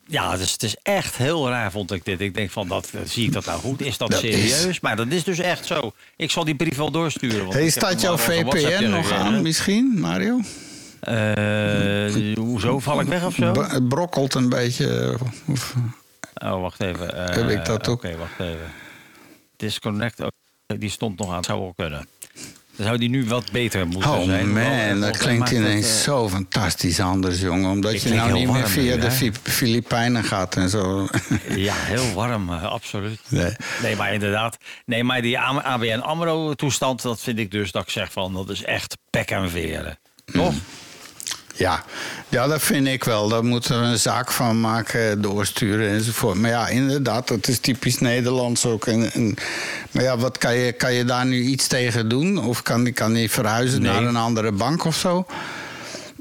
Ja, 0.09 0.37
dus 0.37 0.53
het 0.53 0.62
is 0.62 0.77
echt 0.83 1.16
heel 1.16 1.49
raar, 1.49 1.70
vond 1.70 1.93
ik 1.93 2.05
dit. 2.05 2.20
Ik 2.20 2.35
denk 2.35 2.51
van, 2.51 2.68
dat, 2.68 2.89
zie 3.05 3.24
ik 3.27 3.33
dat 3.33 3.45
nou 3.45 3.61
goed? 3.61 3.81
Is 3.81 3.97
dat, 3.99 4.11
Dat 4.11 4.20
serieus? 4.20 4.64
is- 4.64 4.81
Maar 4.81 4.97
dat 4.97 5.07
is 5.09 5.24
dus 5.24 5.39
echt 5.39 5.66
zo. 5.66 5.93
Ik 6.16 6.31
zal 6.31 6.45
die 6.45 6.55
brief 6.55 6.77
wel 6.77 6.91
doorsturen. 6.91 7.41
want 7.41 7.53
Hey, 7.53 7.62
heb 7.62 7.70
staat 7.72 8.01
jouw 8.01 8.16
VPN 8.18 8.85
nog 8.89 9.12
aan 9.12 9.43
misschien, 9.43 9.97
Mario? 10.01 10.41
Eh, 11.07 12.34
hoezo 12.34 12.78
val 12.78 13.00
ik 13.00 13.07
weg 13.07 13.24
of 13.24 13.34
zo? 13.34 13.62
Het 13.62 13.88
brokkelt 13.88 14.34
een 14.34 14.48
beetje. 14.48 15.16
Of, 15.46 15.74
Oh, 16.44 16.61
wacht 16.61 16.80
even. 16.80 17.28
Eh, 17.28 17.34
Heb 17.36 17.48
ik 17.50 17.64
dat 17.64 17.88
ook? 17.88 18.04
Oké, 18.04 18.16
wacht 18.16 18.40
even. 18.40 18.72
Disconnect, 19.57 20.20
oh, 20.20 20.28
die 20.66 20.90
stond 20.90 21.18
nog 21.18 21.30
aan. 21.30 21.36
Het 21.36 21.44
zou 21.46 21.61
wel 21.61 21.72
kunnen. 21.76 22.09
Dan 22.76 22.86
zou 22.86 22.98
die 22.98 23.09
nu 23.09 23.24
wat 23.26 23.52
beter 23.52 23.86
moeten 23.86 24.11
Oh 24.11 24.24
zijn. 24.24 24.52
man, 24.52 24.62
Hoewel, 24.64 25.00
dat 25.00 25.16
klinkt 25.16 25.50
ineens 25.50 25.86
eh, 25.86 26.02
zo 26.02 26.28
fantastisch 26.28 27.00
anders, 27.00 27.40
jongen. 27.40 27.70
Omdat 27.70 27.92
Ik 27.92 28.00
je 28.00 28.14
nou 28.14 28.32
niet 28.32 28.50
meer 28.50 28.68
via 28.68 28.94
nu, 28.94 29.00
de 29.00 29.07
hè? 29.11 29.30
Filipijnen 29.42 30.24
gaat 30.24 30.57
en 30.57 30.68
zo. 30.68 31.09
Ja, 31.48 31.74
heel 31.74 32.12
warm, 32.14 32.48
eh, 32.52 32.62
absoluut. 32.64 33.20
Nee. 33.28 33.52
Nee, 33.82 33.96
maar 33.96 34.12
inderdaad. 34.12 34.57
Nee, 34.84 35.04
maar 35.04 35.22
die 35.22 35.38
ABN 35.38 35.98
AMRO-toestand, 35.98 37.02
dat 37.02 37.20
vind 37.20 37.38
ik 37.38 37.50
dus 37.50 37.70
dat 37.72 37.82
ik 37.82 37.90
zeg 37.90 38.12
van... 38.12 38.32
dat 38.32 38.48
is 38.50 38.62
echt 38.64 38.96
pek 39.11 39.30
en 39.30 39.50
veren. 39.50 39.98
Toch? 40.24 40.54
Ja. 41.57 41.84
ja, 42.28 42.46
dat 42.46 42.62
vind 42.62 42.86
ik 42.86 43.04
wel. 43.04 43.28
Daar 43.28 43.44
moeten 43.44 43.80
we 43.80 43.86
een 43.86 43.98
zaak 43.98 44.32
van 44.32 44.61
maken, 44.61 45.20
doorsturen 45.22 45.88
enzovoort. 45.90 46.36
Maar 46.38 46.50
ja, 46.50 46.68
inderdaad, 46.68 47.28
dat 47.28 47.48
is 47.48 47.59
typisch 47.59 47.98
Nederlands 47.98 48.66
ook. 48.66 48.86
En, 48.86 49.12
en- 49.12 49.34
maar 49.90 50.02
ja, 50.02 50.16
wat 50.18 50.38
kan 50.38 50.57
je, 50.57 50.72
kan 50.72 50.92
je 50.92 51.04
daar 51.04 51.26
nu 51.26 51.42
iets 51.42 51.66
tegen 51.66 52.09
doen? 52.09 52.38
Of 52.44 52.62
kan 52.62 52.84
die, 52.84 52.92
kan 52.92 53.12
die 53.12 53.30
verhuizen 53.30 53.82
Nee. 53.82 53.92
naar 53.92 54.02
een 54.02 54.16
andere 54.16 54.52
bank 54.52 54.84
of 54.84 54.96
zo? 54.96 55.26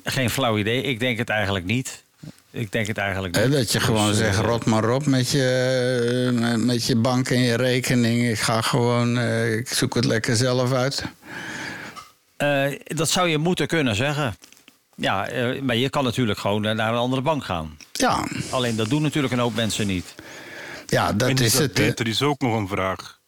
Geen 0.03 0.29
flauw 0.29 0.57
idee. 0.57 0.81
Ik 0.81 0.99
denk 0.99 1.17
het 1.17 1.29
eigenlijk 1.29 1.65
niet. 1.65 2.03
Ik 2.51 2.71
denk 2.71 2.87
het 2.87 2.97
eigenlijk 2.97 3.35
niet. 3.35 3.51
dat 3.51 3.71
je 3.71 3.77
Dus, 3.77 3.87
gewoon 3.87 4.09
eh, 4.09 4.15
zegt, 4.15 4.37
rot 4.39 4.65
maar 4.65 4.89
op 4.89 5.05
met 5.05 5.29
je, 5.31 6.31
eh, 6.53 6.55
met 6.55 6.85
je 6.85 6.95
bank 6.95 7.29
en 7.29 7.39
je 7.41 7.55
rekening. 7.55 8.29
Ik 8.29 8.39
ga 8.39 8.61
gewoon, 8.61 9.17
eh, 9.17 9.53
ik 9.55 9.69
zoek 9.69 9.95
het 9.95 10.05
lekker 10.05 10.35
zelf 10.35 10.73
uit. 10.73 11.03
eh, 12.37 12.65
dat 12.83 13.09
zou 13.09 13.27
je 13.29 13.37
moeten 13.37 13.67
kunnen 13.67 13.95
zeggen. 13.95 14.35
Ja, 14.95 15.27
eh, 15.27 15.61
maar 15.61 15.75
je 15.75 15.89
kan 15.89 16.03
natuurlijk 16.03 16.39
gewoon 16.39 16.65
eh, 16.65 16.75
naar 16.75 16.91
een 16.91 16.97
andere 16.99 17.21
bank 17.21 17.43
gaan. 17.43 17.77
Ja, 17.91 18.27
Alleen 18.51 18.75
dat 18.75 18.89
doen 18.89 19.01
natuurlijk 19.01 19.33
een 19.33 19.39
hoop 19.39 19.55
mensen 19.55 19.87
niet. 19.87 20.15
ja 20.87 21.13
dat 21.13 21.29
en 21.29 21.35
is 21.35 21.41
is 21.41 21.51
dat 21.51 21.61
het. 21.61 21.73
beter, 21.73 22.07
is 22.07 22.21
ook 22.21 22.41
nog 22.41 22.55
een 22.55 22.67
vraag. 22.67 23.19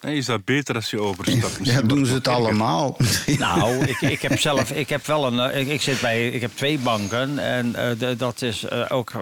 Is 0.00 0.26
dat 0.26 0.44
beter 0.44 0.74
als 0.74 0.90
je 0.90 1.00
overstapt? 1.00 1.42
Ja, 1.52 1.58
Misschien 1.58 1.86
doen 1.88 1.96
wordt 1.96 2.08
ze 2.08 2.14
het 2.14 2.28
allemaal. 2.28 2.96
Nou, 3.38 3.84
ik, 3.84 4.00
ik 4.00 4.22
heb 4.22 4.38
zelf, 4.40 4.70
ik 4.70 4.88
heb 4.88 5.06
wel 5.06 5.26
een, 5.26 5.50
eh, 5.50 5.60
ik, 5.60 5.68
ik 5.68 5.82
zit 5.82 6.00
bij, 6.00 6.28
ik 6.28 6.40
heb 6.40 6.50
twee 6.54 6.78
banken 6.78 7.38
en 7.38 7.74
eh, 7.74 7.98
de- 7.98 8.16
dat 8.16 8.42
is 8.42 8.64
eh, 8.64 8.84
ook, 8.88 9.10
eh, 9.10 9.20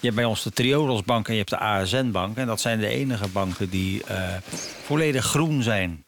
je 0.00 0.06
hebt 0.06 0.14
bij 0.14 0.24
ons 0.24 0.42
de 0.42 0.50
Triodos 0.50 1.02
Bank 1.02 1.26
en 1.26 1.32
je 1.32 1.38
hebt 1.38 1.50
de 1.50 1.58
ASN 1.58 2.10
Bank 2.10 2.36
en 2.36 2.46
dat 2.46 2.60
zijn 2.60 2.78
de 2.80 2.86
enige 2.88 3.28
banken 3.28 3.70
die 3.70 4.04
eh, 4.04 4.34
volledig 4.84 5.24
groen 5.24 5.62
zijn. 5.62 6.04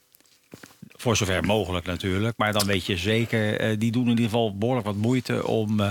Voor 1.01 1.17
zover 1.17 1.45
mogelijk 1.45 1.87
natuurlijk, 1.87 2.37
maar 2.37 2.53
dan 2.53 2.67
weet 2.67 2.87
je 2.87 2.97
zeker, 2.97 3.57
eh, 3.61 3.77
die 3.79 3.93
doen 3.93 4.03
in 4.03 4.09
ieder 4.09 4.25
geval 4.25 4.57
behoorlijk 4.57 4.87
wat 4.87 4.97
moeite 4.97 5.47
om, 5.47 5.81
eh, 5.81 5.91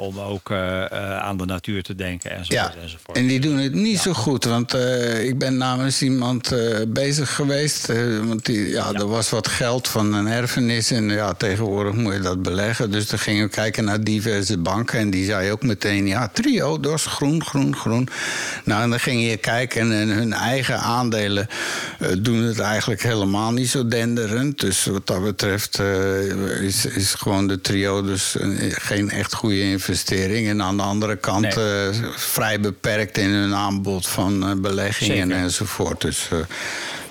om 0.00 0.18
ook 0.18 0.50
eh, 0.50 0.84
eh, 0.84 1.18
aan 1.18 1.36
de 1.36 1.44
natuur 1.44 1.82
te 1.82 1.94
denken 1.94 2.30
enzovoort. 2.30 2.74
Ja, 2.74 2.82
enzovoort. 2.82 3.16
en 3.16 3.26
die 3.26 3.40
doen 3.40 3.58
het 3.58 3.74
niet 3.74 3.98
zo 3.98 4.12
goed. 4.12 4.44
Want 4.44 4.74
eh, 4.74 5.24
ik 5.24 5.38
ben 5.38 5.56
namens 5.56 6.02
iemand 6.02 6.54
bezig 6.88 7.34
geweest. 7.34 7.86
want 8.24 8.46
die, 8.46 8.68
ja, 8.68 8.92
er 8.92 9.08
was 9.08 9.30
wat 9.30 9.48
geld 9.48 9.88
van 9.88 10.14
een 10.14 10.26
erfenis. 10.26 10.90
En 10.90 11.08
ja, 11.08 11.32
tegenwoordig 11.32 11.94
moet 11.94 12.12
je 12.12 12.20
dat 12.20 12.42
beleggen. 12.42 12.90
Dus 12.90 13.08
dan 13.08 13.18
gingen 13.18 13.44
we 13.44 13.50
kijken 13.50 13.84
naar 13.84 14.04
diverse 14.04 14.58
banken. 14.58 14.98
En 14.98 15.10
die 15.10 15.24
zei 15.24 15.50
ook 15.50 15.62
meteen: 15.62 16.06
ja, 16.06 16.28
trio, 16.28 16.80
dat 16.80 16.94
is 16.94 17.06
groen, 17.06 17.44
groen, 17.44 17.76
groen. 17.76 18.08
Nou, 18.64 18.82
en 18.82 18.90
dan 18.90 19.00
ging 19.00 19.30
je 19.30 19.36
kijken. 19.36 19.92
En, 19.92 20.08
hun 20.08 20.32
eigen 20.32 20.78
aandelen 20.78 21.48
doen 22.18 22.42
het 22.42 22.58
eigenlijk 22.58 23.02
helemaal 23.02 23.52
niet 23.52 23.68
zo 23.68 23.88
denderend. 23.88 24.60
Dus 24.60 24.84
wat 24.84 25.06
dat 25.06 25.22
betreft 25.22 25.78
is, 26.60 26.86
is 26.86 27.14
gewoon 27.14 27.46
de 27.46 27.60
trio 27.60 28.02
dus 28.02 28.36
geen 28.70 29.10
echt 29.10 29.34
goede 29.34 29.60
investering. 29.60 29.89
En 30.48 30.62
aan 30.62 30.76
de 30.76 30.82
andere 30.82 31.16
kant 31.16 31.54
Nee. 31.56 31.88
eh, 31.88 31.96
vrij 32.16 32.60
beperkt 32.60 33.18
in 33.18 33.28
hun 33.30 33.54
aanbod 33.54 34.08
van 34.08 34.42
eh, 34.48 34.52
beleggingen 34.56 35.16
Zeker. 35.28 35.42
enzovoort. 35.42 36.00
Dus, 36.00 36.28
eh, 36.32 36.38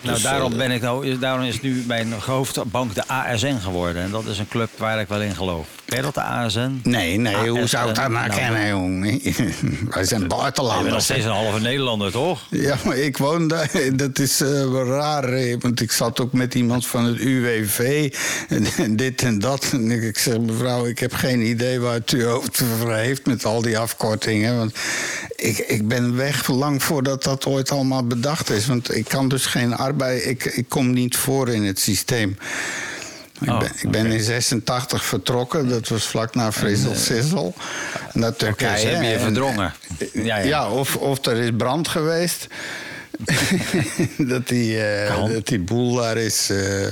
Nou, 0.02 0.14
dus, 0.14 0.24
daarom, 0.24 0.52
eh, 0.52 0.58
ben 0.58 0.72
ik 0.72 0.82
nou, 0.82 1.18
daarom 1.18 1.46
is 1.46 1.62
nu 1.62 1.84
mijn 1.88 2.14
hoofdbank 2.14 2.96
de 2.96 3.08
ASN 3.08 3.58
geworden. 3.58 4.02
En 4.02 4.12
dat 4.12 4.26
is 4.26 4.40
een 4.40 4.48
club 4.48 4.70
waar 4.78 5.00
ik 5.00 5.08
wel 5.08 5.22
in 5.22 5.36
geloof. 5.36 5.68
Je 5.86 6.02
dat, 6.02 6.14
de 6.14 6.22
ASN? 6.22 6.80
Nee, 6.84 7.18
nee, 7.18 7.50
hoe 7.50 7.68
zou 7.68 7.90
ik 7.90 7.96
dat 7.96 8.10
nou 8.10 8.28
Nou, 8.28 8.40
kennen, 8.40 8.68
jong? 8.68 9.04
Wij 9.94 10.04
zijn 10.04 10.04
Je 10.04 10.06
bent 10.10 10.28
nog 10.28 10.40
buitenlanders. 10.40 11.04
steeds 11.04 11.26
een 11.26 11.32
halve 11.32 11.60
Nederlander, 11.60 12.12
toch? 12.12 12.42
Ja, 12.50 12.76
maar 12.86 12.98
ik 12.98 13.18
woon 13.18 13.48
daar. 13.48 13.70
Dat 13.94 14.20
is 14.20 14.40
wel 14.40 14.86
raar. 14.86 15.58
Want 15.60 15.82
ik 15.82 15.92
zat 15.92 16.20
ook 16.20 16.34
met 16.34 16.56
iemand 16.56 16.88
van 16.88 17.06
het 17.06 17.18
UWV. 17.18 18.14
En, 18.50 18.66
en 18.78 18.96
dit 19.06 19.22
en 19.22 19.40
dat. 19.40 19.70
En 19.72 19.92
ik, 19.92 20.18
zeg, 20.18 20.40
mevrouw, 20.40 20.86
ik 20.86 21.00
heb 21.00 21.14
geen 21.14 21.42
idee 21.42 21.80
waar 21.80 21.94
het 21.94 22.12
u 22.12 22.28
over 22.28 22.96
heeft 22.96 23.26
met 23.26 23.46
al 23.46 23.62
die 23.62 23.78
afkortingen. 23.78 24.58
Want 24.58 24.74
ik, 25.36 25.58
ik 25.58 25.88
ben 25.88 26.16
weg 26.16 26.48
lang 26.48 26.84
voordat 26.84 27.24
dat 27.24 27.46
ooit 27.46 27.72
allemaal 27.72 28.04
bedacht 28.04 28.50
is. 28.50 28.68
Want 28.68 28.96
ik 28.96 29.06
kan 29.08 29.28
dus 29.28 29.46
geen 29.46 29.76
Ik, 29.98 30.46
ik 30.46 30.66
kom 30.70 30.94
niet 30.94 31.18
voor 31.18 31.50
in 31.50 31.64
het 31.64 31.80
systeem. 31.80 32.38
Ik, 33.42 33.50
Oh, 33.50 33.60
ben, 33.60 33.72
ik 33.82 33.92
ben 33.92 34.06
in 34.06 34.20
86 34.22 35.06
vertrokken. 35.06 35.70
Dat 35.70 35.88
was 35.88 36.08
vlak 36.08 36.36
na 36.36 36.52
Frizzle 36.52 36.96
Sizzle. 36.96 37.54
Naar 38.14 38.36
Turkije. 38.36 38.80
ze 38.80 38.88
hebben 38.88 39.08
je 39.08 39.14
En- 39.14 39.20
verdrongen. 39.22 39.74
Ja, 40.14 40.22
Ja, 40.24 40.38
ja. 40.38 40.70
of, 40.72 40.96
of 40.96 41.26
er 41.26 41.38
is 41.38 41.50
brand 41.58 41.88
geweest. 41.88 42.48
dat, 44.18 44.48
die, 44.48 44.84
eh, 44.84 45.28
dat 45.34 45.48
die 45.48 45.60
boel 45.60 45.96
daar 45.96 46.18
is 46.18 46.50
eh, 46.50 46.88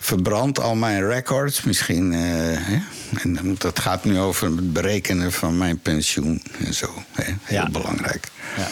verbrand. 0.00 0.60
Al 0.60 0.74
mijn 0.74 1.06
records 1.06 1.62
misschien. 1.62 2.12
eh, 2.12 2.18
hè? 2.20 2.78
En 3.22 3.54
dat 3.58 3.78
gaat 3.78 4.04
nu 4.04 4.18
over 4.18 4.46
het 4.46 4.72
berekenen 4.72 5.32
van 5.32 5.58
mijn 5.58 5.78
pensioen 5.78 6.42
en 6.64 6.74
zo. 6.74 7.02
Hè? 7.12 7.32
Heel 7.42 7.58
Ja. 7.60 7.70
belangrijk. 7.70 8.28
Ja. 8.56 8.68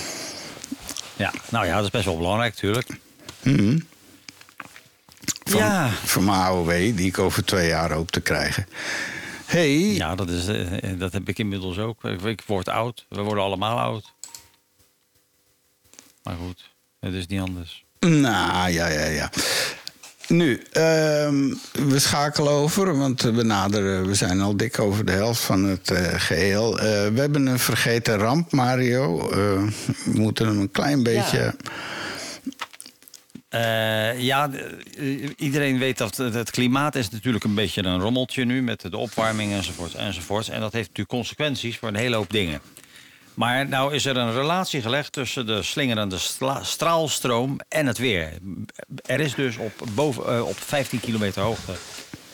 ja, 1.16 1.32
nou 1.48 1.66
ja, 1.66 1.74
dat 1.76 1.84
is 1.84 1.90
best 1.90 2.04
wel 2.04 2.16
belangrijk, 2.16 2.54
natuurlijk. 2.54 2.88
Van, 5.44 5.59
Ja. 5.59 5.90
Van 5.90 6.24
mijn 6.24 6.38
AOW, 6.38 6.70
die 6.70 7.07
ik 7.07 7.18
over 7.18 7.44
twee 7.44 7.68
jaar 7.68 7.92
hoop 7.92 8.11
te 8.11 8.20
krijgen. 8.20 8.66
hey, 9.44 9.78
Ja, 9.78 10.14
dat, 10.14 10.28
is, 10.28 10.47
eh, 10.47 10.90
dat 10.99 11.12
heb 11.12 11.28
ik 11.28 11.38
inmiddels 11.38 11.78
ook. 11.78 12.05
Ik, 12.05 12.22
ik 12.22 12.42
word 12.47 12.68
oud. 12.68 13.07
We 13.09 13.20
worden 13.20 13.44
allemaal 13.44 13.78
oud. 13.78 14.12
Maar 16.22 16.36
goed, 16.47 16.70
het 17.01 17.14
is 17.14 17.26
niet 17.26 17.40
anders. 17.40 17.84
Nou, 18.01 18.70
ja, 18.70 18.86
ja, 18.86 19.05
ja. 19.05 19.30
Nu, 20.28 20.62
ehm, 20.72 21.55
we 21.72 21.99
schakelen 21.99 22.53
over, 22.53 22.99
want 22.99 23.22
we 23.22 23.42
naderen, 23.42 24.07
we 24.07 24.14
zijn 24.14 24.40
al 24.40 24.57
dik 24.57 24.78
over 24.78 25.05
de 25.05 25.12
helft 25.12 25.40
van 25.40 25.64
het 25.64 25.90
eh, 25.90 26.03
geheel. 26.16 26.78
Eh, 26.78 26.84
we 26.84 27.20
hebben 27.20 27.47
een 27.47 27.59
vergeten 27.59 28.16
ramp, 28.16 28.53
Mario. 28.53 29.30
Eh, 29.30 29.36
we 30.05 30.20
moeten 30.20 30.47
hem 30.47 30.61
een 30.61 30.70
klein 30.70 31.03
beetje. 31.03 31.38
Ja, 31.38 31.55
de- 33.49 34.78
eh, 34.97 35.30
iedereen 35.36 35.78
weet 35.78 35.99
dat 35.99 36.16
het 36.16 36.51
klimaat 36.51 36.94
is 36.94 37.11
natuurlijk 37.11 37.44
een 37.44 37.55
beetje 37.55 37.82
een 37.84 38.01
rommeltje 38.01 38.44
nu 38.44 38.62
met 38.62 38.80
de 38.80 38.97
opwarming 38.97 39.53
enzovoort 39.53 39.94
enzovoort. 39.94 40.49
En 40.49 40.61
dat 40.61 40.72
heeft 40.72 40.88
natuurlijk 40.88 41.16
consequenties 41.16 41.76
voor 41.78 41.88
een 41.88 41.94
hele 41.97 42.16
hoop 42.16 42.30
dingen. 42.30 42.61
Maar 43.34 43.68
nou 43.68 43.94
is 43.94 44.05
er 44.07 44.16
een 44.16 44.32
relatie 44.32 44.82
gelegd 44.82 45.12
tussen 45.12 45.47
de 45.47 45.62
slingerende 45.62 46.16
straalstroom 46.62 47.59
en 47.68 47.86
het 47.86 47.99
weer. 47.99 48.32
Er 49.05 49.20
is 49.20 49.34
dus 49.34 49.57
op, 49.57 49.72
boven, 49.94 50.26
eh, 50.36 50.47
op 50.49 50.59
15 50.59 51.01
kilometer 51.01 51.42
hoogte, 51.42 51.72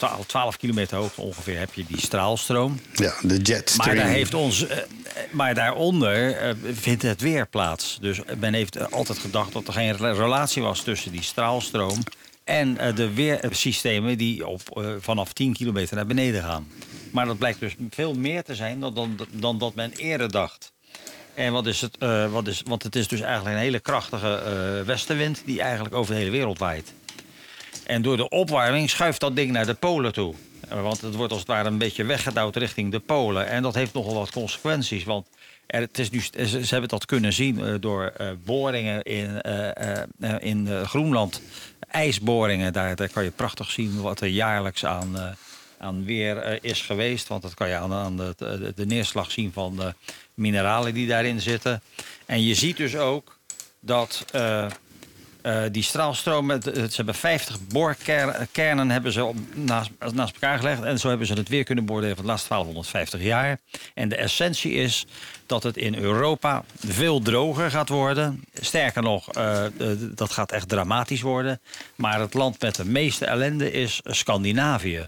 12, 0.09 0.27
12 0.27 0.57
kilometer 0.57 0.97
hoogte 0.97 1.21
ongeveer, 1.21 1.59
heb 1.59 1.75
je 1.75 1.85
die 1.87 2.01
straalstroom. 2.01 2.81
Ja, 2.95 3.15
de 3.23 3.37
jetstream. 3.37 3.97
Maar, 3.97 4.05
daar 4.05 4.15
heeft 4.15 4.35
ons, 4.35 4.67
eh, 4.67 4.79
eh, 4.79 4.85
maar 5.31 5.55
daaronder 5.55 6.37
eh, 6.37 6.55
vindt 6.73 7.03
het 7.03 7.21
weer 7.21 7.49
plaats. 7.49 7.99
Dus 8.01 8.21
men 8.39 8.55
heeft 8.55 8.93
altijd 8.93 9.19
gedacht 9.19 9.53
dat 9.53 9.67
er 9.67 9.73
geen 9.73 9.97
re- 9.97 10.13
relatie 10.13 10.63
was 10.63 10.83
tussen 10.83 11.13
die 11.13 11.23
straalstroom 11.23 12.03
en 12.45 12.95
de 12.95 13.13
weersystemen 13.13 14.19
die 14.19 14.47
op, 14.47 14.61
vanaf 15.01 15.33
10 15.33 15.53
kilometer 15.53 15.97
naar 15.97 16.07
beneden 16.07 16.43
gaan. 16.43 16.69
Maar 17.11 17.27
dat 17.27 17.39
blijkt 17.39 17.61
dus 17.61 17.75
veel 17.91 18.15
meer 18.15 18.43
te 18.43 18.55
zijn 18.55 18.81
dan, 18.81 18.95
dan, 18.95 19.19
dan 19.33 19.59
dat 19.59 19.75
men 19.75 19.93
eerder 19.93 20.31
dacht. 20.31 20.73
En 21.35 21.53
wat 21.53 21.67
is 21.67 21.81
het? 21.81 21.97
wat 22.31 22.47
is, 22.47 22.63
want 22.67 22.83
het 22.83 22.97
is 22.97 23.09
dus 23.09 23.21
eigenlijk 23.21 23.57
een 23.57 23.63
hele 23.63 23.81
krachtige 23.81 24.43
westenwind 24.87 25.43
die 25.45 25.61
eigenlijk 25.61 25.95
over 25.95 26.13
de 26.13 26.19
hele 26.19 26.31
wereld 26.31 26.59
waait. 26.59 26.93
En 27.87 28.03
door 28.03 28.16
de 28.16 28.28
opwarming 28.28 28.91
schuift 28.91 29.20
dat 29.20 29.37
ding 29.37 29.53
naar 29.53 29.66
de 29.66 29.74
polen 29.74 30.12
toe. 30.12 30.35
Want 30.68 31.01
het 31.01 31.14
wordt 31.14 31.33
als 31.33 31.41
het 31.41 31.51
ware 31.51 31.68
een 31.68 31.78
beetje 31.78 32.05
weggedouwd 32.05 32.57
richting 32.57 32.91
de 32.91 33.01
polen. 33.01 33.47
En 33.47 33.62
dat 33.62 33.74
heeft 33.74 33.93
nogal 33.93 34.14
wat 34.14 34.30
consequenties. 34.30 35.05
Want 35.05 35.26
het 35.66 35.99
is 35.99 36.11
nu, 36.11 36.20
ze, 36.47 36.66
hebben 36.66 36.89
dat 36.89 37.07
kunnen 37.07 37.33
zien 37.33 37.64
eh, 37.64 37.74
door 37.80 38.05
eh, 38.05 38.28
boringen 38.45 39.03
in, 39.03 39.41
eh, 39.41 40.35
in 40.39 40.87
Groenland. 40.87 41.43
IJsboringen, 41.89 42.72
daar, 42.72 42.97
daar 42.97 43.09
kan 43.09 43.24
je 43.24 43.30
prachtig 43.30 43.70
zien 43.70 44.01
wat 44.01 44.20
er 44.20 44.28
jaarlijks 44.28 44.85
aan, 44.85 45.37
aan 45.78 46.05
weer 46.05 46.64
is 46.64 46.80
geweest. 46.80 47.28
Want 47.28 47.43
dat 47.43 47.55
kan 47.55 47.68
je 47.68 47.74
aan, 47.74 48.16
de, 48.16 48.72
de, 48.74 48.87
neerslag 48.87 49.30
zien 49.30 49.53
van 49.53 49.76
de 49.76 49.95
mineralen 50.35 50.95
die 50.95 51.07
daarin 51.07 51.41
zitten. 51.41 51.83
En 52.26 52.43
je 52.43 52.55
ziet 52.55 52.76
dus 52.76 52.97
ook 52.97 53.39
dat 53.80 54.24
eh, 55.43 55.62
die 55.72 55.82
straalstroom, 55.82 56.51
het- 56.51 56.64
het- 56.64 56.76
ze 56.90 56.97
hebben 56.97 57.14
50 57.14 57.57
boorkernen 57.68 58.90
hebben 58.90 59.12
ze 59.12 59.24
op, 59.24 59.36
naast, 59.55 59.90
naast 60.12 60.32
elkaar 60.34 60.59
gelegd. 60.59 60.82
En 60.82 60.99
zo 60.99 61.09
hebben 61.09 61.26
ze 61.26 61.32
het 61.32 61.49
weer 61.49 61.64
kunnen 61.64 61.86
beoordelen 61.86 62.14
van 62.16 62.24
de 62.24 62.30
laatste 62.30 62.49
1250 62.49 63.22
jaar. 63.22 63.59
En 63.95 64.09
de 64.09 64.16
essentie 64.16 64.72
is 64.72 65.07
dat 65.47 65.62
het 65.62 65.76
in 65.76 65.95
Europa 65.95 66.64
veel 66.86 67.20
droger 67.22 67.70
gaat 67.70 67.88
worden. 67.88 68.45
Sterker 68.61 69.03
nog, 69.03 69.28
eh, 69.32 69.64
eh, 69.64 69.72
dat 69.99 70.32
gaat 70.32 70.53
echt 70.53 70.68
dramatisch 70.68 71.20
worden. 71.20 71.61
Maar 71.97 72.20
het 72.20 72.34
land 72.34 72.61
met 72.61 72.74
de 72.74 72.84
meeste 72.84 73.24
ellende 73.26 73.70
is 73.72 74.01
Scandinavië. 74.05 75.07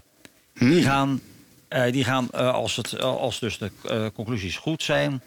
Die 0.59 0.83
gaan, 0.83 1.21
eh, 1.67 1.91
die 1.91 2.03
gaan 2.03 2.27
eh, 2.31 2.53
als, 2.53 2.75
het, 2.75 3.01
als 3.01 3.39
dus 3.39 3.57
de 3.57 3.71
eh, 3.89 4.05
conclusies 4.13 4.57
goed 4.57 4.83
zijn, 4.83 5.21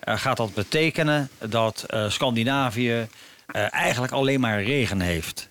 eh, 0.00 0.16
gaat 0.18 0.36
dat 0.36 0.54
betekenen 0.54 1.28
dat 1.38 1.84
eh, 1.88 2.10
Scandinavië 2.10 3.08
eh, 3.48 3.74
eigenlijk 3.74 4.12
alleen 4.12 4.40
maar 4.40 4.62
regen 4.62 5.00
heeft. 5.00 5.48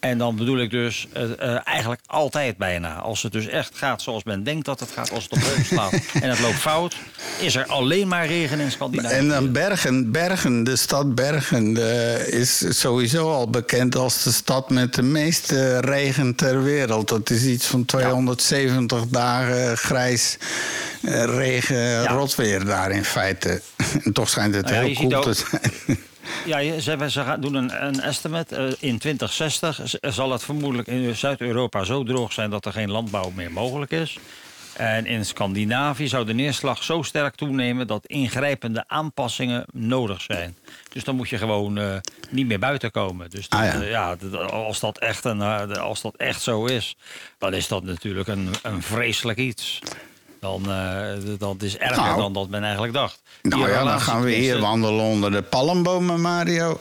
En 0.00 0.18
dan 0.18 0.36
bedoel 0.36 0.58
ik 0.58 0.70
dus 0.70 1.08
eh, 1.12 1.22
eh, 1.22 1.60
eigenlijk 1.64 2.00
altijd 2.06 2.56
bijna. 2.56 2.94
Als 2.94 3.22
het 3.22 3.32
dus 3.32 3.46
echt 3.46 3.70
gaat 3.74 4.02
zoals 4.02 4.24
men 4.24 4.42
denkt 4.42 4.64
dat 4.64 4.80
het 4.80 4.90
gaat, 4.90 5.10
als 5.10 5.22
het 5.22 5.32
op 5.32 5.38
hol 5.38 5.64
slaat 5.64 5.92
en 6.22 6.28
het 6.30 6.40
loopt 6.40 6.54
fout, 6.54 6.96
is 7.40 7.54
er 7.54 7.66
alleen 7.66 8.08
maar 8.08 8.26
regen 8.26 8.60
in 8.60 8.70
Scandinavië. 8.70 9.14
En 9.14 9.28
dan 9.28 9.52
Bergen, 9.52 10.10
Bergen, 10.10 10.64
de 10.64 10.76
stad 10.76 11.14
Bergen 11.14 11.76
is 12.32 12.80
sowieso 12.80 13.32
al 13.32 13.50
bekend 13.50 13.96
als 13.96 14.22
de 14.22 14.32
stad 14.32 14.70
met 14.70 14.94
de 14.94 15.02
meeste 15.02 15.80
regen 15.80 16.34
ter 16.34 16.62
wereld. 16.62 17.08
Dat 17.08 17.30
is 17.30 17.44
iets 17.44 17.66
van 17.66 17.84
270 17.84 19.06
dagen 19.06 19.76
grijs 19.76 20.38
regen, 21.24 22.06
rotweer 22.06 22.64
daar 22.64 22.90
in 22.90 23.04
feite. 23.04 23.60
En 24.04 24.12
toch 24.12 24.28
schijnt 24.28 24.54
het 24.54 24.64
Nou 24.64 24.84
heel 24.84 24.94
ziet 24.94 25.22
te 25.22 25.32
zijn. 25.32 25.98
Ja, 26.44 26.80
ze, 26.80 27.10
ze 27.10 27.22
gaan 27.22 27.40
doen 27.40 27.54
een, 27.54 27.84
een 27.86 28.00
estimate. 28.00 28.56
Eh, 28.56 28.64
in 28.64 28.98
2060 28.98 29.80
z- 29.84 29.94
zal 30.00 30.30
het 30.32 30.42
vermoedelijk 30.44 30.88
in 30.88 31.16
Zuid-Europa 31.16 31.84
zo 31.84 32.02
droog 32.04 32.32
zijn 32.32 32.50
dat 32.50 32.64
er 32.66 32.72
geen 32.72 32.90
landbouw 32.90 33.30
meer 33.34 33.52
mogelijk 33.52 33.90
is. 33.90 34.18
En 34.76 35.06
in 35.06 35.24
Scandinavië 35.24 36.08
zou 36.08 36.24
de 36.26 36.34
neerslag 36.34 36.82
zo 36.82 37.02
sterk 37.02 37.34
toenemen 37.34 37.86
dat 37.86 38.06
ingrijpende 38.06 38.84
aanpassingen 38.86 39.64
nodig 39.72 40.20
zijn. 40.20 40.56
Dus 40.92 41.04
dan 41.04 41.16
moet 41.16 41.28
je 41.28 41.38
gewoon 41.38 41.78
eh, 41.78 41.96
niet 42.30 42.46
meer 42.46 42.58
buiten 42.58 42.90
komen. 42.90 43.30
Dus 43.30 43.48
Ah, 43.48 43.64
ja. 43.64 43.80
eh, 43.82 43.90
ja, 43.90 44.16
als, 44.50 44.80
dat 44.80 44.98
echt 44.98 45.24
een, 45.24 45.40
als 45.76 46.00
dat 46.00 46.14
echt 46.16 46.42
zo 46.42 46.64
is, 46.64 46.96
dan 47.38 47.54
is 47.54 47.68
dat 47.68 47.82
natuurlijk 47.84 48.28
een, 48.28 48.48
een 48.62 48.82
vreselijk 48.82 49.38
iets. 49.38 49.78
Dan, 50.44 50.62
eh, 50.70 51.34
d- 51.34 51.40
dat 51.40 51.62
is 51.62 51.76
erger 51.76 52.02
Nou. 52.04 52.16
dan 52.20 52.32
dat 52.32 52.48
men 52.48 52.62
eigenlijk 52.62 52.92
dacht. 52.92 53.22
Nou 53.42 53.70
ja, 53.70 53.84
dan 53.84 54.00
gaan 54.00 54.22
we 54.22 54.30
hier 54.30 54.42
tussen- 54.42 54.60
wandelen 54.60 55.04
onder 55.04 55.30
de 55.30 55.42
palmbomen, 55.42 56.20
Mario. 56.20 56.80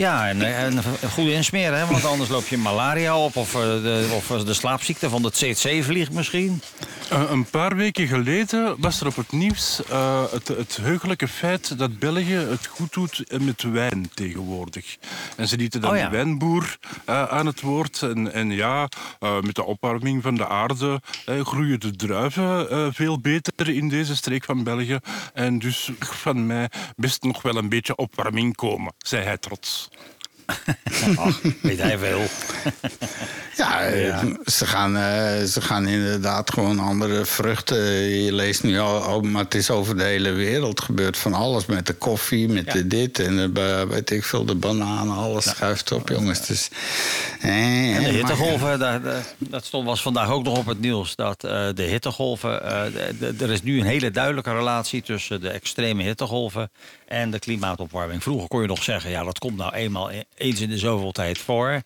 Ja, 0.00 0.28
en, 0.28 0.42
eh, 0.42 0.62
en 0.62 0.76
een 0.76 1.10
goede 1.10 1.32
insmeren, 1.32 1.78
hè? 1.78 1.86
want 1.86 2.04
anders 2.04 2.30
loop 2.30 2.46
je 2.46 2.56
malaria 2.56 3.16
op 3.18 3.36
of, 3.36 3.54
eh, 3.54 3.60
de, 3.60 4.12
of 4.16 4.30
eh, 4.30 4.44
de 4.44 4.54
slaapziekte 4.54 5.08
van 5.08 5.22
de 5.22 5.30
CC-vlieg 5.30 6.10
misschien. 6.10 6.62
Eh, 7.10 7.30
een 7.30 7.44
paar 7.44 7.76
weken 7.76 8.06
geleden 8.06 8.74
was 8.78 9.00
er 9.00 9.06
op 9.06 9.16
het 9.16 9.32
nieuws 9.32 9.82
eh, 9.88 10.22
het, 10.30 10.48
het 10.48 10.78
heugelijke 10.82 11.28
feit 11.28 11.78
dat 11.78 11.98
België 11.98 12.34
het 12.34 12.66
goed 12.66 12.92
doet 12.92 13.24
met 13.40 13.62
wijn 13.62 14.10
tegenwoordig. 14.14 14.96
En 15.36 15.48
ze 15.48 15.56
lieten 15.56 15.80
dan 15.80 15.90
Oh 15.90 15.96
ja. 15.96 16.04
de 16.04 16.10
wijnboer 16.10 16.78
eh, 17.04 17.24
aan 17.24 17.46
het 17.46 17.60
woord. 17.60 18.02
En, 18.02 18.32
en 18.32 18.50
ja, 18.50 18.88
eh, 19.18 19.40
met 19.40 19.54
de 19.54 19.64
opwarming 19.64 20.22
van 20.22 20.34
de 20.34 20.48
aarde 20.48 21.00
eh, 21.26 21.40
groeien 21.44 21.80
de 21.80 21.96
druiven 21.96 22.70
eh, 22.70 22.86
veel 22.90 23.20
beter 23.20 23.68
in 23.68 23.88
deze 23.88 24.16
streek 24.16 24.44
van 24.44 24.64
België. 24.64 24.98
En 25.34 25.58
dus 25.58 25.90
van 25.98 26.46
mij 26.46 26.70
best 26.96 27.22
nog 27.22 27.42
wel 27.42 27.56
een 27.56 27.68
beetje 27.68 27.96
opwarming 27.96 28.56
komen, 28.56 28.92
zei 28.98 29.24
hij 29.24 29.38
trots. 29.38 29.89
Ach, 31.16 31.40
weet 31.62 31.78
hij 31.78 31.98
veel. 31.98 32.22
Ja, 33.56 33.82
eh, 33.84 34.24
Ze, 34.44 34.66
gaan, 34.66 34.96
eh, 34.96 35.42
ze 35.44 35.60
gaan 35.60 35.88
inderdaad 35.88 36.52
gewoon 36.52 36.78
andere 36.78 37.24
vruchten. 37.24 37.84
Je 38.22 38.32
leest 38.32 38.62
nu 38.62 38.78
al, 38.78 38.98
al, 39.02 39.20
maar 39.20 39.44
het 39.44 39.54
is 39.54 39.70
over 39.70 39.96
de 39.96 40.02
hele 40.02 40.30
wereld. 40.30 40.80
gebeurt 40.80 41.16
van 41.18 41.34
alles 41.34 41.66
met 41.66 41.86
de 41.86 41.92
koffie, 41.92 42.48
met 42.48 42.64
Ja. 42.66 42.72
de 42.72 42.86
dit 42.86 43.18
en 43.18 43.36
de, 43.52 43.86
weet 43.88 44.10
ik 44.10 44.24
veel, 44.24 44.44
de 44.44 44.54
bananen. 44.54 45.14
Alles 45.16 45.44
schuift 45.48 45.92
op, 45.92 46.08
jongens. 46.08 46.46
Dus, 46.46 46.68
eh, 47.40 47.96
En 47.96 48.02
de 48.02 48.08
hittegolven, 48.10 48.78
daar- 48.78 49.00
dat 49.38 49.64
stond, 49.64 49.86
was 49.86 50.02
vandaag 50.02 50.30
ook 50.30 50.44
nog 50.44 50.58
op 50.58 50.66
het 50.66 50.80
nieuws. 50.80 51.16
Dat 51.16 51.44
eh, 51.44 51.68
de 51.74 51.82
hittegolven, 51.82 52.62
er 53.40 53.50
is 53.50 53.62
nu 53.62 53.78
een 53.80 53.86
hele 53.86 54.10
duidelijke 54.10 54.52
relatie 54.52 55.02
tussen 55.02 55.40
de 55.40 55.48
extreme 55.50 56.02
hittegolven 56.02 56.70
en 57.10 57.30
de 57.30 57.38
klimaatopwarming. 57.38 58.22
Vroeger 58.22 58.48
kon 58.48 58.60
je 58.62 58.66
nog 58.66 58.82
zeggen, 58.82 59.10
ja, 59.10 59.24
dat 59.24 59.38
komt 59.38 59.56
nou 59.56 59.74
eenmaal 59.74 60.12
e- 60.12 60.22
eens 60.36 60.60
in 60.60 60.68
de 60.68 60.78
zoveel 60.78 61.12
tijd 61.12 61.38
voor. 61.38 61.82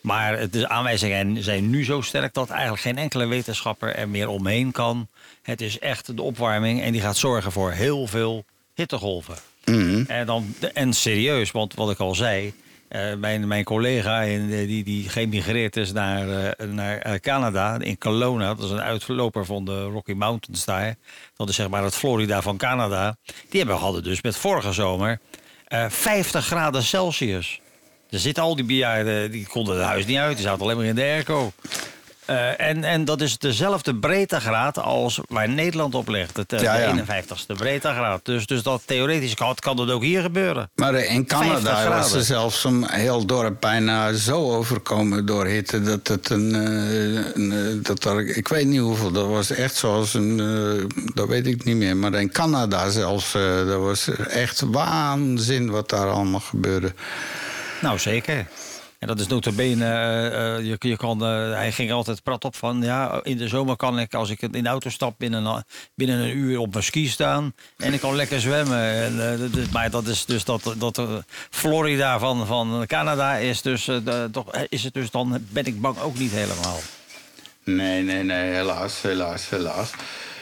Maar 0.00 0.50
de 0.50 0.68
aanwijzingen 0.68 1.42
zijn 1.42 1.70
nu 1.70 1.84
zo 1.84 2.00
sterk 2.00 2.34
dat 2.34 2.50
eigenlijk 2.50 2.82
geen 2.82 2.98
enkele 2.98 3.26
wetenschapper 3.26 3.94
er 3.94 4.08
meer 4.08 4.28
omheen 4.28 4.72
kan. 4.72 5.08
Het 5.42 5.60
is 5.60 5.78
echt 5.78 6.16
de 6.16 6.22
opwarming 6.22 6.82
en 6.82 6.92
die 6.92 7.00
gaat 7.00 7.16
zorgen 7.16 7.52
voor 7.52 7.72
heel 7.72 8.06
veel 8.06 8.44
hittegolven. 8.74 9.36
En, 10.06 10.26
dan, 10.26 10.54
en 10.74 10.92
serieus, 10.92 11.50
want 11.50 11.74
wat 11.74 11.90
ik 11.90 11.98
al 11.98 12.14
zei. 12.14 12.52
Eh, 12.88 13.14
mijn, 13.14 13.48
mijn 13.48 13.64
collega 13.64 14.24
eh, 14.24 14.48
die, 14.48 14.84
die 14.84 15.08
geëmigreerd 15.08 15.76
is 15.76 15.92
naar, 15.92 16.28
eh, 16.28 16.68
naar 16.68 17.20
Canada, 17.20 17.78
in 17.78 17.98
Kelowna. 17.98 18.54
Dat 18.54 18.64
is 18.64 18.70
een 18.70 18.80
uitloper 18.80 19.44
van 19.44 19.64
de 19.64 19.84
Rocky 19.84 20.12
Mountains 20.12 20.64
daar. 20.64 20.96
Dat 21.36 21.48
is 21.48 21.54
zeg 21.54 21.68
maar 21.68 21.82
het 21.82 21.94
Florida 21.94 22.42
van 22.42 22.56
Canada. 22.56 23.16
Die 23.48 23.60
hebben, 23.60 23.76
hadden 23.76 24.02
dus 24.02 24.22
met 24.22 24.36
vorige 24.36 24.72
zomer 24.72 25.20
eh 25.66 25.84
50 25.88 26.46
graden 26.46 26.82
Celsius. 26.82 27.60
Er 28.10 28.18
zitten 28.18 28.42
al 28.42 28.56
die 28.56 28.64
bejaarden, 28.64 29.30
die 29.30 29.46
konden 29.46 29.76
het 29.76 29.84
huis 29.84 30.06
niet 30.06 30.16
uit. 30.16 30.36
Die 30.36 30.46
zaten 30.46 30.62
alleen 30.62 30.76
maar 30.76 30.86
in 30.86 30.94
de 30.94 31.02
airco. 31.02 31.52
Eh, 32.26 32.60
en, 32.60 32.84
en 32.84 33.04
dat 33.04 33.20
is 33.20 33.38
dezelfde 33.38 33.94
breedtegraad 33.94 34.78
als 34.78 35.20
waar 35.28 35.48
Nederland 35.48 35.94
op 35.94 36.08
ligt. 36.08 36.36
Het, 36.36 36.50
Ja, 36.60 36.76
ja. 36.76 36.92
De 36.92 37.02
51ste 37.02 37.56
breedtegraad. 37.56 38.20
Dus, 38.24 38.46
dus 38.46 38.62
dat 38.62 38.82
theoretisch 38.84 39.34
kan, 39.34 39.54
kan 39.54 39.76
dat 39.76 39.90
ook 39.90 40.02
hier 40.02 40.22
gebeuren. 40.22 40.70
Maar 40.74 40.94
in 40.94 41.24
50 41.28 41.38
Canada 41.38 41.88
was 41.88 42.12
er 42.12 42.22
zelfs 42.22 42.64
een 42.64 42.90
heel 42.90 43.24
dorp 43.26 43.60
bijna 43.60 44.12
zo 44.12 44.52
overkomen 44.54 45.26
door 45.26 45.46
hitte 45.46 45.82
dat 45.82 46.08
het 46.08 46.30
een. 46.30 46.54
eh, 46.54 47.34
een, 47.34 47.52
eh, 47.52 47.84
dat 47.84 48.04
er, 48.04 48.36
ik 48.36 48.48
weet 48.48 48.66
niet 48.66 48.80
hoeveel, 48.80 49.10
dat 49.12 49.26
was 49.26 49.50
echt 49.50 49.74
zoals 49.74 50.14
een. 50.14 50.36
dat 51.14 51.28
weet 51.28 51.46
ik 51.46 51.64
niet 51.64 51.76
meer. 51.76 51.96
Maar 51.96 52.14
in 52.14 52.32
Canada 52.32 52.90
zelfs, 52.90 53.32
dat 53.66 53.80
was 53.80 54.08
echt 54.28 54.60
waanzin 54.60 55.70
wat 55.70 55.88
daar 55.88 56.06
allemaal 56.08 56.40
gebeurde. 56.40 56.92
Nou, 57.80 57.98
zeker. 57.98 58.46
En 58.98 59.06
dat 59.08 59.20
is 59.20 59.26
notabene, 59.26 59.84
eh, 59.84 60.66
je, 60.66 60.76
je 60.78 60.96
kan, 60.96 61.24
eh, 61.24 61.52
hij 61.52 61.72
ging 61.72 61.92
altijd 61.92 62.22
prat 62.22 62.44
op 62.44 62.56
van... 62.56 62.82
ja, 62.82 63.20
in 63.22 63.36
de 63.36 63.48
zomer 63.48 63.76
kan 63.76 63.98
ik, 63.98 64.14
als 64.14 64.30
ik 64.30 64.42
in 64.42 64.62
de 64.62 64.68
auto 64.68 64.90
stap... 64.90 65.14
binnen 65.18 65.44
een, 65.44 65.64
binnen 65.94 66.18
een 66.18 66.36
uur 66.36 66.58
op 66.58 66.72
mijn 66.72 66.84
ski 66.84 67.08
staan 67.08 67.54
en 67.76 67.92
ik 67.92 68.00
kan 68.00 68.14
lekker 68.14 68.40
zwemmen. 68.40 68.78
En, 68.78 69.50
maar 69.72 69.90
dat 69.90 70.06
is 70.06 70.24
dus 70.24 70.44
dat, 70.44 70.74
dat 70.78 71.02
Florida 71.50 72.18
van, 72.18 72.46
van 72.46 72.84
Canada 72.86 73.36
is 73.36 73.62
dus... 73.62 73.90
toch, 74.32 74.56
is 74.68 74.84
het 74.84 74.94
dus 74.94 75.10
dan, 75.10 75.46
ben 75.48 75.64
ik 75.64 75.80
bang, 75.80 76.00
ook 76.00 76.18
niet 76.18 76.32
helemaal. 76.32 76.78
Nee, 77.64 78.02
nee, 78.02 78.22
nee, 78.22 78.52
helaas, 78.52 79.02
helaas, 79.02 79.48
helaas. 79.48 79.90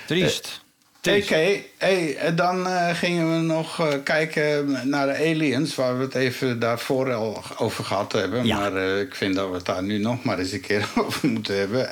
Triest. 0.06 0.63
Oké, 1.08 1.60
hey, 1.78 2.16
en 2.16 2.36
dan 2.36 2.66
eh, 2.66 2.94
gingen 2.94 3.34
we 3.36 3.46
nog 3.46 3.80
eh, 3.80 3.92
kijken 4.04 4.88
naar 4.88 5.06
de 5.06 5.14
aliens, 5.16 5.74
waar 5.74 5.98
we 5.98 6.04
het 6.04 6.14
even 6.14 6.58
daarvoor 6.58 7.12
al 7.12 7.42
over 7.58 7.84
gehad 7.84 8.12
hebben. 8.12 8.46
Ja. 8.46 8.58
Maar 8.58 8.76
eh, 8.76 9.00
ik 9.00 9.14
vind 9.14 9.34
dat 9.34 9.48
we 9.48 9.54
het 9.54 9.64
daar 9.66 9.82
nu 9.82 9.98
nog 9.98 10.22
maar 10.22 10.38
eens 10.38 10.52
een 10.52 10.60
keer 10.60 10.88
over 11.04 11.28
moeten 11.28 11.58
hebben. 11.58 11.88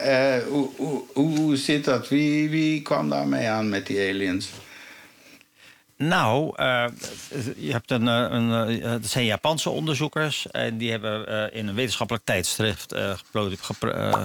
Hoe, 0.49 0.69
hoe, 0.77 1.03
hoe 1.15 1.57
zit 1.57 1.85
dat? 1.85 2.09
Wie, 2.09 2.51
wie 2.51 2.83
kwam 2.83 3.09
daarmee 3.09 3.49
aan 3.49 3.69
met 3.69 3.87
die 3.87 4.09
aliens? 4.09 4.49
Nou, 5.97 6.55
je 7.57 7.73
hebt 7.73 7.91
een, 7.91 8.07
een, 8.07 8.49
het 8.83 9.07
zijn 9.07 9.25
Japanse 9.25 9.71
onderzoekers 9.71 10.51
en 10.51 10.79
die 10.79 10.91
hebben 10.91 11.53
in 11.53 11.69
een 11.69 11.75
wetenschappelijk 11.75 12.25
tijdschrift 12.25 12.95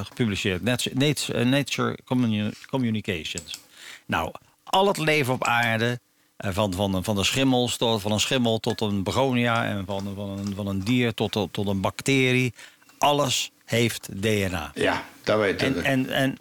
gepubliceerd, 0.05 0.63
Nat- 0.63 0.89
Nat- 0.93 1.31
Nature 1.43 1.97
Communi- 2.05 2.51
Communications. 2.69 3.59
Nou, 4.05 4.31
al 4.70 4.88
het 4.88 4.97
leven 4.97 5.34
op 5.34 5.43
aarde, 5.43 5.99
eh, 6.38 6.51
van, 6.53 6.74
van, 6.74 7.03
van 7.03 7.15
de 7.15 7.24
schimmels 7.24 7.78
tot 7.78 8.01
van 8.01 8.11
een 8.11 8.20
schimmel 8.20 8.59
tot 8.59 8.82
een 8.82 9.03
begonia 9.03 9.65
en 9.65 9.86
van, 9.86 10.13
van, 10.15 10.30
een, 10.30 10.55
van 10.55 10.68
een 10.68 10.84
dier 10.84 11.13
tot, 11.13 11.32
tot, 11.32 11.53
tot 11.53 11.68
een 11.68 11.82
bacterie, 11.82 12.53
alles 12.97 13.51
heeft 13.65 14.09
DNA. 14.22 14.72
Ja, 14.74 15.03
dat 15.24 15.39
weten 15.39 15.74
we. 15.74 15.82
En, 15.82 15.86
en, 15.86 16.09
en 16.09 16.38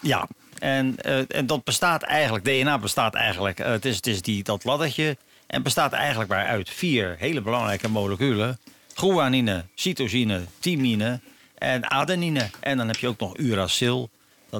ja, 0.00 0.26
en, 0.58 0.96
eh, 1.00 1.18
en 1.28 1.46
dat 1.46 1.64
bestaat 1.64 2.02
eigenlijk, 2.02 2.44
DNA 2.44 2.78
bestaat 2.78 3.14
eigenlijk, 3.14 3.58
eh, 3.58 3.70
het 3.70 3.84
is, 3.84 3.96
het 3.96 4.06
is 4.06 4.22
die, 4.22 4.42
dat 4.42 4.64
laddertje. 4.64 5.16
En 5.46 5.62
bestaat 5.62 5.92
eigenlijk 5.92 6.30
maar 6.30 6.46
uit 6.46 6.70
vier 6.70 7.16
hele 7.18 7.40
belangrijke 7.40 7.88
moleculen: 7.88 8.58
guanine, 8.94 9.64
cytosine, 9.74 10.44
thymine 10.58 11.20
en 11.58 11.90
adenine. 11.90 12.50
En 12.60 12.76
dan 12.76 12.86
heb 12.86 12.96
je 12.96 13.08
ook 13.08 13.20
nog 13.20 13.38
uracil. 13.38 14.10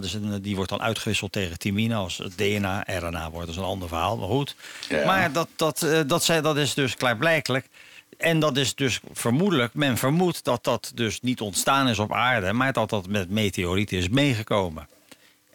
Dat 0.01 0.05
is 0.05 0.15
een, 0.15 0.43
die 0.43 0.55
wordt 0.57 0.71
dan 0.71 0.83
uitgewisseld 0.83 1.33
tegen 1.33 1.59
thymine 1.59 1.95
als 1.95 2.19
het 2.19 2.39
DNA, 2.39 2.85
RNA 2.87 3.31
wordt. 3.31 3.47
Dat 3.47 3.57
is 3.57 3.63
een 3.63 3.69
ander 3.69 3.89
verhaal, 3.89 4.17
maar 4.17 4.29
goed. 4.29 4.57
Ja. 4.89 5.05
Maar 5.05 5.33
dat, 5.33 5.49
dat, 5.57 5.83
eh, 5.83 6.01
dat, 6.07 6.25
zijn, 6.25 6.43
dat 6.43 6.57
is 6.57 6.75
dus 6.75 6.97
klaarblijkelijk. 6.97 7.69
En 8.17 8.41
dat 8.41 8.57
is 8.57 8.75
dus 8.75 9.01
vermoedelijk, 9.13 9.75
men 9.75 9.97
vermoedt 9.97 10.45
dat 10.45 10.65
dat 10.65 10.93
dus 10.95 11.21
niet 11.21 11.41
ontstaan 11.41 11.89
is 11.89 11.99
op 11.99 12.13
aarde, 12.13 12.53
maar 12.53 12.73
dat 12.73 12.91
dat 12.91 13.09
met 13.09 13.31
meteorieten 13.31 13.97
is 13.99 14.09
meegekomen. 14.09 14.89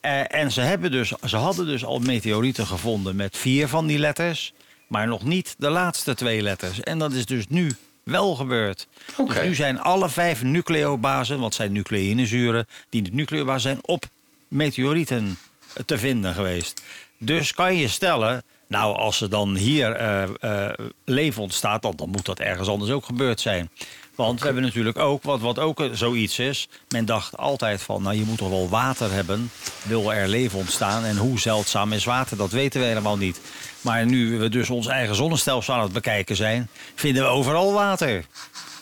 Eh, 0.02 0.34
en 0.36 0.52
ze, 0.52 0.62
hebben 0.62 0.92
dus, 0.92 1.14
ze 1.26 1.38
hadden 1.38 1.66
dus 1.66 1.86
al 1.86 2.00
meteorieten 2.00 2.68
gevonden 2.68 3.16
met 3.16 3.38
vier 3.38 3.68
van 3.68 3.88
die 3.88 4.00
letters, 4.00 4.54
maar 4.88 5.08
nog 5.08 5.24
niet 5.24 5.56
de 5.58 5.70
laatste 5.70 6.14
twee 6.14 6.42
letters. 6.42 6.80
En 6.80 7.00
dat 7.00 7.14
is 7.14 7.26
dus 7.26 7.48
nu 7.48 7.76
wel 8.04 8.36
gebeurd. 8.36 8.88
Dus 9.26 9.42
nu 9.42 9.56
zijn 9.56 9.80
alle 9.80 10.10
vijf 10.10 10.44
nucleobasen, 10.44 11.40
wat 11.40 11.54
zijn 11.54 11.72
nucleïnezuren, 11.72 12.68
die 12.90 13.02
de 13.02 13.10
nucleobasen 13.14 13.62
zijn 13.62 13.80
op 13.82 14.06
meteorieten 14.52 15.38
te 15.86 15.98
vinden 15.98 16.34
geweest. 16.34 16.82
Dus 17.18 17.54
kan 17.54 17.76
je 17.76 17.88
stellen, 17.88 18.44
nou 18.68 18.96
als 18.96 19.22
er 19.22 19.30
dan 19.30 19.56
hier 19.56 19.92
eh, 19.92 20.70
leven 21.06 21.42
ontstaat, 21.42 21.82
dan, 21.82 21.94
dan 21.96 22.10
moet 22.10 22.26
dat 22.26 22.40
ergens 22.40 22.68
anders 22.68 22.92
ook 22.92 23.06
gebeurd 23.06 23.40
zijn. 23.40 23.70
Want 24.16 24.40
we 24.40 24.46
hebben 24.46 24.64
natuurlijk 24.64 24.98
ook, 24.98 25.24
wat, 25.24 25.40
wat 25.40 25.60
ook 25.60 25.90
zoiets 25.92 26.40
is, 26.40 26.70
men 26.90 27.06
dacht 27.06 27.38
altijd 27.38 27.82
van, 27.82 28.02
nou 28.02 28.16
je 28.16 28.24
moet 28.24 28.38
toch 28.38 28.50
wel 28.50 28.70
water 28.70 29.12
hebben, 29.12 29.52
wil 29.84 30.14
er 30.14 30.28
leven 30.28 30.60
ontstaan. 30.60 31.04
En 31.04 31.18
hoe 31.18 31.40
zeldzaam 31.40 31.94
is 31.94 32.06
water, 32.06 32.38
dat 32.38 32.52
weten 32.52 32.80
we 32.82 32.88
helemaal 32.88 33.18
niet. 33.18 33.42
Maar 33.82 34.06
nu 34.06 34.40
we 34.40 34.50
dus 34.50 34.70
ons 34.70 34.88
eigen 34.88 35.16
zonnestelsel 35.16 35.74
aan 35.74 35.82
het 35.82 35.94
bekijken 35.94 36.36
zijn, 36.36 36.70
vinden 36.96 37.24
we 37.24 37.30
overal 37.30 37.74
water. 37.74 38.26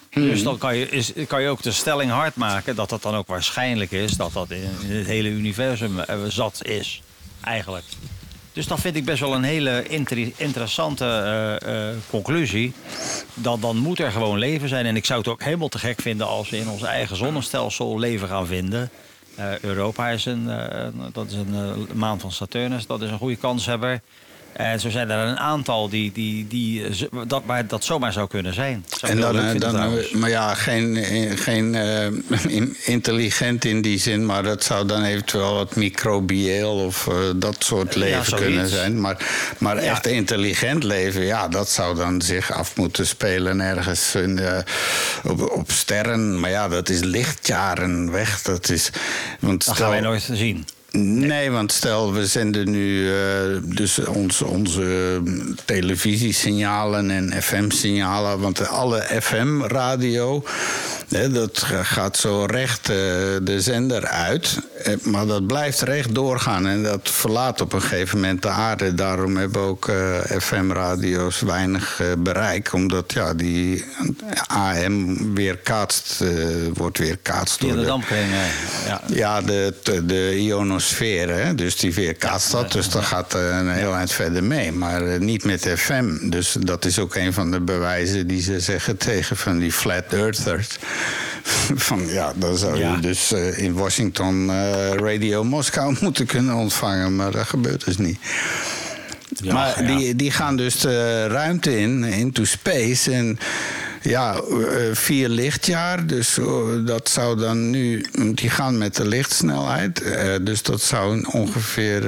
Dus 0.09 0.43
dan 0.43 0.57
kan 0.57 0.75
je, 0.75 0.89
is, 0.89 1.11
kan 1.27 1.41
je 1.41 1.47
ook 1.47 1.61
de 1.61 1.71
stelling 1.71 2.11
hard 2.11 2.35
maken 2.35 2.75
dat 2.75 2.89
dat 2.89 3.01
dan 3.01 3.15
ook 3.15 3.27
waarschijnlijk 3.27 3.91
is 3.91 4.11
dat 4.11 4.33
dat 4.33 4.51
in, 4.51 4.69
in 4.81 4.95
het 4.95 5.07
hele 5.07 5.29
universum 5.29 5.99
eh, 5.99 6.17
zat 6.27 6.65
is, 6.65 7.01
eigenlijk. 7.41 7.85
Dus 8.53 8.67
dat 8.67 8.79
vind 8.79 8.95
ik 8.95 9.05
best 9.05 9.19
wel 9.19 9.35
een 9.35 9.43
hele 9.43 9.87
inter- 9.87 10.31
interessante 10.35 11.05
eh, 11.05 11.89
eh, 11.89 11.95
conclusie. 12.09 12.73
Dan, 13.33 13.61
dan 13.61 13.77
moet 13.77 13.99
er 13.99 14.11
gewoon 14.11 14.37
leven 14.37 14.69
zijn. 14.69 14.85
En 14.85 14.95
ik 14.95 15.05
zou 15.05 15.19
het 15.19 15.27
ook 15.27 15.43
helemaal 15.43 15.67
te 15.67 15.79
gek 15.79 16.01
vinden 16.01 16.27
als 16.27 16.49
we 16.49 16.57
in 16.57 16.69
ons 16.69 16.83
eigen 16.83 17.15
zonnestelsel 17.15 17.99
leven 17.99 18.27
gaan 18.27 18.47
vinden. 18.47 18.89
Europa 19.61 20.09
is 20.09 20.25
een, 20.25 20.49
dat 21.11 21.27
is 21.27 21.33
een 21.33 21.87
maan 21.93 22.19
van 22.19 22.31
Saturnus, 22.31 22.87
dat 22.87 23.01
is 23.01 23.09
een 23.09 23.17
goede 23.17 23.35
kanshebber. 23.35 24.01
En 24.53 24.79
zo 24.79 24.89
zijn 24.89 25.09
er 25.09 25.27
een 25.27 25.37
aantal 25.39 25.89
die, 25.89 26.11
die, 26.11 26.47
die, 26.47 26.83
eh, 26.85 26.91
dat, 27.27 27.41
waar 27.45 27.67
dat 27.67 27.83
zomaar 27.83 28.13
zou 28.13 28.27
kunnen 28.27 28.53
zijn. 28.53 28.85
Zou 28.97 29.11
En 29.11 29.19
dan, 29.19 29.39
eh, 29.39 29.59
dan, 29.59 29.75
eh, 29.97 30.13
maar 30.13 30.29
ja, 30.29 30.53
geen, 30.53 30.97
eh, 30.97 31.37
geen 31.37 31.75
eh, 31.75 32.05
in- 32.57 32.75
intelligent 32.85 33.65
in 33.65 33.81
die 33.81 33.99
zin, 33.99 34.25
maar 34.25 34.43
dat 34.43 34.63
zou 34.63 34.87
dan 34.87 35.03
eventueel 35.03 35.53
wat 35.53 35.75
microbieel 35.75 36.71
of 36.71 37.07
eh, 37.07 37.15
dat 37.35 37.55
soort 37.59 37.95
leven 37.95 38.35
kunnen 38.37 38.67
zijn. 38.69 39.01
Maar, 39.01 39.17
maar 39.57 39.83
Ja. 39.83 39.91
echt 39.91 40.07
intelligent 40.07 40.83
leven, 40.83 41.21
ja, 41.21 41.47
dat 41.47 41.69
zou 41.69 41.95
dan 41.95 42.21
zich 42.21 42.51
af 42.51 42.75
moeten 42.75 43.07
spelen 43.07 43.59
ergens 43.61 44.15
in 44.15 44.35
de, 44.35 44.63
op, 45.23 45.51
op 45.51 45.71
sterren. 45.71 46.39
Maar 46.39 46.49
ja, 46.49 46.67
dat 46.67 46.89
is 46.89 46.99
lichtjaren 46.99 48.11
weg. 48.11 48.41
Dat 48.41 48.69
is, 48.69 48.89
want 49.39 49.65
Dat 49.65 49.75
stel- 49.75 49.85
gaan 49.85 49.93
wij 49.93 50.03
nooit 50.03 50.29
zien. 50.31 50.65
Nee, 50.91 51.51
want 51.51 51.71
stel, 51.71 52.13
we 52.13 52.25
zenden 52.27 52.69
nu 52.69 53.13
eh, 53.13 53.57
dus 53.63 53.99
onze, 53.99 54.45
onze 54.45 55.21
televisiesignalen 55.65 57.11
en 57.11 57.41
FM-signalen. 57.41 58.39
Want 58.39 58.67
alle 58.67 59.07
FM-radio, 59.21 60.43
dat 61.09 61.63
gaat 61.81 62.17
zo 62.17 62.45
recht 62.45 62.89
eh, 62.89 62.95
de 63.41 63.57
zender 63.57 64.05
uit. 64.05 64.59
Eh, 64.83 64.93
maar 65.03 65.25
dat 65.25 65.47
blijft 65.47 65.81
recht 65.81 66.15
doorgaan 66.15 66.67
en 66.67 66.83
dat 66.83 67.09
verlaat 67.09 67.61
op 67.61 67.73
een 67.73 67.81
gegeven 67.81 68.19
moment 68.19 68.41
de 68.41 68.49
aarde. 68.49 68.93
Daarom 68.93 69.37
hebben 69.37 69.61
ook 69.61 69.87
eh, 69.87 69.95
FM-radio's 70.39 71.41
weinig 71.41 72.01
bereik. 72.17 72.73
Omdat 72.73 73.13
ja, 73.13 73.33
die 73.33 73.85
AM 74.47 75.35
weer 75.35 75.57
kaatst, 75.57 76.23
wordt 76.73 76.97
weer 76.97 77.17
kaatst 77.17 77.61
door 77.61 77.75
de 77.75 77.83
dampkring. 77.83 78.29
Ja. 78.85 79.01
Ja, 79.07 79.41
de, 79.41 79.73
de, 80.05 80.37
ionosfeer, 80.37 81.29
hè? 81.29 81.55
dus 81.55 81.75
die 81.75 81.93
weerkaatst 81.93 82.51
dat. 82.51 82.71
Dus 82.71 82.89
dat 82.89 83.03
gaat 83.03 83.33
een 83.33 83.69
heel 83.69 83.95
eind 83.95 84.11
verder 84.11 84.43
mee. 84.43 84.71
Maar 84.71 85.19
niet 85.19 85.43
met 85.43 85.73
FM. 85.75 86.29
Dus 86.29 86.55
dat 86.59 86.85
is 86.85 86.99
ook 86.99 87.15
een 87.15 87.33
van 87.33 87.51
de 87.51 87.61
bewijzen 87.61 88.27
die 88.27 88.41
ze 88.41 88.59
zeggen 88.59 88.97
tegen 88.97 89.37
van 89.37 89.57
die 89.57 89.71
flat 89.71 90.13
earthers. 90.13 90.67
van 91.89 92.07
ja, 92.07 92.33
dan 92.35 92.57
zou 92.57 92.73
je 92.75 92.79
Ja. 92.83 92.95
dus 92.97 93.31
eh, 93.31 93.57
in 93.57 93.73
Washington 93.73 94.49
eh, 94.49 94.89
Radio 94.93 95.43
Moskou 95.43 95.95
moeten 96.01 96.25
kunnen 96.25 96.55
ontvangen. 96.55 97.15
Maar 97.15 97.31
dat 97.31 97.47
gebeurt 97.47 97.85
dus 97.85 97.97
niet. 97.97 98.19
Ja, 99.41 99.53
maar 99.53 99.81
ja. 99.83 99.97
Die, 99.97 100.15
die 100.15 100.31
gaan 100.31 100.55
dus 100.55 100.79
de 100.79 101.27
ruimte 101.27 101.79
in, 101.79 102.03
into 102.03 102.43
space. 102.45 103.11
En 103.11 103.39
ja, 104.01 104.33
eh, 104.35 104.41
vier 104.93 105.29
lichtjaar. 105.29 106.05
Dus 106.07 106.37
dat 106.85 107.09
zou 107.09 107.37
dan 107.39 107.69
nu. 107.69 108.05
Die 108.33 108.49
gaan 108.49 108.77
met 108.77 108.95
de 108.95 109.07
lichtsnelheid. 109.07 110.03
dus 110.41 110.63
dat 110.63 110.81
zou 110.81 111.25
ongeveer 111.31 112.01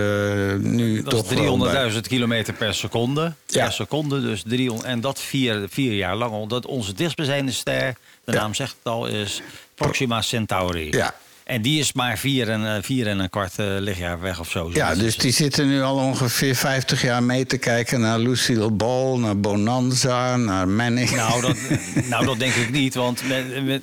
nu 0.59 1.01
Dat 1.01 1.09
toch 1.11 1.33
wel 1.33 1.57
bij- 1.57 1.87
is 1.87 1.93
300.000 1.93 1.99
kilometer 2.07 2.53
per 2.53 2.73
seconde. 2.73 3.33
Ja. 3.47 3.63
Per 3.63 3.73
seconde, 3.73 4.21
dus 4.21 4.43
300, 4.47 4.87
en 4.89 5.01
dat 5.01 5.19
vier, 5.21 5.65
vier 5.69 5.93
jaar 5.93 6.15
lang. 6.15 6.31
Omdat 6.31 6.65
onze 6.65 6.93
dichtstbijzijnde 6.93 7.51
ster, 7.51 7.95
de 8.23 8.31
naam 8.31 8.53
zegt 8.53 8.75
het 8.83 8.93
al, 8.93 9.07
is 9.07 9.41
Proxima 9.75 10.21
Centauri. 10.21 10.87
Ja. 10.91 11.15
En 11.51 11.61
die 11.61 11.79
is 11.79 11.93
maar 11.93 12.17
vier 12.17 12.49
en, 12.49 12.75
eh, 12.75 12.83
vier 12.83 13.07
en 13.07 13.19
een 13.19 13.29
kwart 13.29 13.59
eh, 13.59 13.65
lichtjaar 13.79 14.21
weg 14.21 14.39
of 14.39 14.49
zo. 14.49 14.69
Ja, 14.73 14.95
dus 14.95 15.17
die 15.17 15.31
zitten 15.31 15.67
nu 15.67 15.81
al 15.81 15.95
ongeveer 15.95 16.55
50 16.55 17.01
jaar 17.01 17.23
mee 17.23 17.45
te 17.45 17.57
kijken 17.57 17.99
naar 17.99 18.19
Lucille 18.19 18.71
Ball, 18.71 19.17
naar 19.17 19.39
Bonanza, 19.39 20.37
naar 20.37 20.67
Manning. 20.67 21.11
Nou 21.11 21.41
dat, 21.41 21.57
nou, 22.09 22.25
dat 22.25 22.39
denk 22.39 22.53
ik 22.53 22.71
niet, 22.71 22.93
want, 22.95 23.21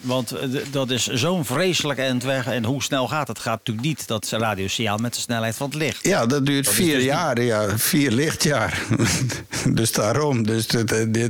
want 0.00 0.30
eh, 0.30 0.48
dat 0.70 0.90
is 0.90 1.06
zo'n 1.06 1.44
vreselijk 1.44 1.98
eind 1.98 2.22
weg. 2.22 2.46
En 2.46 2.64
hoe 2.64 2.82
snel 2.82 3.08
gaat 3.08 3.28
het? 3.28 3.36
Het 3.36 3.46
gaat 3.46 3.58
natuurlijk 3.58 3.86
niet 3.86 4.06
dat 4.06 4.28
radiosignaal 4.30 4.96
met 4.96 5.14
de 5.14 5.20
snelheid 5.20 5.56
van 5.56 5.66
het 5.66 5.76
licht. 5.76 6.06
Ja, 6.06 6.26
dat 6.26 6.46
duurt 6.46 6.64
Dat 6.64 6.74
vier 6.74 6.86
dus 6.94 6.96
niet- 6.96 7.04
jaar, 7.04 7.42
ja, 7.42 7.78
vier 7.78 8.10
lichtjaar. 8.10 8.82
dus 9.74 9.92
daarom, 9.92 10.46
dus 10.46 10.66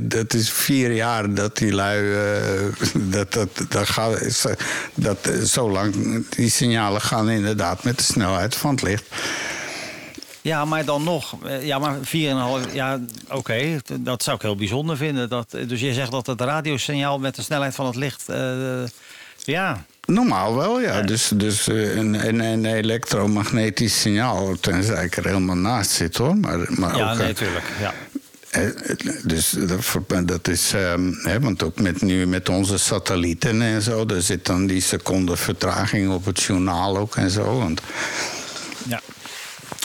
dat, 0.01 0.33
is 0.33 0.49
vier 0.49 0.91
jaar 0.91 1.33
dat 1.33 1.57
die 1.57 1.73
lui, 1.73 2.15
dat, 2.93 3.33
dat, 3.33 3.49
dat 3.69 3.89
gaat, 3.89 4.45
dat, 4.93 5.31
zo 5.45 5.71
lang, 5.71 5.95
die 6.29 6.49
signalen 6.49 7.01
gaan 7.01 7.29
inderdaad 7.29 7.83
met 7.83 7.97
de 7.97 8.03
snelheid 8.03 8.55
van 8.55 8.71
het 8.71 8.81
licht. 8.81 9.03
Ja, 10.41 10.65
maar 10.65 10.85
dan 10.85 11.03
nog. 11.03 11.35
eh, 11.45 11.65
Ja, 11.65 11.79
maar 11.79 11.95
4,5. 12.01 12.73
Ja, 12.73 12.99
oké. 13.29 13.79
dat 13.99 14.23
zou 14.23 14.35
ik 14.35 14.41
heel 14.41 14.55
bijzonder 14.55 14.97
vinden. 14.97 15.29
Dat, 15.29 15.51
dus 15.67 15.79
je 15.79 15.93
zegt 15.93 16.11
dat 16.11 16.25
het 16.27 16.41
radiosignaal 16.41 17.19
met 17.19 17.35
de 17.35 17.41
snelheid 17.41 17.75
van 17.75 17.85
het 17.85 17.95
licht. 17.95 18.29
eh, 18.29 18.83
ja. 19.43 19.83
Normaal 20.05 20.55
wel, 20.55 20.79
ja. 20.81 21.01
Dus, 21.01 21.31
dus 21.35 21.67
eh, 21.67 21.95
een, 21.95 22.27
een, 22.27 22.39
een 22.39 22.65
elektromagnetisch 22.65 24.01
signaal, 24.01 24.55
tenzij 24.59 25.05
ik 25.05 25.17
er 25.17 25.25
helemaal 25.25 25.55
naast 25.55 25.91
zit 25.91 26.17
hoor. 26.17 26.37
Maar, 26.37 26.57
maar 26.69 26.97
ja, 26.97 27.11
ook, 27.11 27.17
nee, 27.17 27.27
eh, 27.29 27.35
tuurlijk. 27.35 27.65
Ja. 27.79 27.93
Eh, 28.49 28.65
Dus 29.23 29.55
dat, 30.25 30.47
is, 30.47 30.73
ehm, 30.73 31.41
want 31.41 31.63
ook 31.63 31.79
met, 31.79 32.01
nu 32.01 32.27
met 32.27 32.49
onze 32.49 32.77
satellieten 32.77 33.61
en 33.61 33.81
zo, 33.81 34.05
er 34.05 34.21
zit 34.21 34.45
dan 34.45 34.67
die 34.67 34.81
seconde 34.81 35.35
vertraging 35.35 36.13
op 36.13 36.25
het 36.25 36.41
journaal 36.41 36.97
ook 36.97 37.15
en 37.15 37.29
zo. 37.29 37.57
Want 37.57 37.81
ja. 38.87 39.01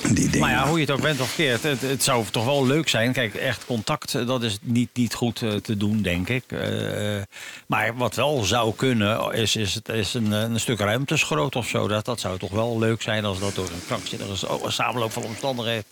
Die 0.03 0.15
dingen. 0.15 0.39
Maar 0.39 0.51
ja, 0.51 0.67
hoe 0.67 0.79
je 0.79 0.85
het 0.85 0.95
ook 0.95 1.03
bent 1.03 1.21
of 1.21 1.35
keert, 1.35 1.63
het, 1.63 1.81
het 1.81 2.03
zou 2.03 2.25
toch 2.31 2.45
wel 2.45 2.67
leuk 2.67 2.89
zijn. 2.89 3.13
Kijk, 3.13 3.35
echt 3.35 3.65
contact, 3.65 4.15
eh, 4.15 4.27
dat 4.27 4.43
is 4.43 4.59
niet, 4.63 4.89
niet 4.93 5.15
goed 5.15 5.43
eh, 5.43 5.53
te 5.55 5.77
doen, 5.77 6.03
denk 6.03 6.29
ik. 6.29 6.45
Eh, 6.49 7.23
maar 7.67 7.97
wat 7.97 8.15
wel 8.15 8.45
zou 8.45 8.75
kunnen, 8.75 9.33
is, 9.33 9.57
is, 9.57 9.75
het, 9.75 9.89
is 9.89 10.15
een, 10.15 10.33
een 10.33 10.61
stuk 10.61 10.79
ruimteschroot 10.79 11.57
of 11.57 11.69
zo. 11.69 11.89
Dat, 11.89 12.05
dat 12.05 12.21
zou 12.21 12.39
toch 12.39 12.51
wel 12.51 12.79
leuk 12.79 13.03
zijn 13.03 13.25
als 13.25 13.39
dat 13.39 13.55
door 13.55 13.65
een 13.65 13.87
krankzinnige 13.87 14.49
oh, 14.49 14.65
een 14.65 14.73
samenloop 14.73 15.13
van 15.13 15.23
omstandigheden 15.23 15.85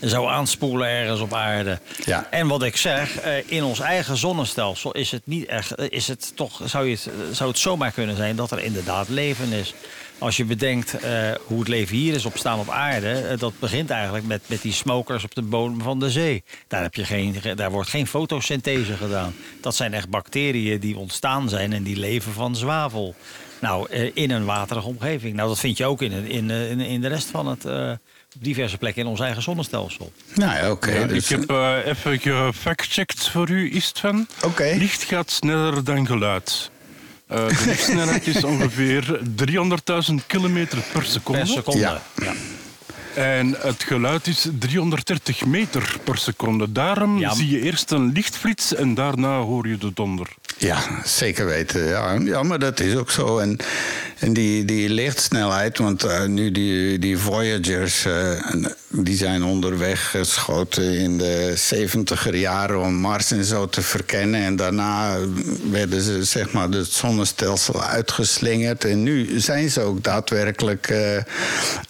zou 0.00 0.28
aanspoelen 0.28 0.88
ergens 0.88 1.20
op 1.20 1.34
aarde. 1.34 1.80
Ja. 2.04 2.26
En 2.30 2.46
wat 2.46 2.62
ik 2.62 2.76
zeg, 2.76 3.20
in 3.46 3.62
ons 3.62 3.80
eigen 3.80 4.16
zonnestelsel 4.16 4.92
is 4.92 5.10
het 5.10 5.22
niet 5.24 5.46
echt, 5.46 5.78
is 5.90 6.08
het 6.08 6.32
toch, 6.34 6.60
zou, 6.64 6.86
je 6.86 6.90
het, 6.90 7.36
zou 7.36 7.50
het 7.50 7.58
zomaar 7.58 7.90
kunnen 7.90 8.16
zijn 8.16 8.36
dat 8.36 8.50
er 8.50 8.62
inderdaad 8.62 9.08
leven 9.08 9.52
is. 9.52 9.74
Als 10.18 10.36
je 10.36 10.44
bedenkt 10.44 10.94
eh, 10.94 11.30
hoe 11.46 11.58
het 11.58 11.68
leven 11.68 11.96
hier 11.96 12.14
is 12.14 12.24
op 12.24 12.36
staan 12.36 12.58
op 12.58 12.70
aarde, 12.70 13.10
eh, 13.10 13.38
dat 13.38 13.52
begint 13.58 13.90
eigenlijk 13.90 14.26
met, 14.26 14.42
met 14.46 14.62
die 14.62 14.72
smokers 14.72 15.24
op 15.24 15.34
de 15.34 15.42
bodem 15.42 15.82
van 15.82 15.98
de 15.98 16.10
zee. 16.10 16.44
Daar, 16.66 16.82
heb 16.82 16.94
je 16.94 17.04
geen, 17.04 17.36
daar 17.54 17.70
wordt 17.70 17.88
geen 17.88 18.06
fotosynthese 18.06 18.96
gedaan. 18.96 19.34
Dat 19.60 19.74
zijn 19.74 19.94
echt 19.94 20.08
bacteriën 20.08 20.80
die 20.80 20.98
ontstaan 20.98 21.48
zijn 21.48 21.72
en 21.72 21.82
die 21.82 21.96
leven 21.96 22.32
van 22.32 22.56
zwavel. 22.56 23.14
Nou, 23.60 23.90
eh, 23.90 24.10
in 24.14 24.30
een 24.30 24.44
waterige 24.44 24.86
omgeving. 24.86 25.34
Nou, 25.36 25.48
dat 25.48 25.58
vind 25.58 25.76
je 25.76 25.84
ook 25.84 26.02
in, 26.02 26.12
in, 26.12 26.50
in, 26.50 26.80
in 26.80 27.00
de 27.00 27.08
rest 27.08 27.28
van 27.30 27.46
het, 27.46 27.64
eh, 27.64 27.90
op 28.36 28.44
diverse 28.44 28.78
plekken 28.78 29.02
in 29.02 29.08
ons 29.08 29.20
eigen 29.20 29.42
zonnestelsel. 29.42 30.12
nou 30.34 30.56
ja, 30.56 30.70
oké. 30.70 30.90
Ja, 30.90 31.06
dus, 31.06 31.30
ik 31.30 31.40
heb 31.40 31.50
eh, 31.50 31.76
even 31.84 32.18
gefactcheckt 32.18 33.28
voor 33.28 33.50
u, 33.50 33.74
Istvan. 33.74 34.26
Oké. 34.42 34.74
Licht 34.76 35.02
gaat 35.02 35.30
sneller 35.30 35.84
dan 35.84 36.06
geluid. 36.06 36.70
Eh, 37.28 37.46
de 37.48 37.62
lichtsnelheid 37.66 38.26
is 38.26 38.44
ongeveer 38.44 39.20
300.000 39.36 40.26
kilometer 40.26 40.78
per 40.92 41.02
seconde. 41.04 41.38
Per 41.40 41.48
seconde. 41.48 41.80
Ja. 41.80 42.00
ja. 42.22 42.32
En 43.14 43.54
het 43.58 43.82
geluid 43.82 44.26
is 44.26 44.46
330 44.58 45.44
meter 45.44 45.96
per 46.04 46.18
seconde. 46.18 46.72
Daarom 46.72 47.18
Ja. 47.18 47.34
zie 47.34 47.48
je 47.50 47.60
eerst 47.60 47.90
een 47.90 48.12
lichtflits 48.12 48.74
en 48.74 48.94
daarna 48.94 49.38
hoor 49.38 49.68
je 49.68 49.78
de 49.78 49.90
donder. 49.94 50.28
Ja, 50.56 50.78
zeker 51.04 51.46
weten. 51.46 51.84
Ja, 51.84 52.18
ja 52.24 52.42
maar 52.42 52.58
dat 52.58 52.80
is 52.80 52.94
ook 52.94 53.10
zo. 53.10 53.38
En, 53.38 53.56
en 54.18 54.32
die, 54.32 54.64
die 54.64 54.88
lichtsnelheid, 54.88 55.78
want 55.78 56.04
eh, 56.04 56.24
nu 56.24 56.52
die, 56.52 56.98
die 56.98 57.18
Voyagers, 57.18 58.04
eh, 58.04 58.30
die 58.88 59.16
zijn 59.16 59.44
onderweg 59.44 60.10
geschoten 60.10 60.98
in 60.98 61.18
de 61.18 61.54
70er 61.74 62.34
jaren 62.34 62.80
om 62.80 62.94
Mars 62.94 63.30
en 63.30 63.44
zo 63.44 63.68
te 63.68 63.82
verkennen. 63.82 64.42
En 64.42 64.56
daarna 64.56 65.16
werden 65.70 66.02
ze 66.02 66.24
zeg 66.24 66.52
maar 66.52 66.68
het 66.68 66.92
zonnestelsel 66.92 67.82
uitgeslingerd. 67.82 68.84
En 68.84 69.02
nu 69.02 69.40
zijn 69.40 69.70
ze 69.70 69.80
ook 69.80 70.04
daadwerkelijk 70.04 70.88
eh, 70.88 71.16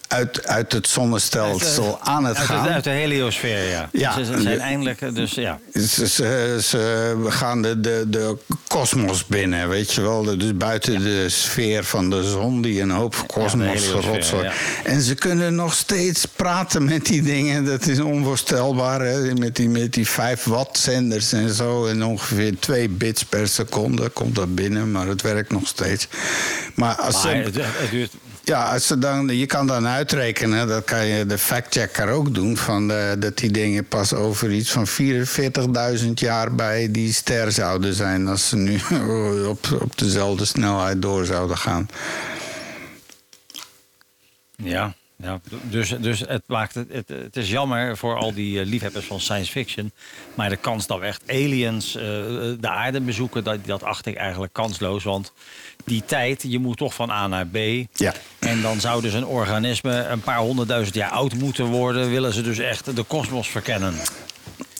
uit, 0.09 0.47
uit 0.47 0.73
het 0.73 0.89
zonnestelsel 0.89 2.01
aan 2.01 2.25
het 2.25 2.37
uit, 2.37 2.47
gaan. 2.47 2.69
Uit 2.69 2.85
de 2.85 2.91
heliosfeer, 2.91 3.69
ja. 3.69 3.89
Ja. 3.93 4.13
Ze, 4.13 4.25
ze 4.25 4.41
zijn 4.41 4.61
eindelijk, 4.61 5.15
dus 5.15 5.33
ja. 5.35 5.59
Ze, 5.73 6.09
ze, 6.09 6.59
ze 6.63 7.15
gaan 7.29 7.63
de, 7.63 7.81
de, 7.81 8.05
de 8.09 8.37
kosmos 8.69 9.27
binnen, 9.27 9.69
weet 9.69 9.93
je 9.93 10.01
wel. 10.01 10.39
Dus 10.39 10.57
buiten 10.57 11.03
de 11.03 11.29
sfeer 11.29 11.85
van 11.85 12.11
de 12.11 12.23
zon, 12.23 12.62
die 12.62 12.81
een 12.81 12.91
hoop 12.91 13.25
kosmos 13.27 13.91
ja. 14.31 14.53
En 14.85 15.03
ze 15.03 15.14
kunnen 15.14 15.55
nog 15.55 15.75
steeds 15.75 16.25
praten 16.25 16.85
met 16.85 17.07
die 17.07 17.23
dingen. 17.23 17.64
Dat 17.64 17.87
is 17.87 18.01
onvoorstelbaar, 18.01 19.01
hè? 19.01 19.35
Met 19.35 19.57
die, 19.57 19.69
met 19.69 19.93
die 19.93 20.09
5 20.09 20.45
watt 20.45 20.79
zenders 20.79 21.33
en 21.33 21.55
zo. 21.55 21.87
En 21.87 22.05
ongeveer 22.05 22.59
2 22.59 22.89
bits 22.89 23.25
per 23.25 23.49
seconde 23.49 24.09
komt 24.09 24.35
dat 24.35 24.55
binnen, 24.55 24.91
maar 24.93 25.07
het 25.07 25.23
werkt 25.23 25.53
nog 25.53 25.66
steeds. 25.66 26.09
Maar 26.75 26.95
als 26.95 27.25
Maar 27.25 27.33
ze... 27.33 27.39
het, 27.39 27.57
het 27.57 27.91
duurt... 27.91 28.12
Ja, 28.49 28.73
als 28.73 28.87
dan, 28.99 29.29
je 29.37 29.47
kan 29.47 29.67
dan 29.67 29.87
uitrekenen, 29.87 30.69
dat 30.69 30.85
kan 30.85 31.07
je 31.07 31.27
de 31.27 31.39
factchecker 31.39 32.09
ook 32.09 32.35
doen, 32.35 32.57
van 32.57 32.89
de, 32.89 33.17
dat 33.19 33.39
die 33.39 33.51
dingen 33.51 33.85
pas 33.85 34.15
over 34.15 34.51
iets 34.51 34.71
van 34.71 34.87
44.000 35.99 36.09
jaar 36.15 36.55
bij 36.55 36.91
die 36.91 37.13
ster 37.13 37.53
zouden 37.53 37.95
zijn 37.95 38.27
als 38.29 38.49
ze 38.49 38.57
nu 38.57 38.81
op, 39.53 39.79
op 39.81 39.99
dezelfde 39.99 40.45
snelheid 40.45 41.03
door 41.03 41.25
zouden 41.25 41.57
gaan. 41.57 41.89
Ja, 44.57 44.95
ja. 45.23 45.41
Dus, 45.62 45.95
dus 46.01 46.21
het, 46.21 46.43
maakt 46.47 46.75
het, 46.75 46.93
het, 46.93 47.09
het 47.09 47.37
is 47.37 47.51
jammer 47.51 47.97
voor 47.97 48.16
al 48.16 48.35
die 48.35 48.61
eh, 48.61 48.66
liefhebbers 48.66 49.07
van 49.07 49.21
science 49.21 49.51
fiction. 49.51 49.93
Maar 50.35 50.49
de 50.49 50.57
kans 50.57 50.87
dat 50.87 50.99
we 50.99 51.07
echt 51.07 51.23
aliens 51.27 51.95
eh, 51.95 52.03
de 52.61 52.69
aarde 52.69 53.01
bezoeken, 53.01 53.45
dat, 53.45 53.66
dat 53.66 53.83
acht 53.83 54.07
ik 54.07 54.16
eigenlijk 54.16 54.53
kansloos. 54.53 55.05
Want 55.05 55.33
die 55.85 56.03
tijd, 56.05 56.45
je 56.49 56.59
moet 56.59 56.77
toch 56.77 56.95
van 56.95 57.11
A 57.11 57.27
naar 57.27 57.47
B. 57.47 57.57
Ja. 57.93 58.14
En 58.39 58.62
dan 58.62 58.81
zou 58.81 59.03
dus 59.03 59.12
een 59.12 59.27
organisme 59.27 60.05
een 60.05 60.21
paar 60.21 60.39
honderdduizend 60.39 60.95
jaar 60.95 61.11
oud 61.11 61.35
moeten 61.35 61.64
worden. 61.64 62.11
Willen 62.11 62.33
ze 62.33 62.43
dus 62.43 62.59
echt 62.59 62.97
de 62.97 63.03
kosmos 63.03 63.49
verkennen. 63.49 63.95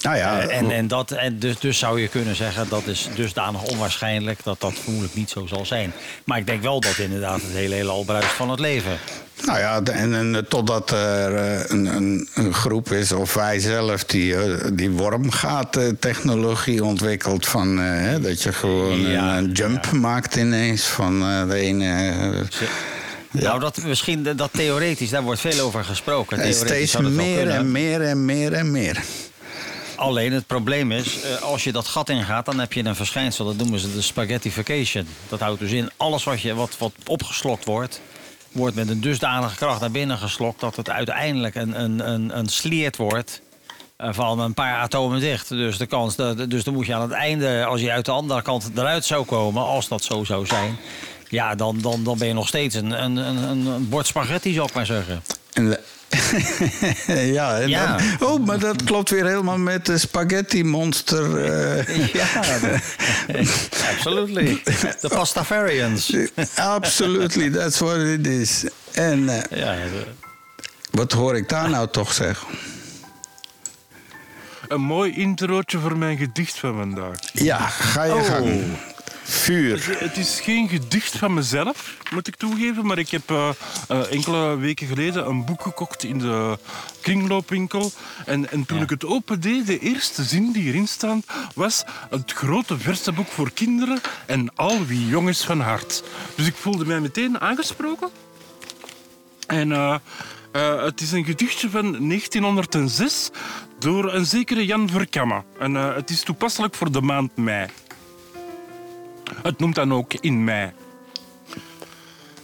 Nou 0.01 0.17
ja, 0.17 0.41
Eh, 0.41 0.57
en, 0.59 0.71
en, 0.71 0.89
dat, 0.89 1.11
en 1.11 1.39
dus, 1.39 1.59
dus 1.59 1.79
zou 1.79 2.01
je 2.01 2.09
kunnen 2.09 2.37
zeggen 2.37 2.67
dat 2.69 2.87
is 2.87 3.09
dusdanig 3.15 3.63
onwaarschijnlijk 3.63 4.45
dat 4.45 4.61
dat 4.61 4.73
vermoedelijk 4.75 5.15
niet 5.15 5.31
zo 5.31 5.47
zal 5.47 5.67
zijn. 5.67 5.93
Maar 6.25 6.39
ik 6.39 6.47
denk 6.47 6.63
wel 6.63 6.81
dat 6.81 6.99
inderdaad 6.99 7.41
het 7.43 7.53
hele 7.53 8.03
bruist 8.07 8.27
van 8.29 8.51
het 8.51 8.61
leven. 8.61 8.99
Nou 9.47 9.59
ja, 9.59 9.81
en, 9.83 10.15
en 10.15 10.47
totdat 10.49 10.91
er 10.91 11.35
eh, 11.35 11.61
een, 11.67 11.87
een, 11.87 12.29
een 12.35 12.55
groep 12.55 12.91
is, 12.93 13.13
of 13.13 13.35
wij 13.35 13.59
zelf, 13.59 14.05
die, 14.05 14.37
eh, 14.37 14.67
die 14.73 14.91
wormgaat-technologie 14.91 16.85
ontwikkelt. 16.85 17.47
Van, 17.47 17.79
eh, 17.79 17.85
hè, 17.87 18.21
dat 18.21 18.43
je 18.43 18.53
gewoon 18.53 19.01
Ja, 19.01 19.37
een, 19.39 19.53
jump 19.53 19.91
maakt 19.93 20.37
ineens 20.37 20.83
van 20.85 21.23
eh, 21.23 21.49
de 21.49 21.55
ene. 21.57 22.13
eh, 23.31 23.43
Nou, 23.43 23.61
dat, 23.61 23.83
misschien 23.85 24.23
dat, 24.37 24.51
theoretisch, 24.53 25.11
daar 25.11 25.23
wordt 25.23 25.41
veel 25.41 25.61
over 25.65 25.85
gesproken. 25.85 26.39
en 26.39 26.55
steeds 26.55 26.97
meer 26.97 27.49
en 27.51 27.73
meer 27.73 28.03
en 28.03 28.25
meer 28.25 28.53
en 28.53 28.71
meer. 28.71 29.03
Alleen 29.99 30.33
het 30.33 30.47
probleem 30.47 30.93
is, 30.93 31.21
eh, 31.21 31.43
als 31.43 31.65
je 31.65 31.73
dat 31.73 31.87
gat 31.87 32.09
ingaat, 32.09 32.45
dan 32.45 32.59
heb 32.59 32.73
je 32.73 32.85
een 32.85 32.97
verschijnsel. 32.97 33.45
Dat 33.45 33.57
noemen 33.57 33.79
ze 33.81 33.93
de 33.95 34.01
spaghettification. 34.03 35.07
Dat 35.29 35.41
houdt 35.41 35.61
dus 35.61 35.71
in, 35.71 35.91
alles 35.97 36.25
wat, 36.25 36.41
je, 36.41 36.55
wat, 36.55 36.79
wat 36.79 36.93
opgeslokt 37.07 37.65
wordt, 37.65 38.01
wordt 38.53 38.77
met 38.77 38.89
een 38.89 39.01
dusdanige 39.01 39.57
kracht 39.57 39.81
naar 39.81 39.91
binnen 39.91 40.19
geslokt... 40.19 40.61
dat 40.61 40.77
het 40.77 40.91
uiteindelijk 40.91 41.55
een, 41.55 41.81
een, 41.81 42.09
een, 42.13 42.39
een 42.39 42.49
sliert 42.49 42.97
wordt 42.97 43.41
eh, 43.97 44.09
van 44.13 44.41
een 44.41 44.55
paar 44.55 44.77
atomen 44.77 45.21
dicht. 45.21 45.49
Dus, 45.49 45.79
de 45.79 45.87
kans, 45.87 46.17
dus 46.49 46.65
dan 46.65 46.75
moet 46.75 46.87
je 46.87 46.95
aan 46.95 47.03
het 47.03 47.11
einde, 47.11 47.65
als 47.65 47.81
je 47.81 47.91
uit 47.93 48.05
de 48.05 48.13
andere 48.13 48.43
kant 48.43 48.71
eruit 48.77 49.05
zou 49.05 49.25
komen... 49.25 49.63
als 49.63 49.89
dat 49.89 50.05
zo 50.05 50.25
zou 50.25 50.47
zijn, 50.47 50.79
ja, 51.29 51.55
dan, 51.55 51.81
dan, 51.81 52.05
dan 52.05 52.19
ben 52.19 52.29
je 52.29 52.35
nog 52.35 52.49
steeds 52.49 52.75
een, 52.75 53.03
een, 53.03 53.17
een, 53.17 53.67
een- 53.67 53.89
bord 53.89 54.07
spaghetti, 54.07 54.53
zou 54.53 54.69
ik 54.69 54.75
maar 54.75 54.87
zeggen. 54.87 55.23
En 55.53 55.79
ja, 57.39 57.59
en 57.61 57.69
Ja. 57.69 57.97
dan- 57.97 58.29
oh, 58.29 58.47
maar 58.47 58.59
dat 58.59 58.85
klopt 58.85 59.11
weer 59.11 59.27
helemaal 59.27 59.59
met 59.59 59.87
de 59.87 59.99
spaghetti-monster. 59.99 61.45
eh. 61.45 62.13
Ja, 62.13 62.27
absolutely. 63.97 64.61
De 65.01 65.09
pastafarians. 65.09 66.13
Absolutely, 66.55 67.51
that's 67.51 67.79
what 67.79 67.97
it 67.99 68.27
is. 68.27 68.65
En 68.93 69.29
eh, 69.29 69.59
Ja, 69.59 69.73
de- 69.75 70.07
wat 70.91 71.13
hoor 71.13 71.37
ik 71.37 71.49
daar 71.49 71.71
nou 71.71 71.89
toch 71.91 72.13
zeggen? 72.13 72.49
Een 74.69 74.81
mooi 74.81 75.13
introotje 75.17 75.79
voor 75.79 75.97
mijn 75.99 76.17
gedicht 76.19 76.59
van 76.59 76.75
vandaag. 76.77 77.17
Ja, 77.33 77.59
ga 77.59 78.05
je 78.05 78.13
Oh. 78.15 78.25
gang. 78.25 78.63
Vuur. 79.31 79.99
Het 79.99 80.17
is 80.17 80.41
geen 80.41 80.69
gedicht 80.69 81.17
van 81.17 81.35
mezelf, 81.35 81.97
moet 82.13 82.27
ik 82.27 82.37
toegeven. 82.37 82.87
Maar 82.87 82.99
ik 82.99 83.09
heb 83.11 83.31
eh, 83.31 83.49
eh, 83.89 84.13
enkele 84.13 84.57
weken 84.57 84.87
geleden 84.87 85.29
een 85.29 85.45
boek 85.45 85.63
gekocht 85.63 86.05
in 86.05 86.19
de 86.19 86.59
kringloopwinkel. 87.01 87.93
En, 88.27 88.51
en 88.51 88.67
toen 88.67 88.77
Ja. 88.77 88.83
ik 88.83 88.91
het 88.91 89.05
opende, 89.05 89.63
de 89.65 89.79
eerste 89.79 90.25
zin 90.25 90.53
die 90.53 90.65
erin 90.65 90.89
staat... 90.89 91.25
was 91.55 91.85
het 92.11 92.33
grote 92.33 92.79
versenboek 92.79 93.29
voor 93.29 93.51
kinderen 93.51 94.01
en 94.27 94.55
al 94.55 94.85
wie 94.87 95.07
jong 95.07 95.29
is 95.29 95.45
van 95.45 95.61
hart. 95.61 96.03
Dus 96.35 96.47
ik 96.47 96.55
voelde 96.57 96.85
mij 96.87 97.01
meteen 97.01 97.41
aangesproken. 97.41 98.09
En 99.47 99.73
eh, 99.73 99.97
het 100.85 101.01
is 101.01 101.13
een 101.13 101.25
gedichtje 101.25 101.71
van 101.71 102.09
1906 102.09 103.31
door 103.79 104.15
een 104.15 104.27
zekere 104.27 104.67
Jan 104.67 104.89
Verkammen. 104.91 105.45
En 105.59 105.75
het 105.75 106.11
is 106.11 106.23
toepasselijk 106.23 106.75
voor 106.75 106.93
de 106.93 107.01
maand 107.01 107.37
mei. 107.37 107.67
Het 109.43 109.59
noemt 109.59 109.75
dan 109.75 109.93
ook 109.95 110.15
in 110.15 110.45
mei. 110.45 110.73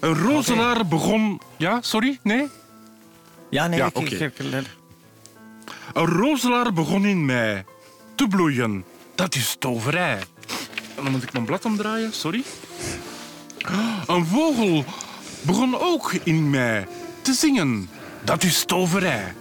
Een 0.00 0.14
rozelaar 0.14 0.86
begon... 0.86 1.40
Ja, 1.56 1.78
sorry? 1.82 2.18
Nee? 2.22 2.48
ja, 3.48 3.66
nee, 3.66 3.78
Ja, 3.78 3.86
ik, 3.86 3.98
ik, 3.98 4.20
ik- 4.20 4.66
Een 5.94 6.06
rozelaar 6.06 6.72
begon 6.72 7.04
in 7.06 7.24
mei 7.24 7.62
te 8.14 8.26
bloeien. 8.28 8.84
Dat 9.14 9.34
is 9.34 9.56
toverij. 9.58 10.18
Dan 10.94 11.10
moet 11.10 11.22
ik 11.22 11.32
mijn 11.32 11.44
blad 11.44 11.64
omdraaien, 11.64 12.12
sorry. 12.12 12.42
Een 14.06 14.26
vogel 14.26 14.84
begon 15.42 15.78
ook 15.80 16.12
in 16.12 16.50
mei 16.50 16.86
te 17.22 17.32
zingen. 17.32 17.88
Dat 18.24 18.42
is 18.42 18.64
toverij. 18.64 19.34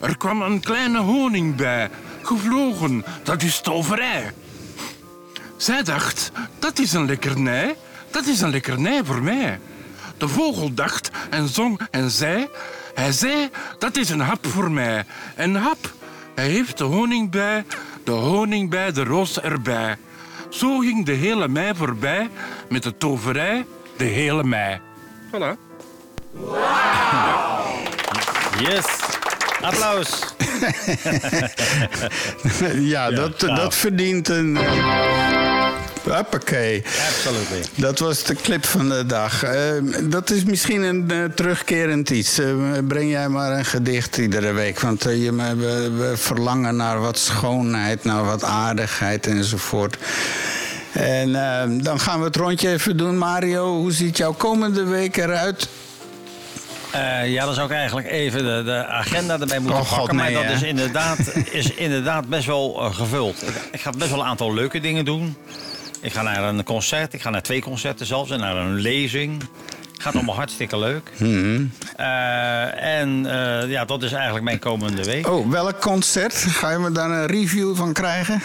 Er 0.00 0.16
kwam 0.16 0.42
een 0.42 0.60
kleine 0.60 0.98
honing 1.00 1.54
bij, 1.54 1.90
gevlogen. 2.22 3.04
Dat 3.22 3.42
is 3.42 3.60
toverij. 3.60 4.32
Zij 5.56 5.82
dacht, 5.82 6.30
dat 6.58 6.78
is 6.78 6.92
een 6.92 7.06
lekkernij. 7.06 7.76
Dat 8.10 8.26
is 8.26 8.40
een 8.40 8.50
lekkernij 8.50 9.04
voor 9.04 9.22
mij. 9.22 9.60
De 10.18 10.28
vogel 10.28 10.74
dacht 10.74 11.10
en 11.30 11.48
zong 11.48 11.80
en 11.90 12.10
zei... 12.10 12.48
Hij 12.94 13.12
zei, 13.12 13.50
dat 13.78 13.96
is 13.96 14.10
een 14.10 14.20
hap 14.20 14.46
voor 14.46 14.70
mij. 14.70 15.04
Een 15.36 15.54
hap. 15.54 15.92
Hij 16.34 16.48
heeft 16.48 16.78
de 16.78 16.84
honing 16.84 17.30
bij, 17.30 17.64
de 18.04 18.10
honing 18.10 18.70
bij, 18.70 18.92
de 18.92 19.04
roos 19.04 19.40
erbij. 19.40 19.96
Zo 20.48 20.78
ging 20.78 21.06
de 21.06 21.12
hele 21.12 21.48
mei 21.48 21.74
voorbij 21.74 22.30
met 22.68 22.82
de 22.82 22.96
toverij 22.96 23.66
de 23.96 24.04
hele 24.04 24.44
mei. 24.44 24.80
Voilà. 25.32 25.58
Yes. 28.58 28.86
Applaus. 29.60 30.34
ja, 32.92 33.10
dat, 33.10 33.40
nou. 33.40 33.56
dat 33.56 33.74
verdient 33.74 34.28
een. 34.28 34.58
Hoppakee. 36.08 36.82
Absolutely. 37.08 37.64
Dat 37.74 37.98
was 37.98 38.22
de 38.22 38.34
clip 38.34 38.64
van 38.64 38.88
de 38.88 39.06
dag. 39.06 39.42
Eh, 39.42 39.60
dat 40.02 40.30
is 40.30 40.44
misschien 40.44 40.82
een 40.82 41.10
eh, 41.10 41.24
terugkerend 41.24 42.10
iets. 42.10 42.38
Eh, 42.38 42.46
breng 42.88 43.10
jij 43.10 43.28
maar 43.28 43.52
een 43.52 43.64
gedicht 43.64 44.16
iedere 44.16 44.52
week. 44.52 44.80
Want 44.80 45.02
je, 45.02 45.34
we, 45.56 45.90
we 45.90 46.12
verlangen 46.16 46.76
naar 46.76 47.00
wat 47.00 47.18
schoonheid, 47.18 48.04
naar 48.04 48.24
wat 48.24 48.44
aardigheid 48.44 49.26
enzovoort. 49.26 49.96
En 50.92 51.32
dan 51.82 52.00
gaan 52.00 52.18
we 52.18 52.24
het 52.24 52.36
rondje 52.36 52.68
even 52.68 52.96
doen. 52.96 53.18
Mario, 53.18 53.76
hoe 53.78 53.92
ziet 53.92 54.16
jouw 54.16 54.32
komende 54.32 54.84
week 54.84 55.16
eruit? 55.16 55.68
Eh, 56.94 57.32
ja, 57.32 57.44
dan 57.44 57.54
zou 57.54 57.66
ik 57.70 57.76
eigenlijk 57.76 58.08
even 58.10 58.44
de, 58.44 58.62
de 58.64 58.86
agenda 58.86 59.40
erbij 59.40 59.58
moeten 59.58 59.80
Oh, 59.80 59.86
God, 59.86 59.98
pakken. 59.98 60.16
nee, 60.16 60.32
maar 60.34 60.42
dat 60.42 60.50
hè? 60.50 60.56
is 60.56 60.62
inderdaad, 60.62 61.18
is 61.50 61.70
inderdaad 61.74 62.28
best 62.28 62.46
wel 62.46 62.72
gevuld. 62.72 63.42
Ik, 63.42 63.54
ik 63.72 63.80
ga 63.80 63.90
best 63.98 64.10
wel 64.10 64.18
een 64.20 64.26
aantal 64.26 64.54
leuke 64.54 64.80
dingen 64.80 65.04
doen. 65.04 65.36
Ik 66.04 66.12
ga 66.12 66.22
naar 66.22 66.42
een 66.42 66.64
concert. 66.64 67.12
Ik 67.12 67.22
ga 67.22 67.30
naar 67.30 67.42
twee 67.42 67.60
concerten 67.60 68.06
zelfs. 68.06 68.30
En 68.30 68.38
naar 68.38 68.56
een 68.56 68.74
lezing. 68.74 69.42
Gaat 69.98 70.14
allemaal 70.14 70.34
hartstikke 70.34 70.78
leuk. 70.78 71.10
Mhm. 71.16 71.64
Eh, 71.96 72.98
en 72.98 73.26
eh, 73.26 73.70
ja, 73.70 73.84
dat 73.84 74.02
is 74.02 74.12
eigenlijk 74.12 74.44
mijn 74.44 74.58
komende 74.58 75.04
week. 75.04 75.28
Oh, 75.28 75.50
welk 75.50 75.80
concert? 75.80 76.34
Ga 76.34 76.70
je 76.70 76.78
me 76.78 76.92
daar 76.92 77.10
een 77.10 77.26
review 77.26 77.76
van 77.76 77.92
krijgen? 77.92 78.42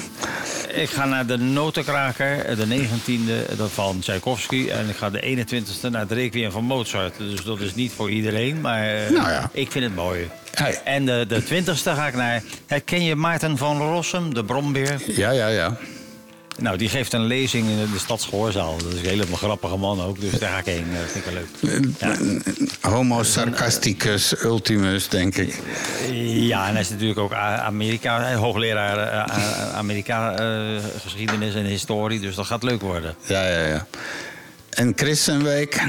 Ik 0.74 0.90
ga 0.90 1.06
naar 1.06 1.26
de 1.26 1.38
Notenkraker, 1.38 2.46
eh, 2.46 2.58
de 2.58 2.66
19e 2.66 3.56
dat 3.58 3.72
van 3.72 4.00
Tchaikovsky. 4.00 4.70
En 4.70 4.90
ik 4.90 4.96
ga 4.96 5.10
de 5.10 5.22
21e 5.22 5.90
naar 5.90 6.02
het 6.02 6.12
Requiem 6.12 6.52
van 6.52 6.64
Mozart. 6.64 7.18
Dus 7.18 7.44
dat 7.44 7.60
is 7.60 7.76
niet 7.76 7.92
voor 7.92 8.10
iedereen, 8.10 8.62
maar 8.62 9.12
Nou 9.12 9.30
ja. 9.30 9.50
ik 9.54 9.72
vind 9.72 9.84
het 9.84 9.96
mooi. 9.96 10.30
Hey. 10.54 10.82
En 10.84 11.06
de, 11.06 11.26
de 11.28 11.44
20e 11.44 11.74
ga 11.74 12.08
ik 12.08 12.16
naar... 12.16 12.44
Ken 12.86 13.04
je 13.04 13.16
Maarten 13.16 13.58
van 13.58 13.78
Rossum, 13.78 14.34
de 14.34 14.44
brombeer? 14.44 15.02
Ja, 15.08 15.32
ja, 15.32 15.48
ja. 15.48 15.78
Nou, 16.60 16.78
die 16.78 16.90
geeft 16.90 17.14
een 17.14 17.26
lezing 17.26 17.68
in 17.70 17.78
de 17.94 18.00
Stadsgehoorzaal. 18.00 18.78
Dat 18.78 18.94
is 18.94 19.00
een 19.00 19.06
hele 19.06 19.26
grappige 19.36 19.78
man 19.78 20.02
ook, 20.02 20.20
dus 20.22 20.32
daar 20.40 20.50
ga 20.52 20.58
ik 20.58 20.66
heen. 20.66 20.86
Dat 21.02 21.12
vind 21.12 21.26
ik 21.26 21.32
wel 21.34 21.42
leuk. 21.44 21.94
Ja. 22.82 22.90
Homo 22.90 23.24
sarcasticus 23.24 24.44
ultimus, 24.44 25.08
denk 25.10 25.36
ik. 25.38 25.60
Ja, 26.24 26.68
en 26.68 26.72
hij 26.72 26.82
is 26.82 26.90
natuurlijk 26.90 27.20
ook 27.20 27.34
Amerika, 27.34 28.30
eh, 28.32 28.38
hoogleraar 28.38 28.98
eh, 28.98 29.38
A- 29.38 29.72
Amerika 29.76 30.36
eh, 30.36 30.84
geschiedenis 31.02 31.54
en 31.56 31.66
historie. 31.66 32.20
Dus 32.20 32.36
dat 32.36 32.46
gaat 32.46 32.64
leuk 32.64 32.82
worden. 32.82 33.16
Ja, 33.28 33.48
ja, 33.48 33.66
ja. 33.66 33.88
En 34.70 34.94
Christenweek? 34.96 35.84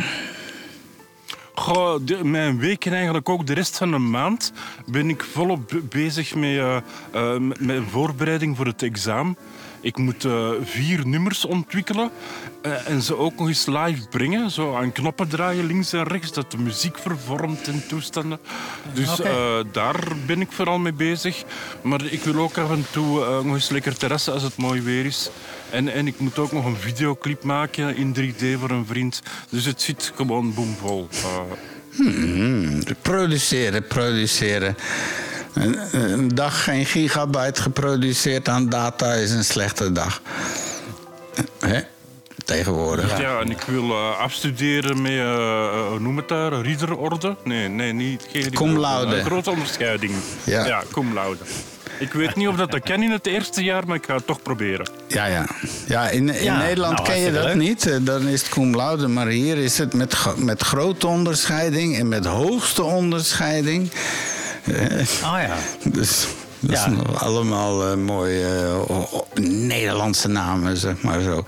Goh, 1.55 2.01
de- 2.03 2.25
mijn 2.25 2.59
week 2.59 2.85
en 2.85 2.93
eigenlijk 2.95 3.29
ook 3.29 3.47
de 3.47 3.55
rest 3.55 3.77
van 3.77 3.91
de 3.91 3.99
maand 3.99 4.53
ben 4.87 5.09
ik 5.09 5.25
volop 5.33 5.69
be- 5.69 5.83
bezig 5.89 6.35
met, 6.35 6.51
eh, 6.51 6.77
eh, 7.13 7.37
met- 7.39 7.61
met 7.61 7.79
voorbereiding 7.91 8.57
voor 8.57 8.67
het 8.67 8.83
examen. 8.83 9.37
Ik 9.81 9.97
moet 9.97 10.25
eh, 10.25 10.51
vier 10.63 11.07
nummers 11.07 11.45
ontwikkelen 11.45 12.11
eh, 12.63 12.89
en 12.89 13.03
ze 13.03 13.17
ook 13.17 13.39
nog 13.39 13.49
eens 13.49 13.67
live 13.67 14.09
brengen. 14.11 14.51
Zo 14.51 14.75
aan 14.75 14.93
knoppen 14.93 15.29
draaien 15.29 15.67
links 15.67 15.93
en 15.93 16.03
rechts, 16.05 16.33
dat 16.33 16.51
de 16.51 16.59
muziek 16.59 16.99
vervormt 16.99 17.69
en 17.69 17.87
toestanden. 17.87 18.39
Dus 18.95 19.21
eh, 19.21 19.59
daar 19.73 20.01
ben 20.27 20.41
ik 20.41 20.53
vooral 20.53 20.79
mee 20.79 20.93
bezig. 20.93 21.45
Maar 21.83 22.05
ik 22.05 22.23
wil 22.23 22.37
ook 22.37 22.59
af 22.59 22.71
en 22.71 22.87
toe 22.91 23.43
nog 23.43 23.55
eens 23.55 23.69
lekker 23.69 23.97
terrassen 23.97 24.33
als 24.33 24.43
het 24.43 24.57
mooi 24.57 24.81
weer 24.83 25.05
is. 25.05 25.31
En, 25.71 25.93
en 25.93 26.07
ik 26.07 26.19
moet 26.19 26.39
ook 26.39 26.53
nog 26.53 26.65
een 26.65 26.77
videoclip 26.77 27.43
maken 27.43 27.97
in 27.97 28.17
3D 28.17 28.59
voor 28.59 28.71
een 28.71 28.87
vriend. 28.87 29.23
Dus 29.51 29.65
het 29.65 29.83
zit 29.83 30.13
gewoon 30.15 30.55
boomvol. 30.55 31.09
Eh, 31.11 31.41
Hmm, 31.97 32.83
produceren, 33.03 33.87
produceren. 33.87 34.77
Een, 35.55 35.79
een 36.13 36.29
dag 36.29 36.65
geen 36.65 36.87
gigabyte 36.87 37.63
geproduceerd 37.63 38.49
aan 38.49 38.69
data 38.69 39.13
is 39.13 39.31
een 39.31 39.45
slechte 39.45 39.93
dag. 39.93 40.23
Hè? 41.59 41.81
Tegenwoordig. 42.45 43.19
Ja. 43.21 43.41
en 43.41 43.51
ik 43.51 43.63
wil 43.63 43.91
eh, 43.91 44.19
afstuderen 44.19 45.03
met, 45.03 45.11
eh, 45.11 45.21
eh, 45.21 45.87
hoe 45.89 46.01
noem 46.01 46.17
het 46.17 46.29
daar, 46.29 46.61
ridderorde? 46.61 47.37
Nee, 47.45 47.69
nee, 47.69 47.93
niet. 47.93 48.27
Geen. 48.33 48.51
Cum 48.51 48.79
laude. 48.79 49.17
Een 49.17 49.25
grote 49.25 49.51
onderscheiding. 49.51 50.13
Ja. 50.45 50.67
Ja, 50.67 50.83
cum 50.93 51.15
laude. 51.15 51.45
Ik 51.99 52.13
weet 52.13 52.37
niet 52.37 52.49
of 52.49 52.57
dat, 52.57 52.71
dat 52.71 52.83
kan 52.83 53.03
in 53.03 53.11
het 53.11 53.27
eerste 53.27 53.63
jaar, 53.63 53.87
maar 53.87 53.97
ik 53.97 54.05
ga 54.07 54.15
het 54.15 54.27
toch 54.27 54.43
proberen. 54.43 54.89
Ja, 55.07 55.27
ja. 55.27 55.47
ja 55.87 56.09
in, 56.09 56.29
in 56.29 56.45
Ja, 56.45 56.59
Nederland 56.59 56.97
nou, 56.97 57.09
ken 57.09 57.19
je 57.19 57.33
dat 57.33 57.55
niet. 57.55 58.07
Dan 58.07 58.29
is 58.29 58.41
het 58.41 58.51
cum 58.51 58.77
laude. 58.77 59.09
Maar 59.09 59.27
hier 59.27 59.57
is 59.57 59.79
het 59.79 59.95
met, 59.95 60.17
met 60.37 60.63
grote 60.63 61.07
onderscheiding 61.07 61.99
en 61.99 62.09
met 62.09 62.25
hoogste 62.25 62.83
onderscheiding. 62.83 63.91
Ah 65.23 65.43
ja. 65.43 65.57
Dus 65.85 66.27
dat 66.61 66.71
Ja. 66.77 66.83
zijn 66.83 67.07
allemaal 67.17 67.87
eh, 67.91 67.97
mooie 67.97 68.47
eh, 68.89 68.99
Nederlandse 69.45 70.29
namen, 70.29 70.77
zeg 70.77 71.03
maar 71.03 71.21
zo. 71.21 71.45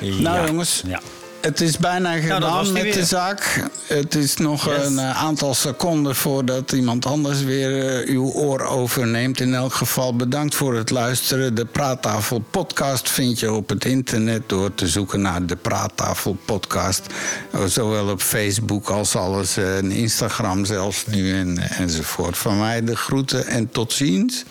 Nou 0.00 0.46
jongens, 0.46 0.82
Ja. 0.86 1.00
Het 1.42 1.60
is 1.60 1.78
bijna 1.78 2.12
was 2.12 2.20
gedaan 2.20 2.72
met 2.72 2.92
de 2.92 3.04
zaak. 3.04 3.64
Het 3.86 4.14
is 4.14 4.36
nog 4.36 4.64
Yes. 4.66 4.86
een 4.86 4.98
eh, 4.98 5.22
aantal 5.22 5.54
seconden 5.54 6.16
voordat 6.16 6.72
iemand 6.72 7.06
anders 7.06 7.42
weer 7.42 7.88
eh, 7.88 8.08
uw 8.14 8.30
oor 8.32 8.60
overneemt. 8.60 9.40
In 9.40 9.54
elk 9.54 9.74
geval 9.74 10.16
bedankt 10.16 10.54
voor 10.54 10.74
het 10.74 10.90
luisteren. 10.90 11.54
De 11.54 11.64
Praattafel 11.64 12.38
podcast 12.50 13.10
vind 13.10 13.40
je 13.40 13.52
op 13.52 13.68
het 13.68 13.84
internet 13.84 14.42
door 14.46 14.74
te 14.74 14.88
zoeken 14.88 15.20
naar 15.20 15.46
de 15.46 15.56
Praattafel 15.56 16.36
podcast. 16.44 17.06
Oh, 17.54 17.64
Zowel 17.64 18.08
op 18.08 18.20
Facebook 18.20 18.88
als 18.88 19.16
alles, 19.16 19.56
eh, 19.56 19.76
en 19.76 19.90
Instagram 19.90 20.64
zelfs 20.64 21.06
nu 21.06 21.32
en, 21.32 21.58
enzovoort. 21.58 22.38
Van 22.38 22.58
mij 22.58 22.84
de 22.84 22.96
groeten 22.96 23.46
en 23.46 23.70
tot 23.70 23.92
ziens. 23.92 24.44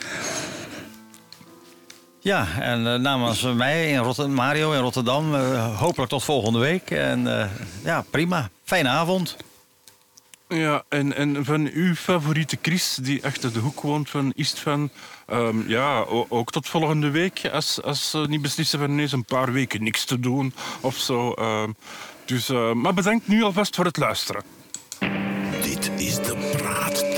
Ja, 2.23 2.47
en 2.59 2.87
eh, 2.93 2.99
namens 2.99 3.41
mij 3.41 3.89
in 3.89 3.97
Rotterdam, 3.97 4.33
Mario 4.35 4.71
in 4.71 4.79
Rotterdam, 4.79 5.35
eh, 5.35 5.79
hopelijk 5.79 6.09
tot 6.09 6.23
volgende 6.23 6.59
week. 6.59 6.91
En 6.91 7.39
eh, 7.39 7.49
ja, 7.83 8.03
prima. 8.09 8.49
Fijne 8.63 8.89
avond. 8.89 9.37
Ja, 10.47 10.83
en, 10.89 11.15
en 11.15 11.45
van 11.45 11.69
uw 11.73 11.95
favoriete 11.95 12.57
Chris, 12.61 12.97
die 13.01 13.25
achter 13.25 13.53
de 13.53 13.59
hoek 13.59 13.81
woont 13.81 14.09
van 14.09 14.31
Istvan... 14.35 14.89
ehm 15.27 15.69
ja, 15.69 16.05
ook 16.29 16.51
tot 16.51 16.67
volgende 16.67 17.09
week, 17.09 17.49
als, 17.51 17.81
als 17.81 18.09
ze 18.09 18.25
niet 18.29 18.41
beslissen 18.41 18.79
van 18.79 18.89
ineens 18.89 19.11
een 19.11 19.25
paar 19.25 19.51
weken 19.51 19.83
niks 19.83 20.05
te 20.05 20.19
doen 20.19 20.53
of 20.81 20.97
zo. 20.97 21.31
ehm. 21.31 21.71
dus, 22.25 22.49
eh, 22.49 22.73
maar 22.73 22.93
bedankt 22.93 23.27
nu 23.27 23.43
alvast 23.43 23.75
voor 23.75 23.85
het 23.85 23.97
luisteren. 23.97 24.43
Dit 25.61 25.91
is 25.97 26.15
de 26.15 26.49
Podcast. 26.51 27.10